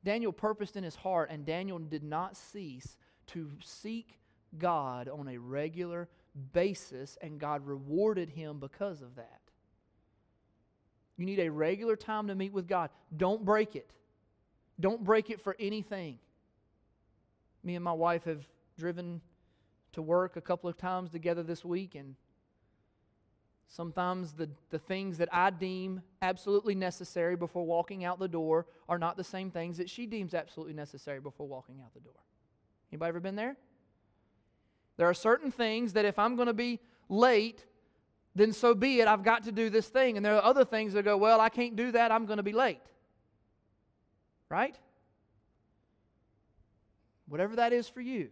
Daniel 0.04 0.30
purposed 0.30 0.76
in 0.76 0.84
his 0.84 0.94
heart, 0.94 1.30
and 1.32 1.44
Daniel 1.44 1.80
did 1.80 2.04
not 2.04 2.36
cease 2.36 2.96
to 3.28 3.50
seek 3.60 4.20
God 4.56 5.08
on 5.08 5.26
a 5.26 5.36
regular 5.36 6.08
basis, 6.52 7.18
and 7.20 7.40
God 7.40 7.66
rewarded 7.66 8.28
him 8.28 8.60
because 8.60 9.02
of 9.02 9.16
that. 9.16 9.40
You 11.16 11.26
need 11.26 11.40
a 11.40 11.50
regular 11.50 11.96
time 11.96 12.28
to 12.28 12.36
meet 12.36 12.52
with 12.52 12.68
God. 12.68 12.90
Don't 13.16 13.44
break 13.44 13.74
it. 13.74 13.90
Don't 14.78 15.02
break 15.02 15.30
it 15.30 15.40
for 15.40 15.56
anything. 15.58 16.20
Me 17.64 17.74
and 17.74 17.84
my 17.84 17.92
wife 17.92 18.22
have 18.26 18.46
driven 18.78 19.20
to 19.94 20.02
work 20.02 20.36
a 20.36 20.40
couple 20.40 20.70
of 20.70 20.76
times 20.76 21.10
together 21.10 21.42
this 21.42 21.64
week, 21.64 21.96
and 21.96 22.14
Sometimes 23.68 24.32
the, 24.32 24.48
the 24.70 24.78
things 24.78 25.18
that 25.18 25.28
I 25.32 25.50
deem 25.50 26.02
absolutely 26.22 26.74
necessary 26.74 27.34
before 27.36 27.64
walking 27.64 28.04
out 28.04 28.18
the 28.18 28.28
door 28.28 28.66
are 28.88 28.98
not 28.98 29.16
the 29.16 29.24
same 29.24 29.50
things 29.50 29.78
that 29.78 29.90
she 29.90 30.06
deems 30.06 30.34
absolutely 30.34 30.74
necessary 30.74 31.20
before 31.20 31.48
walking 31.48 31.80
out 31.82 31.92
the 31.94 32.00
door. 32.00 32.12
Anybody 32.92 33.08
ever 33.08 33.20
been 33.20 33.36
there? 33.36 33.56
There 34.96 35.08
are 35.08 35.14
certain 35.14 35.50
things 35.50 35.94
that 35.94 36.04
if 36.04 36.18
I'm 36.18 36.36
going 36.36 36.46
to 36.46 36.54
be 36.54 36.78
late, 37.08 37.64
then 38.34 38.52
so 38.52 38.74
be 38.74 39.00
it. 39.00 39.08
I've 39.08 39.24
got 39.24 39.44
to 39.44 39.52
do 39.52 39.70
this 39.70 39.88
thing. 39.88 40.16
And 40.16 40.24
there 40.24 40.36
are 40.36 40.44
other 40.44 40.64
things 40.64 40.92
that 40.92 41.04
go, 41.04 41.16
well, 41.16 41.40
I 41.40 41.48
can't 41.48 41.74
do 41.74 41.92
that. 41.92 42.12
I'm 42.12 42.26
going 42.26 42.36
to 42.36 42.44
be 42.44 42.52
late. 42.52 42.80
Right? 44.48 44.76
Whatever 47.26 47.56
that 47.56 47.72
is 47.72 47.88
for 47.88 48.00
you. 48.00 48.28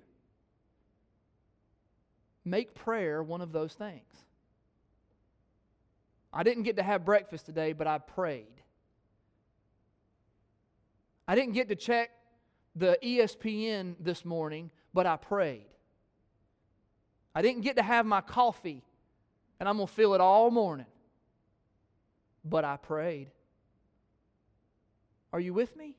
Make 2.45 2.75
prayer 2.75 3.23
one 3.23 3.41
of 3.41 3.53
those 3.53 3.73
things. 3.73 4.03
I 6.33 6.43
didn't 6.43 6.63
get 6.63 6.77
to 6.77 6.83
have 6.83 7.05
breakfast 7.05 7.47
today, 7.47 7.73
but 7.73 7.87
I 7.87 7.99
prayed. 7.99 8.47
I 11.29 11.35
didn't 11.35 11.53
get 11.53 11.69
to 11.69 11.77
check 11.77 12.11
the 12.75 12.99
ESPN 13.03 13.97
this 14.01 14.25
morning, 14.25 14.71
but 14.95 15.07
I 15.07 15.17
prayed. 15.17 15.67
I 17.35 17.43
didn't 17.43 17.63
get 17.63 17.77
to 17.77 17.83
have 17.83 18.07
my 18.07 18.21
coffee, 18.21 18.83
and 19.61 19.69
I'm 19.69 19.77
going 19.77 19.87
to 19.87 19.93
feel 19.93 20.15
it 20.15 20.21
all 20.21 20.51
morning, 20.51 20.87
but 22.45 22.65
I 22.65 22.77
prayed. 22.77 23.31
Are 25.33 25.41
you 25.41 25.55
with 25.55 25.77
me? 25.77 25.97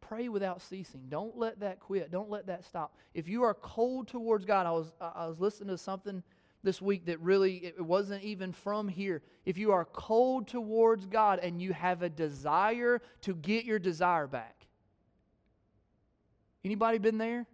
Pray 0.00 0.28
without 0.28 0.60
ceasing. 0.62 1.04
Don't 1.08 1.38
let 1.38 1.60
that 1.60 1.80
quit. 1.80 2.10
Don't 2.10 2.30
let 2.30 2.46
that 2.46 2.64
stop. 2.64 2.94
If 3.14 3.28
you 3.28 3.44
are 3.44 3.54
cold 3.54 4.08
towards 4.08 4.44
God, 4.44 4.66
I 4.66 4.70
was, 4.70 4.92
I 5.00 5.26
was 5.26 5.40
listening 5.40 5.70
to 5.70 5.78
something 5.78 6.22
this 6.62 6.80
week 6.80 7.06
that 7.06 7.20
really 7.20 7.56
it 7.56 7.80
wasn't 7.80 8.22
even 8.22 8.52
from 8.52 8.88
here. 8.88 9.22
If 9.44 9.58
you 9.58 9.72
are 9.72 9.84
cold 9.84 10.48
towards 10.48 11.06
God 11.06 11.40
and 11.40 11.60
you 11.60 11.72
have 11.72 12.02
a 12.02 12.08
desire 12.08 13.00
to 13.22 13.34
get 13.34 13.64
your 13.64 13.78
desire 13.78 14.26
back. 14.26 14.66
Anybody 16.64 16.98
been 16.98 17.18
there? 17.18 17.46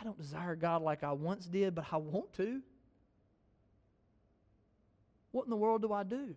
I 0.00 0.04
don't 0.04 0.18
desire 0.18 0.54
God 0.54 0.82
like 0.82 1.02
I 1.02 1.12
once 1.12 1.46
did, 1.46 1.74
but 1.74 1.86
I 1.90 1.96
want 1.96 2.32
to. 2.34 2.62
What 5.32 5.44
in 5.44 5.50
the 5.50 5.56
world 5.56 5.82
do 5.82 5.92
I 5.92 6.04
do? 6.04 6.36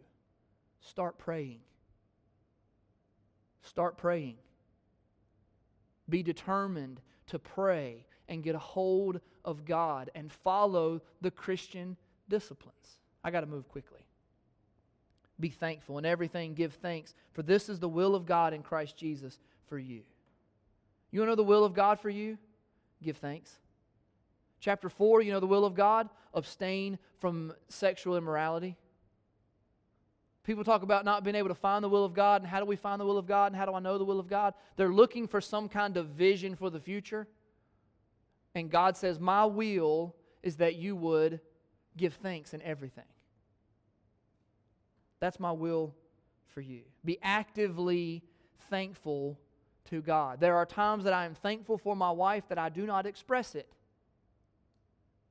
Start 0.81 1.19
praying. 1.19 1.59
Start 3.61 3.97
praying. 3.97 4.37
Be 6.09 6.23
determined 6.23 6.99
to 7.27 7.37
pray 7.37 8.06
and 8.29 8.43
get 8.43 8.55
a 8.55 8.59
hold 8.59 9.19
of 9.45 9.65
God 9.65 10.09
and 10.15 10.31
follow 10.31 11.01
the 11.21 11.31
Christian 11.31 11.97
disciplines. 12.29 12.99
I 13.23 13.31
got 13.31 13.41
to 13.41 13.47
move 13.47 13.67
quickly. 13.69 14.01
Be 15.39 15.49
thankful 15.49 15.97
in 15.97 16.05
everything, 16.05 16.53
give 16.53 16.73
thanks, 16.73 17.13
for 17.33 17.43
this 17.43 17.69
is 17.69 17.79
the 17.79 17.89
will 17.89 18.15
of 18.15 18.25
God 18.25 18.53
in 18.53 18.63
Christ 18.63 18.97
Jesus 18.97 19.39
for 19.67 19.77
you. 19.77 20.01
You 21.11 21.25
know 21.25 21.35
the 21.35 21.43
will 21.43 21.63
of 21.63 21.73
God 21.73 21.99
for 21.99 22.09
you? 22.09 22.37
Give 23.03 23.17
thanks. 23.17 23.55
Chapter 24.59 24.89
4, 24.89 25.21
you 25.21 25.31
know 25.31 25.39
the 25.39 25.45
will 25.45 25.65
of 25.65 25.75
God? 25.75 26.09
Abstain 26.33 26.97
from 27.19 27.53
sexual 27.69 28.17
immorality. 28.17 28.75
People 30.43 30.63
talk 30.63 30.81
about 30.81 31.05
not 31.05 31.23
being 31.23 31.35
able 31.35 31.49
to 31.49 31.55
find 31.55 31.83
the 31.83 31.89
will 31.89 32.05
of 32.05 32.13
God, 32.13 32.41
and 32.41 32.49
how 32.49 32.59
do 32.59 32.65
we 32.65 32.75
find 32.75 32.99
the 32.99 33.05
will 33.05 33.17
of 33.17 33.27
God, 33.27 33.51
and 33.51 33.55
how 33.55 33.65
do 33.65 33.73
I 33.73 33.79
know 33.79 33.97
the 33.97 34.05
will 34.05 34.19
of 34.19 34.27
God? 34.27 34.53
They're 34.75 34.93
looking 34.93 35.27
for 35.27 35.41
some 35.41 35.69
kind 35.69 35.97
of 35.97 36.07
vision 36.07 36.55
for 36.55 36.69
the 36.69 36.79
future. 36.79 37.27
And 38.55 38.69
God 38.69 38.97
says, 38.97 39.19
My 39.19 39.45
will 39.45 40.15
is 40.43 40.57
that 40.57 40.75
you 40.75 40.95
would 40.95 41.39
give 41.95 42.13
thanks 42.15 42.53
in 42.53 42.61
everything. 42.61 43.03
That's 45.19 45.39
my 45.39 45.51
will 45.51 45.95
for 46.53 46.61
you. 46.61 46.81
Be 47.03 47.17
actively 47.21 48.23
thankful 48.69 49.39
to 49.85 50.01
God. 50.01 50.39
There 50.39 50.55
are 50.55 50.65
times 50.65 51.03
that 51.05 51.13
I 51.13 51.25
am 51.25 51.33
thankful 51.33 51.77
for 51.77 51.95
my 51.95 52.11
wife 52.11 52.43
that 52.49 52.57
I 52.57 52.69
do 52.69 52.85
not 52.85 53.05
express 53.05 53.55
it. 53.55 53.71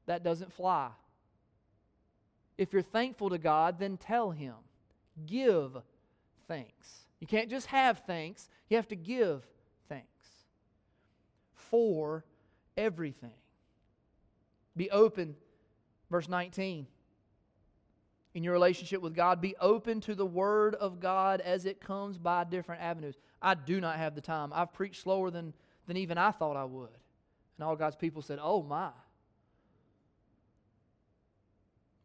That 0.07 0.23
doesn't 0.23 0.53
fly. 0.53 0.91
If 2.59 2.73
you're 2.73 2.83
thankful 2.83 3.31
to 3.31 3.39
God, 3.39 3.79
then 3.79 3.97
tell 3.97 4.31
Him. 4.31 4.55
Give 5.27 5.77
thanks. 6.49 7.07
You 7.21 7.27
can't 7.27 7.51
just 7.51 7.67
have 7.67 8.03
thanks, 8.07 8.49
you 8.69 8.77
have 8.77 8.89
to 8.89 8.97
give 8.97 9.47
thanks 9.89 10.07
for 11.55 12.25
everything. 12.77 13.33
Be 14.77 14.91
open, 14.91 15.37
verse 16.11 16.29
19 16.29 16.87
in 18.37 18.45
your 18.45 18.53
relationship 18.53 19.01
with 19.01 19.14
God. 19.14 19.41
Be 19.41 19.57
open 19.62 19.99
to 20.03 20.14
the 20.14 20.27
Word 20.27 20.74
of 20.74 21.01
God 21.01 21.41
as 21.41 21.64
it 21.64 21.81
comes 21.81 22.18
by 22.18 22.45
different 22.45 22.83
avenues. 22.83 23.16
I 23.41 23.55
do 23.55 23.81
not 23.81 23.97
have 23.97 24.14
the 24.14 24.20
time. 24.20 24.53
I've 24.55 24.74
preached 24.74 25.03
slower 25.03 25.31
than, 25.31 25.55
than 25.87 25.97
even 25.97 26.18
I 26.18 26.33
thought 26.33 26.55
I 26.55 26.66
would. 26.66 26.91
And 27.57 27.66
all 27.66 27.77
God's 27.77 27.97
people 27.97 28.20
said, 28.20 28.39
Oh 28.41 28.62
my. 28.62 28.91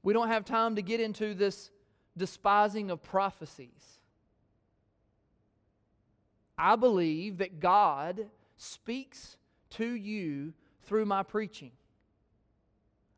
We 0.04 0.14
don't 0.14 0.30
have 0.30 0.46
time 0.46 0.78
to 0.78 0.82
get 0.82 1.02
into 1.02 1.34
this 1.34 1.70
despising 2.16 2.92
of 2.92 3.04
prophecies. 3.04 4.00
I 6.58 6.78
believe 6.78 7.40
that 7.40 7.60
God 7.60 8.28
speaks 8.56 9.36
to 9.72 9.86
you 9.86 10.54
through 10.92 11.06
my 11.06 11.24
preaching. 11.24 11.72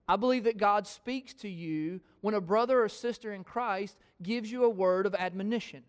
I 0.08 0.16
believe 0.16 0.44
that 0.44 0.58
God 0.58 0.86
speaks 0.86 1.34
to 1.34 1.50
you 1.50 2.02
when 2.22 2.36
a 2.36 2.40
brother 2.40 2.84
or 2.84 2.88
sister 2.88 3.34
in 3.34 3.44
Christ 3.44 3.98
gives 4.22 4.52
you 4.52 4.64
a 4.64 4.70
word 4.70 5.08
of 5.08 5.16
admonition. 5.16 5.82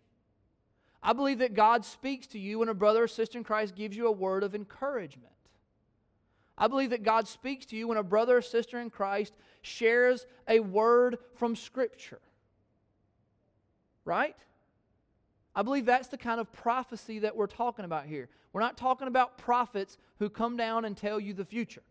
I 1.03 1.13
believe 1.13 1.37
that 1.37 1.53
God 1.53 1.85
speaks 1.85 2.25
to 2.27 2.39
you 2.39 2.57
when 2.57 2.69
a 2.69 2.73
brother 2.73 3.03
or 3.03 3.07
sister 3.07 3.37
in 3.37 3.43
Christ 3.43 3.75
gives 3.75 3.95
you 3.95 4.07
a 4.07 4.11
word 4.11 4.41
of 4.41 4.55
encouragement. 4.55 5.31
I 6.57 6.69
believe 6.69 6.89
that 6.89 7.03
God 7.03 7.27
speaks 7.27 7.67
to 7.67 7.75
you 7.75 7.89
when 7.89 7.99
a 7.99 8.03
brother 8.03 8.37
or 8.37 8.41
sister 8.41 8.79
in 8.79 8.89
Christ 8.89 9.35
shares 9.61 10.25
a 10.47 10.61
word 10.61 11.19
from 11.35 11.55
Scripture. 11.55 12.21
Right? 14.05 14.35
I 15.55 15.61
believe 15.61 15.85
that's 15.85 16.07
the 16.07 16.17
kind 16.17 16.39
of 16.39 16.51
prophecy 16.51 17.19
that 17.19 17.35
we're 17.35 17.45
talking 17.45 17.85
about 17.85 18.07
here. 18.07 18.27
We're 18.55 18.61
not 18.61 18.77
talking 18.77 19.09
about 19.09 19.37
prophets 19.37 19.97
who 20.17 20.29
come 20.29 20.55
down 20.55 20.85
and 20.85 20.95
tell 20.95 21.19
you 21.19 21.33
the 21.33 21.43
future. 21.43 21.83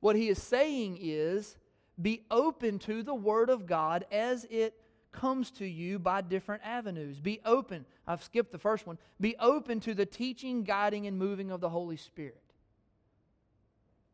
What 0.00 0.16
he 0.16 0.28
is 0.28 0.42
saying 0.42 0.98
is 1.00 1.56
be 2.02 2.24
open 2.28 2.80
to 2.80 3.04
the 3.04 3.14
Word 3.14 3.50
of 3.50 3.66
God 3.66 4.04
as 4.10 4.48
it 4.50 4.74
comes 5.12 5.52
to 5.52 5.64
you 5.64 6.00
by 6.00 6.22
different 6.22 6.64
avenues. 6.64 7.20
Be 7.20 7.40
open. 7.44 7.86
I've 8.04 8.24
skipped 8.24 8.50
the 8.50 8.58
first 8.58 8.84
one. 8.84 8.98
Be 9.20 9.36
open 9.38 9.78
to 9.82 9.94
the 9.94 10.06
teaching, 10.06 10.64
guiding, 10.64 11.06
and 11.06 11.16
moving 11.16 11.52
of 11.52 11.60
the 11.60 11.70
Holy 11.70 11.96
Spirit. 11.96 12.42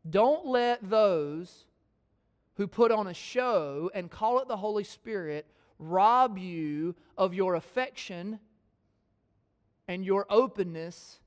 Don't 0.07 0.45
let 0.45 0.87
those 0.87 1.65
who 2.57 2.67
put 2.67 2.91
on 2.91 3.07
a 3.07 3.15
show 3.15 3.89
and 3.95 4.11
call 4.11 4.37
it 4.41 4.47
the 4.47 4.57
Holy 4.57 4.83
Spirit 4.83 5.47
rob 5.79 6.37
you 6.37 6.93
of 7.17 7.33
your 7.33 7.55
affection 7.55 8.39
and 9.91 10.05
your 10.05 10.25
openness 10.29 11.19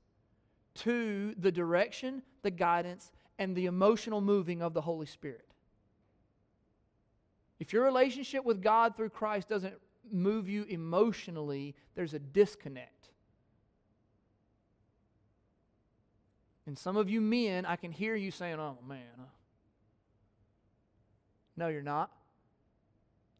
to 0.73 1.35
the 1.37 1.51
direction, 1.51 2.23
the 2.41 2.49
guidance, 2.49 3.11
and 3.37 3.55
the 3.55 3.67
emotional 3.67 4.21
moving 4.21 4.63
of 4.63 4.73
the 4.73 4.81
Holy 4.81 5.05
Spirit. 5.05 5.45
If 7.59 7.73
your 7.73 7.83
relationship 7.83 8.43
with 8.43 8.63
God 8.63 8.97
through 8.97 9.09
Christ 9.09 9.47
doesn't 9.47 9.75
move 10.11 10.49
you 10.49 10.63
emotionally, 10.63 11.75
there's 11.93 12.15
a 12.15 12.19
disconnect. 12.19 13.09
And 16.65 16.75
some 16.75 16.97
of 16.97 17.07
you 17.07 17.21
men, 17.21 17.67
I 17.67 17.75
can 17.75 17.91
hear 17.91 18.15
you 18.15 18.31
saying, 18.31 18.59
oh 18.59 18.79
man. 18.87 19.03
Uh, 19.19 19.25
no, 21.55 21.67
you're 21.67 21.83
not. 21.83 22.09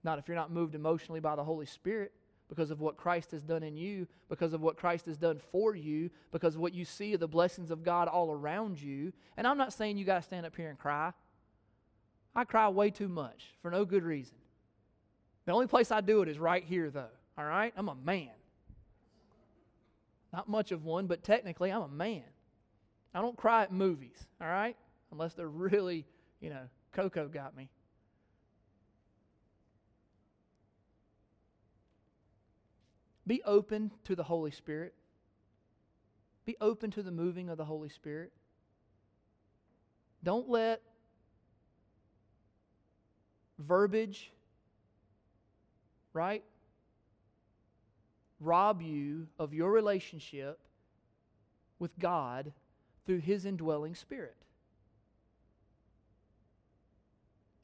Not 0.04 0.20
if 0.20 0.28
you're 0.28 0.38
not 0.38 0.52
moved 0.52 0.76
emotionally 0.76 1.20
by 1.20 1.36
the 1.36 1.44
Holy 1.44 1.66
Spirit 1.66 2.14
because 2.48 2.72
of 2.72 2.80
what 2.80 2.98
Christ 2.98 3.32
has 3.32 3.42
done 3.42 3.64
in 3.64 3.76
you, 3.76 4.08
because 4.30 4.54
of 4.54 4.62
what 4.62 4.78
Christ 4.78 5.08
has 5.08 5.18
done 5.18 5.40
for 5.52 5.76
you, 5.76 6.10
because 6.32 6.56
of 6.56 6.62
what 6.62 6.74
you 6.74 6.86
see 6.86 7.14
of 7.14 7.20
the 7.20 7.28
blessings 7.28 7.72
of 7.72 7.84
God 7.84 8.08
all 8.08 8.32
around 8.32 8.80
you. 8.82 9.14
And 9.38 9.48
I'm 9.48 9.58
not 9.58 9.74
saying 9.74 9.98
you 9.98 10.06
got 10.06 10.18
to 10.18 10.22
stand 10.22 10.46
up 10.46 10.56
here 10.56 10.70
and 10.70 10.78
cry. 10.78 11.12
I 12.36 12.44
cry 12.44 12.68
way 12.70 12.92
too 12.92 13.08
much 13.08 13.46
for 13.62 13.72
no 13.72 13.86
good 13.86 14.04
reason. 14.04 14.36
The 15.46 15.54
only 15.54 15.68
place 15.68 15.92
I 15.92 16.02
do 16.02 16.22
it 16.22 16.30
is 16.30 16.38
right 16.38 16.64
here, 16.64 16.90
though. 16.90 17.10
All 17.38 17.46
right? 17.46 17.74
I'm 17.78 17.90
a 17.90 17.96
man. 17.96 18.30
Not 20.34 20.50
much 20.50 20.72
of 20.72 20.84
one, 20.84 21.08
but 21.08 21.24
technically, 21.24 21.72
I'm 21.72 21.84
a 21.84 21.88
man. 21.88 22.24
I 23.14 23.22
don't 23.22 23.38
cry 23.38 23.64
at 23.64 23.72
movies, 23.72 24.28
all 24.42 24.48
right? 24.48 24.76
Unless 25.12 25.36
they're 25.36 25.48
really, 25.48 26.06
you 26.42 26.50
know, 26.50 26.64
Coco 26.92 27.30
got 27.30 27.56
me. 27.56 27.70
Be 33.28 33.42
open 33.44 33.92
to 34.04 34.16
the 34.16 34.24
Holy 34.24 34.52
Spirit. 34.52 34.94
Be 36.46 36.56
open 36.62 36.92
to 36.92 37.02
the 37.02 37.12
moving 37.12 37.50
of 37.50 37.58
the 37.58 37.66
Holy 37.66 37.90
Spirit. 37.90 38.32
Don't 40.24 40.50
let 40.50 40.82
verbiage, 43.60 44.32
right, 46.14 46.44
rob 48.40 48.82
you 48.82 49.28
of 49.40 49.54
your 49.54 49.72
relationship 49.72 50.60
with 51.80 51.98
God 52.00 52.54
through 53.06 53.20
His 53.20 53.46
indwelling 53.46 53.96
Spirit. 53.96 54.36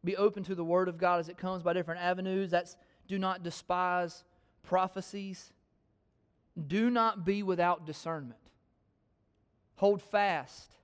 Be 0.03 0.17
open 0.17 0.43
to 0.45 0.55
the 0.55 0.63
Word 0.63 0.87
of 0.87 0.97
God 0.97 1.19
as 1.19 1.29
it 1.29 1.37
comes 1.37 1.61
by 1.61 1.73
different 1.73 2.01
avenues. 2.01 2.49
That's 2.49 2.75
do 3.07 3.19
not 3.19 3.43
despise 3.43 4.23
prophecies. 4.63 5.51
Do 6.67 6.89
not 6.89 7.25
be 7.25 7.43
without 7.43 7.85
discernment. 7.85 8.39
Hold 9.75 10.01
fast. 10.01 10.75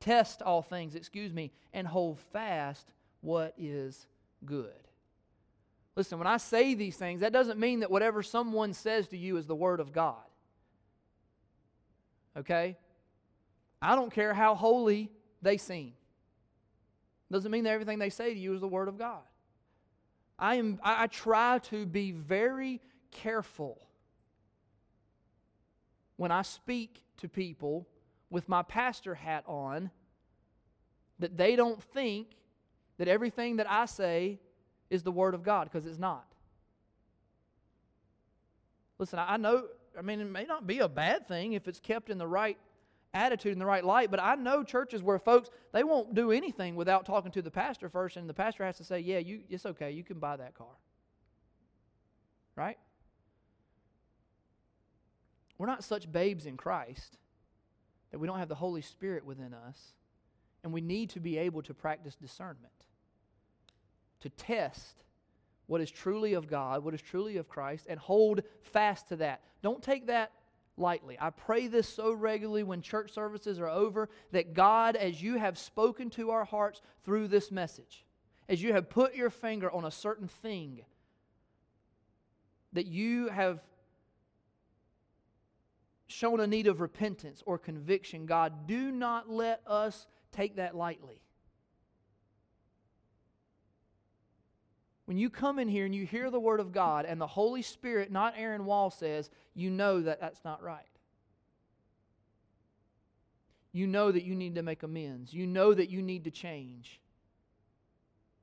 Test 0.00 0.42
all 0.42 0.62
things, 0.62 0.94
excuse 0.94 1.32
me, 1.32 1.50
and 1.72 1.86
hold 1.86 2.18
fast 2.32 2.92
what 3.20 3.54
is 3.58 4.06
good. 4.44 4.70
Listen, 5.96 6.18
when 6.18 6.26
I 6.26 6.38
say 6.38 6.74
these 6.74 6.96
things, 6.96 7.20
that 7.20 7.32
doesn't 7.32 7.58
mean 7.58 7.80
that 7.80 7.90
whatever 7.90 8.22
someone 8.22 8.72
says 8.72 9.08
to 9.08 9.16
you 9.16 9.36
is 9.36 9.46
the 9.46 9.54
Word 9.54 9.80
of 9.80 9.92
God. 9.92 10.16
Okay? 12.36 12.76
I 13.80 13.94
don't 13.94 14.12
care 14.12 14.34
how 14.34 14.54
holy 14.54 15.10
they 15.40 15.56
seem. 15.56 15.92
Doesn't 17.30 17.50
mean 17.50 17.64
that 17.64 17.70
everything 17.70 17.98
they 17.98 18.10
say 18.10 18.34
to 18.34 18.38
you 18.38 18.54
is 18.54 18.60
the 18.60 18.68
Word 18.68 18.88
of 18.88 18.98
God. 18.98 19.22
I, 20.38 20.56
am, 20.56 20.80
I, 20.82 21.04
I 21.04 21.06
try 21.06 21.58
to 21.70 21.86
be 21.86 22.10
very 22.10 22.80
careful 23.14 23.78
when 26.16 26.30
I 26.30 26.42
speak 26.42 27.02
to 27.18 27.28
people 27.28 27.88
with 28.30 28.48
my 28.48 28.62
pastor 28.62 29.14
hat 29.14 29.44
on 29.46 29.90
that 31.18 31.36
they 31.36 31.56
don't 31.56 31.82
think 31.82 32.28
that 32.98 33.08
everything 33.08 33.56
that 33.56 33.70
I 33.70 33.86
say 33.86 34.38
is 34.90 35.02
the 35.02 35.12
Word 35.12 35.34
of 35.34 35.42
God, 35.42 35.70
because 35.70 35.86
it's 35.86 35.98
not. 35.98 36.26
Listen, 38.98 39.18
I 39.18 39.36
know, 39.36 39.64
I 39.98 40.02
mean, 40.02 40.20
it 40.20 40.30
may 40.30 40.44
not 40.44 40.66
be 40.66 40.80
a 40.80 40.88
bad 40.88 41.26
thing 41.26 41.54
if 41.54 41.66
it's 41.66 41.80
kept 41.80 42.10
in 42.10 42.18
the 42.18 42.26
right 42.26 42.58
attitude 43.12 43.52
in 43.52 43.58
the 43.58 43.66
right 43.66 43.84
light, 43.84 44.10
but 44.10 44.20
I 44.20 44.34
know 44.34 44.64
churches 44.64 45.02
where 45.02 45.18
folks, 45.18 45.48
they 45.72 45.84
won't 45.84 46.14
do 46.14 46.32
anything 46.32 46.74
without 46.74 47.06
talking 47.06 47.30
to 47.32 47.42
the 47.42 47.50
pastor 47.50 47.88
first, 47.88 48.16
and 48.16 48.28
the 48.28 48.34
pastor 48.34 48.64
has 48.64 48.76
to 48.78 48.84
say, 48.84 48.98
Yeah, 49.00 49.18
you, 49.18 49.42
it's 49.48 49.66
okay, 49.66 49.92
you 49.92 50.04
can 50.04 50.18
buy 50.18 50.36
that 50.36 50.54
car. 50.54 50.76
Right? 52.56 52.78
We're 55.58 55.66
not 55.66 55.84
such 55.84 56.10
babes 56.10 56.46
in 56.46 56.56
Christ 56.56 57.18
that 58.10 58.18
we 58.18 58.26
don't 58.26 58.38
have 58.38 58.48
the 58.48 58.54
Holy 58.54 58.82
Spirit 58.82 59.24
within 59.24 59.54
us, 59.54 59.94
and 60.62 60.72
we 60.72 60.80
need 60.80 61.10
to 61.10 61.20
be 61.20 61.38
able 61.38 61.62
to 61.62 61.74
practice 61.74 62.14
discernment, 62.14 62.72
to 64.20 64.28
test 64.30 65.02
what 65.66 65.80
is 65.80 65.90
truly 65.90 66.34
of 66.34 66.48
God, 66.48 66.84
what 66.84 66.94
is 66.94 67.02
truly 67.02 67.36
of 67.36 67.48
Christ, 67.48 67.86
and 67.88 67.98
hold 67.98 68.42
fast 68.62 69.08
to 69.08 69.16
that. 69.16 69.40
Don't 69.62 69.82
take 69.82 70.06
that 70.06 70.30
lightly. 70.76 71.16
I 71.20 71.30
pray 71.30 71.66
this 71.66 71.88
so 71.88 72.12
regularly 72.12 72.62
when 72.62 72.82
church 72.82 73.12
services 73.12 73.58
are 73.60 73.68
over 73.68 74.08
that 74.32 74.54
God, 74.54 74.96
as 74.96 75.22
you 75.22 75.38
have 75.38 75.56
spoken 75.58 76.10
to 76.10 76.30
our 76.30 76.44
hearts 76.44 76.82
through 77.04 77.28
this 77.28 77.50
message, 77.50 78.04
as 78.48 78.62
you 78.62 78.72
have 78.72 78.90
put 78.90 79.14
your 79.14 79.30
finger 79.30 79.70
on 79.70 79.84
a 79.84 79.90
certain 79.90 80.28
thing 80.28 80.82
that 82.72 82.86
you 82.86 83.28
have 83.28 83.62
shown 86.14 86.40
a 86.40 86.46
need 86.46 86.66
of 86.66 86.80
repentance 86.80 87.42
or 87.44 87.58
conviction, 87.58 88.24
God, 88.24 88.66
do 88.66 88.92
not 88.92 89.28
let 89.28 89.60
us 89.66 90.06
take 90.32 90.56
that 90.56 90.76
lightly. 90.76 91.20
When 95.06 95.18
you 95.18 95.28
come 95.28 95.58
in 95.58 95.68
here 95.68 95.84
and 95.84 95.94
you 95.94 96.06
hear 96.06 96.30
the 96.30 96.40
Word 96.40 96.60
of 96.60 96.72
God 96.72 97.04
and 97.04 97.20
the 97.20 97.26
Holy 97.26 97.62
Spirit, 97.62 98.10
not 98.10 98.34
Aaron 98.36 98.64
Wall, 98.64 98.90
says, 98.90 99.28
you 99.54 99.70
know 99.70 100.00
that 100.00 100.20
that's 100.20 100.44
not 100.44 100.62
right. 100.62 100.86
You 103.72 103.86
know 103.86 104.12
that 104.12 104.22
you 104.22 104.34
need 104.34 104.54
to 104.54 104.62
make 104.62 104.82
amends. 104.84 105.34
You 105.34 105.46
know 105.46 105.74
that 105.74 105.90
you 105.90 106.00
need 106.00 106.24
to 106.24 106.30
change. 106.30 107.00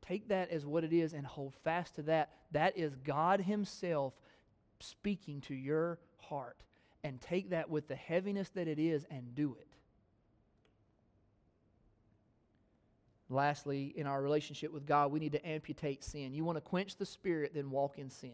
Take 0.06 0.28
that 0.28 0.50
as 0.50 0.66
what 0.66 0.84
it 0.84 0.92
is 0.92 1.14
and 1.14 1.26
hold 1.26 1.56
fast 1.64 1.96
to 1.96 2.02
that. 2.04 2.32
That 2.52 2.78
is 2.78 2.96
God 2.96 3.42
Himself 3.42 4.14
speaking 4.82 5.40
to 5.42 5.56
your 5.56 6.00
heart. 6.20 6.64
And 7.04 7.20
take 7.20 7.50
that 7.50 7.70
with 7.70 7.88
the 7.88 7.96
heaviness 7.96 8.50
that 8.50 8.68
it 8.68 8.78
is 8.78 9.06
and 9.10 9.34
do 9.34 9.58
it. 9.60 9.68
Lastly, 13.30 13.94
in 13.96 14.08
our 14.08 14.22
relationship 14.22 14.74
with 14.74 14.86
God, 14.86 15.12
we 15.12 15.20
need 15.20 15.32
to 15.32 15.48
amputate 15.48 16.04
sin. 16.04 16.34
You 16.34 16.44
want 16.44 16.58
to 16.58 16.62
quench 16.62 16.98
the 16.98 17.06
spirit, 17.06 17.54
then 17.56 17.72
walk 17.72 17.98
in 17.98 18.10
sin. 18.10 18.34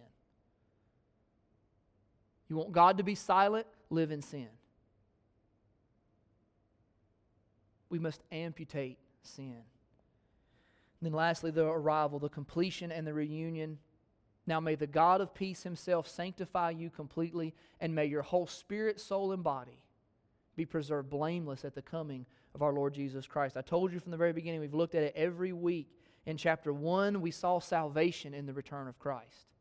You 2.49 2.55
want 2.55 2.72
God 2.72 2.97
to 2.97 3.03
be 3.03 3.13
silent, 3.13 3.68
live 3.89 4.11
in 4.11 4.22
sin. 4.22 4.47
We 7.89 7.99
must 7.99 8.22
amputate 8.32 8.97
sin. 9.22 9.53
And 10.99 11.03
then, 11.03 11.13
lastly, 11.13 11.51
the 11.51 11.65
arrival, 11.65 12.18
the 12.18 12.30
completion, 12.30 12.91
and 12.91 13.05
the 13.05 13.13
reunion. 13.13 13.78
Now, 14.47 14.61
may 14.61 14.75
the 14.75 14.87
God 14.87 15.19
of 15.19 15.33
peace 15.33 15.63
himself 15.63 16.07
sanctify 16.07 16.71
you 16.71 16.89
completely, 16.89 17.53
and 17.81 17.93
may 17.93 18.05
your 18.05 18.21
whole 18.21 18.47
spirit, 18.47 18.99
soul, 18.99 19.33
and 19.33 19.43
body 19.43 19.83
be 20.55 20.65
preserved 20.65 21.09
blameless 21.09 21.65
at 21.65 21.75
the 21.75 21.81
coming 21.81 22.25
of 22.55 22.61
our 22.61 22.71
Lord 22.71 22.93
Jesus 22.93 23.27
Christ. 23.27 23.57
I 23.57 23.61
told 23.61 23.91
you 23.91 23.99
from 23.99 24.11
the 24.11 24.17
very 24.17 24.31
beginning, 24.31 24.61
we've 24.61 24.73
looked 24.73 24.95
at 24.95 25.03
it 25.03 25.13
every 25.17 25.51
week. 25.51 25.89
In 26.25 26.37
chapter 26.37 26.71
1, 26.71 27.19
we 27.19 27.29
saw 27.29 27.59
salvation 27.59 28.33
in 28.33 28.45
the 28.45 28.53
return 28.53 28.87
of 28.87 28.97
Christ. 28.97 29.51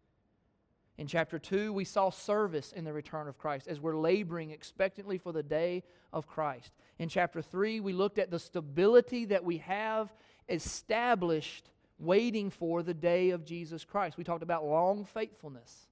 In 0.98 1.06
chapter 1.06 1.38
2, 1.38 1.72
we 1.72 1.84
saw 1.84 2.08
service 2.08 2.72
in 2.72 2.84
the 2.84 2.92
return 2.92 3.28
of 3.28 3.36
Christ 3.36 3.68
as 3.68 3.80
we're 3.80 3.98
laboring 3.98 4.50
expectantly 4.52 5.18
for 5.18 5.32
the 5.32 5.42
day 5.42 5.82
of 6.12 6.26
Christ. 6.26 6.72
In 6.98 7.08
chapter 7.08 7.42
3, 7.42 7.80
we 7.80 7.92
looked 7.92 8.18
at 8.18 8.30
the 8.30 8.38
stability 8.38 9.26
that 9.26 9.44
we 9.44 9.58
have 9.58 10.14
established 10.48 11.70
waiting 11.98 12.50
for 12.50 12.82
the 12.82 12.94
day 12.94 13.30
of 13.30 13.44
Jesus 13.44 13.84
Christ. 13.84 14.16
We 14.16 14.24
talked 14.24 14.42
about 14.42 14.64
long 14.64 15.04
faithfulness. 15.04 15.86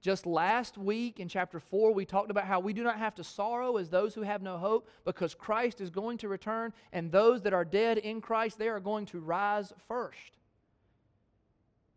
Just 0.00 0.24
last 0.24 0.78
week 0.78 1.20
in 1.20 1.28
chapter 1.28 1.60
4, 1.60 1.92
we 1.92 2.06
talked 2.06 2.30
about 2.30 2.46
how 2.46 2.58
we 2.58 2.72
do 2.72 2.82
not 2.82 2.98
have 2.98 3.14
to 3.16 3.24
sorrow 3.24 3.76
as 3.76 3.90
those 3.90 4.14
who 4.14 4.22
have 4.22 4.40
no 4.40 4.56
hope 4.56 4.88
because 5.04 5.34
Christ 5.34 5.82
is 5.82 5.90
going 5.90 6.16
to 6.18 6.28
return, 6.28 6.72
and 6.92 7.12
those 7.12 7.42
that 7.42 7.52
are 7.52 7.66
dead 7.66 7.98
in 7.98 8.22
Christ, 8.22 8.58
they 8.58 8.68
are 8.68 8.80
going 8.80 9.04
to 9.06 9.20
rise 9.20 9.74
first. 9.88 10.38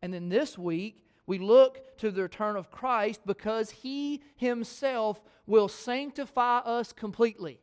And 0.01 0.13
then 0.13 0.27
this 0.27 0.57
week, 0.57 1.05
we 1.25 1.39
look 1.39 1.97
to 1.99 2.11
the 2.11 2.23
return 2.23 2.57
of 2.57 2.69
Christ 2.69 3.21
because 3.25 3.69
he 3.69 4.21
himself 4.35 5.21
will 5.47 5.69
sanctify 5.69 6.57
us 6.57 6.91
completely. 6.91 7.61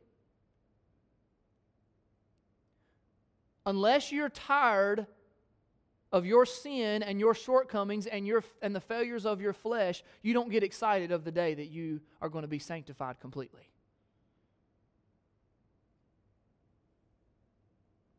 Unless 3.67 4.13
you're 4.13 4.29
tired 4.29 5.07
of 6.13 6.27
your 6.27 6.45
sin 6.45 7.03
and 7.03 7.21
your 7.21 7.35
shortcomings 7.35 8.07
and, 8.07 8.27
your, 8.27 8.43
and 8.63 8.75
the 8.75 8.81
failures 8.81 9.27
of 9.27 9.41
your 9.41 9.53
flesh, 9.53 10.03
you 10.23 10.35
don't 10.35 10.51
get 10.51 10.63
excited 10.63 11.13
of 11.13 11.25
the 11.25 11.31
day 11.31 11.55
that 11.55 11.69
you 11.69 12.01
are 12.21 12.29
going 12.29 12.43
to 12.43 12.49
be 12.49 12.59
sanctified 12.59 13.21
completely. 13.21 13.71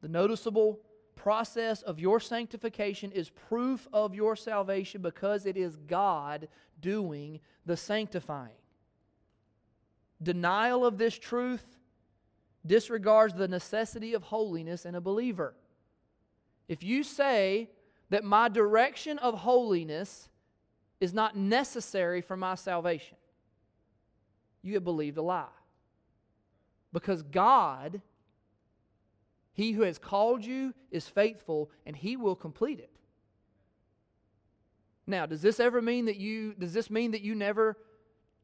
The 0.02 0.08
noticeable 0.08 0.80
process 1.16 1.82
of 1.84 2.00
your 2.00 2.20
sanctification 2.20 3.12
is 3.12 3.30
proof 3.30 3.88
of 3.94 4.16
your 4.16 4.36
salvation 4.36 5.02
because 5.02 5.46
it 5.46 5.58
is 5.58 5.76
God 5.76 6.48
doing 6.80 7.40
the 7.66 7.78
sanctifying. 7.78 8.56
Denial 10.24 10.86
of 10.86 10.98
this 10.98 11.18
truth 11.18 11.78
disregards 12.66 13.34
the 13.34 13.48
necessity 13.48 14.14
of 14.14 14.24
holiness 14.24 14.86
in 14.86 14.96
a 14.96 15.02
believer. 15.02 15.54
If 16.68 16.84
you 16.84 17.04
say 17.04 17.70
that 18.10 18.24
my 18.24 18.50
direction 18.50 19.18
of 19.20 19.40
holiness 19.40 20.30
is 21.00 21.14
not 21.14 21.36
necessary 21.36 22.22
for 22.22 22.38
my 22.38 22.56
salvation, 22.56 23.18
you 24.62 24.76
have 24.76 24.84
believed 24.84 25.18
a 25.18 25.22
lie. 25.22 25.48
Because 26.94 27.24
God 27.24 28.02
he 29.54 29.74
who 29.74 29.84
has 29.84 29.98
called 29.98 30.46
you 30.46 30.74
is 30.92 31.08
faithful, 31.08 31.70
and 31.86 31.96
he 31.96 32.16
will 32.16 32.36
complete 32.36 32.80
it. 32.80 32.90
Now, 35.06 35.26
does 35.26 35.42
this 35.42 35.60
ever 35.60 35.82
mean 35.82 36.06
that 36.06 36.18
you 36.18 36.54
does 36.54 36.74
this 36.74 36.90
mean 36.90 37.12
that 37.12 37.22
you 37.22 37.36
never 37.36 37.78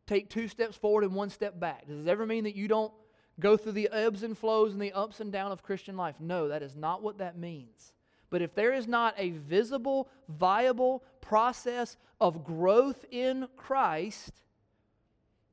take 0.05 0.29
two 0.29 0.47
steps 0.47 0.75
forward 0.75 1.03
and 1.03 1.13
one 1.13 1.29
step 1.29 1.59
back? 1.59 1.87
Does 1.87 2.05
it 2.05 2.09
ever 2.09 2.25
mean 2.25 2.43
that 2.43 2.55
you 2.55 2.67
don't 2.67 2.91
go 3.39 3.57
through 3.57 3.73
the 3.73 3.89
ebbs 3.91 4.23
and 4.23 4.37
flows 4.37 4.73
and 4.73 4.81
the 4.81 4.93
ups 4.93 5.19
and 5.19 5.31
downs 5.31 5.53
of 5.53 5.63
Christian 5.63 5.97
life? 5.97 6.15
No, 6.19 6.47
that 6.47 6.63
is 6.63 6.75
not 6.75 7.03
what 7.03 7.19
that 7.19 7.37
means. 7.37 7.93
But 8.29 8.41
if 8.41 8.53
there 8.55 8.73
is 8.73 8.87
not 8.87 9.13
a 9.17 9.31
visible, 9.31 10.09
viable 10.27 11.03
process 11.21 11.97
of 12.19 12.43
growth 12.43 13.05
in 13.11 13.47
Christ, 13.55 14.31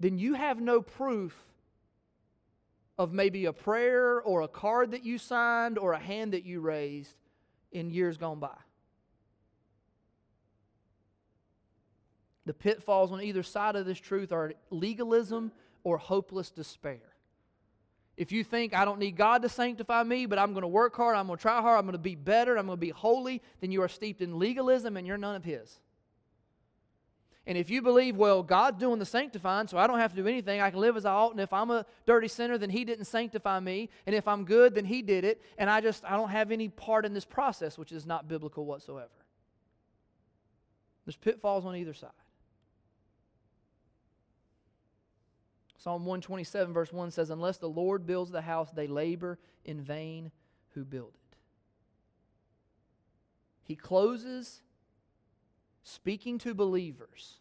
then 0.01 0.18
you 0.18 0.35
have 0.35 0.61
no 0.61 0.80
proof 0.80 1.37
of 2.99 3.12
maybe 3.12 3.47
a 3.47 3.53
prayer 3.53 4.20
or 4.20 4.43
a 4.43 4.49
card 4.49 4.93
that 4.93 5.05
you 5.05 5.18
signed 5.18 5.78
or 5.78 5.93
a 5.93 5.99
hand 5.99 6.32
that 6.32 6.45
you 6.45 6.61
raised 6.61 7.16
in 7.72 7.91
years 7.91 8.16
gone 8.16 8.39
by. 8.39 8.57
The 12.47 12.55
pitfalls 12.55 13.11
on 13.11 13.22
either 13.22 13.43
side 13.43 13.74
of 13.74 13.87
this 13.87 13.99
truth 13.99 14.30
are 14.32 14.53
legalism 14.70 15.51
or 15.82 15.99
hopeless 15.99 16.51
despair. 16.51 17.14
If 18.17 18.31
you 18.31 18.45
think 18.45 18.75
I 18.75 18.85
don't 18.85 18.99
need 18.99 19.17
God 19.17 19.43
to 19.43 19.49
sanctify 19.49 20.03
me, 20.05 20.27
but 20.27 20.39
I'm 20.39 20.53
going 20.53 20.62
to 20.62 20.69
work 20.69 20.97
hard, 20.97 21.17
I'm 21.17 21.27
going 21.27 21.37
to 21.37 21.43
try 21.43 21.61
hard, 21.61 21.79
I'm 21.79 21.85
going 21.85 21.93
to 21.93 21.99
be 21.99 22.15
better, 22.15 22.57
I'm 22.57 22.67
going 22.67 22.79
to 22.79 22.81
be 22.81 22.91
holy, 22.91 23.43
then 23.61 23.73
you 23.73 23.83
are 23.83 23.89
steeped 23.89 24.21
in 24.21 24.39
legalism 24.39 24.97
and 24.97 25.07
you're 25.07 25.19
none 25.19 25.35
of 25.35 25.45
His. 25.45 25.81
And 27.47 27.59
if 27.59 27.69
you 27.69 27.83
believe, 27.83 28.17
well, 28.17 28.43
God's 28.43 28.79
doing 28.79 28.99
the 28.99 29.05
sanctifying, 29.05 29.67
so 29.67 29.77
I 29.77 29.87
don't 29.87 29.99
have 29.99 30.15
to 30.15 30.23
do 30.23 30.29
anything, 30.29 30.61
I 30.61 30.71
can 30.71 30.81
live 30.81 30.97
as 30.97 31.05
I 31.05 31.12
ought, 31.12 31.33
and 31.33 31.41
if 31.41 31.53
I'm 31.53 31.71
a 31.71 31.85
dirty 32.07 32.29
sinner, 32.29 32.57
then 32.57 32.71
He 32.71 32.85
didn't 32.85 33.05
sanctify 33.05 33.61
me, 33.61 33.91
and 34.07 34.15
if 34.15 34.27
I'm 34.27 34.45
good, 34.45 34.75
then 34.75 34.85
He 34.85 35.03
did 35.03 35.25
it, 35.25 35.43
and 35.59 35.69
I 35.69 35.81
just, 35.81 36.05
I 36.05 36.17
don't 36.17 36.31
have 36.31 36.53
any 36.53 36.69
part 36.69 37.05
in 37.05 37.12
this 37.12 37.27
process, 37.27 37.77
which 37.77 37.93
is 37.93 38.07
not 38.07 38.29
biblical 38.29 38.65
whatsoever. 38.65 39.11
There's 41.05 41.17
pitfalls 41.17 41.67
on 41.67 41.77
either 41.77 41.93
side. 41.93 42.11
Psalm 45.85 46.07
127, 46.07 46.72
verse 46.72 46.95
1 46.95 47.11
says, 47.11 47.28
Unless 47.28 47.59
the 47.59 47.68
Lord 47.68 48.07
builds 48.07 48.30
the 48.30 48.41
house, 48.41 48.70
they 48.70 48.87
labor 48.87 49.39
in 49.66 49.82
vain 49.82 50.30
who 50.70 50.82
build 50.82 51.12
it. 51.14 51.37
He 53.64 53.76
closes 53.76 54.62
speaking 55.82 56.39
to 56.39 56.55
believers, 56.55 57.35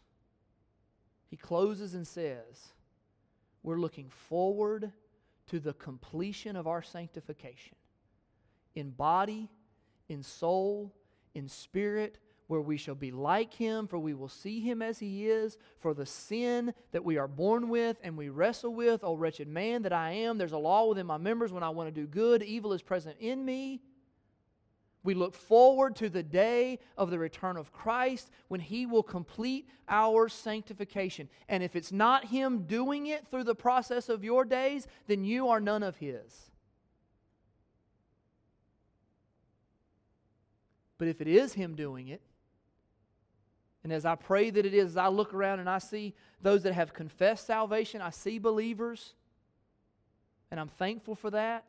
he 1.30 1.38
closes 1.38 1.94
and 1.94 2.06
says, 2.06 2.74
We're 3.62 3.80
looking 3.80 4.10
forward 4.10 4.92
to 5.46 5.58
the 5.58 5.72
completion 5.72 6.54
of 6.54 6.66
our 6.66 6.82
sanctification 6.82 7.76
in 8.74 8.90
body, 8.90 9.48
in 10.10 10.22
soul, 10.22 10.94
in 11.34 11.48
spirit, 11.48 12.18
where 12.46 12.60
we 12.60 12.76
shall 12.76 12.94
be 12.94 13.10
like 13.10 13.54
him, 13.54 13.86
for 13.86 13.98
we 13.98 14.14
will 14.14 14.28
see 14.28 14.60
him 14.60 14.82
as 14.82 14.98
he 14.98 15.26
is. 15.26 15.56
For 15.78 15.94
the 15.94 16.06
sin 16.06 16.74
that 16.92 17.04
we 17.04 17.16
are 17.16 17.28
born 17.28 17.68
with 17.68 17.96
and 18.02 18.16
we 18.16 18.28
wrestle 18.28 18.74
with, 18.74 19.02
O 19.02 19.14
wretched 19.14 19.48
man 19.48 19.82
that 19.82 19.92
I 19.92 20.10
am, 20.12 20.38
there's 20.38 20.52
a 20.52 20.58
law 20.58 20.86
within 20.86 21.06
my 21.06 21.16
members 21.16 21.52
when 21.52 21.62
I 21.62 21.70
want 21.70 21.94
to 21.94 22.00
do 22.00 22.06
good, 22.06 22.42
evil 22.42 22.72
is 22.72 22.82
present 22.82 23.16
in 23.18 23.44
me. 23.44 23.80
We 25.02 25.12
look 25.12 25.34
forward 25.34 25.96
to 25.96 26.08
the 26.08 26.22
day 26.22 26.78
of 26.96 27.10
the 27.10 27.18
return 27.18 27.58
of 27.58 27.72
Christ 27.72 28.30
when 28.48 28.60
He 28.60 28.86
will 28.86 29.02
complete 29.02 29.68
our 29.86 30.30
sanctification. 30.30 31.28
And 31.46 31.62
if 31.62 31.76
it's 31.76 31.92
not 31.92 32.24
Him 32.26 32.62
doing 32.62 33.06
it 33.08 33.26
through 33.30 33.44
the 33.44 33.54
process 33.54 34.08
of 34.08 34.24
your 34.24 34.46
days, 34.46 34.86
then 35.06 35.22
you 35.22 35.48
are 35.48 35.60
none 35.60 35.82
of 35.82 35.96
His. 35.96 36.50
But 40.96 41.08
if 41.08 41.20
it 41.20 41.28
is 41.28 41.52
Him 41.52 41.74
doing 41.74 42.08
it, 42.08 42.22
And 43.84 43.92
as 43.92 44.06
I 44.06 44.14
pray 44.14 44.50
that 44.50 44.64
it 44.64 44.74
is, 44.74 44.92
as 44.92 44.96
I 44.96 45.08
look 45.08 45.34
around 45.34 45.60
and 45.60 45.68
I 45.68 45.78
see 45.78 46.14
those 46.40 46.62
that 46.62 46.72
have 46.72 46.94
confessed 46.94 47.46
salvation, 47.46 48.00
I 48.00 48.10
see 48.10 48.38
believers, 48.38 49.14
and 50.50 50.58
I'm 50.58 50.68
thankful 50.68 51.14
for 51.14 51.30
that, 51.30 51.68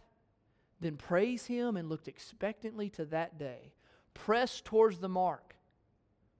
then 0.79 0.95
praise 0.95 1.45
Him 1.45 1.77
and 1.77 1.89
look 1.89 2.07
expectantly 2.07 2.89
to 2.91 3.05
that 3.05 3.37
day. 3.37 3.73
Press 4.13 4.61
towards 4.61 4.99
the 4.99 5.09
mark 5.09 5.55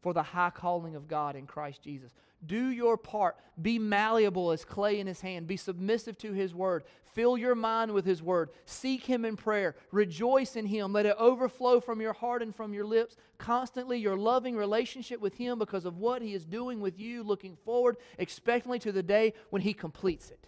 for 0.01 0.13
the 0.13 0.23
high 0.23 0.49
calling 0.49 0.95
of 0.95 1.07
God 1.07 1.35
in 1.35 1.45
Christ 1.45 1.81
Jesus. 1.83 2.13
Do 2.45 2.69
your 2.69 2.97
part. 2.97 3.37
Be 3.61 3.79
malleable 3.79 4.51
as 4.51 4.65
clay 4.65 4.99
in 4.99 5.07
his 5.07 5.21
hand. 5.21 5.47
Be 5.47 5.57
submissive 5.57 6.17
to 6.19 6.33
his 6.33 6.53
word. 6.53 6.83
Fill 7.13 7.37
your 7.37 7.55
mind 7.55 7.93
with 7.93 8.05
his 8.05 8.21
word. 8.21 8.49
Seek 8.65 9.05
him 9.05 9.23
in 9.23 9.37
prayer. 9.37 9.75
Rejoice 9.91 10.55
in 10.55 10.65
him. 10.65 10.91
Let 10.91 11.05
it 11.05 11.15
overflow 11.17 11.79
from 11.79 12.01
your 12.01 12.13
heart 12.13 12.41
and 12.41 12.53
from 12.53 12.73
your 12.73 12.85
lips. 12.85 13.15
Constantly, 13.37 13.97
your 13.97 14.17
loving 14.17 14.55
relationship 14.55 15.21
with 15.21 15.35
him 15.35 15.57
because 15.57 15.85
of 15.85 15.97
what 15.97 16.21
he 16.21 16.33
is 16.33 16.45
doing 16.45 16.81
with 16.81 16.99
you, 16.99 17.23
looking 17.23 17.55
forward 17.63 17.97
expectantly 18.17 18.79
to 18.79 18.91
the 18.91 19.03
day 19.03 19.33
when 19.49 19.61
he 19.61 19.73
completes 19.73 20.29
it. 20.29 20.45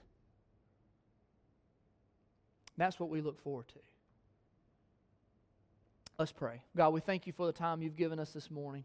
That's 2.78 3.00
what 3.00 3.10
we 3.10 3.22
look 3.22 3.42
forward 3.42 3.68
to. 3.70 3.80
Let's 6.20 6.32
pray. 6.32 6.62
God, 6.76 6.90
we 6.90 7.00
thank 7.00 7.28
you 7.28 7.34
for 7.34 7.46
the 7.46 7.52
time 7.54 7.82
you've 7.82 7.96
given 7.96 8.20
us 8.20 8.32
this 8.32 8.52
morning. 8.52 8.84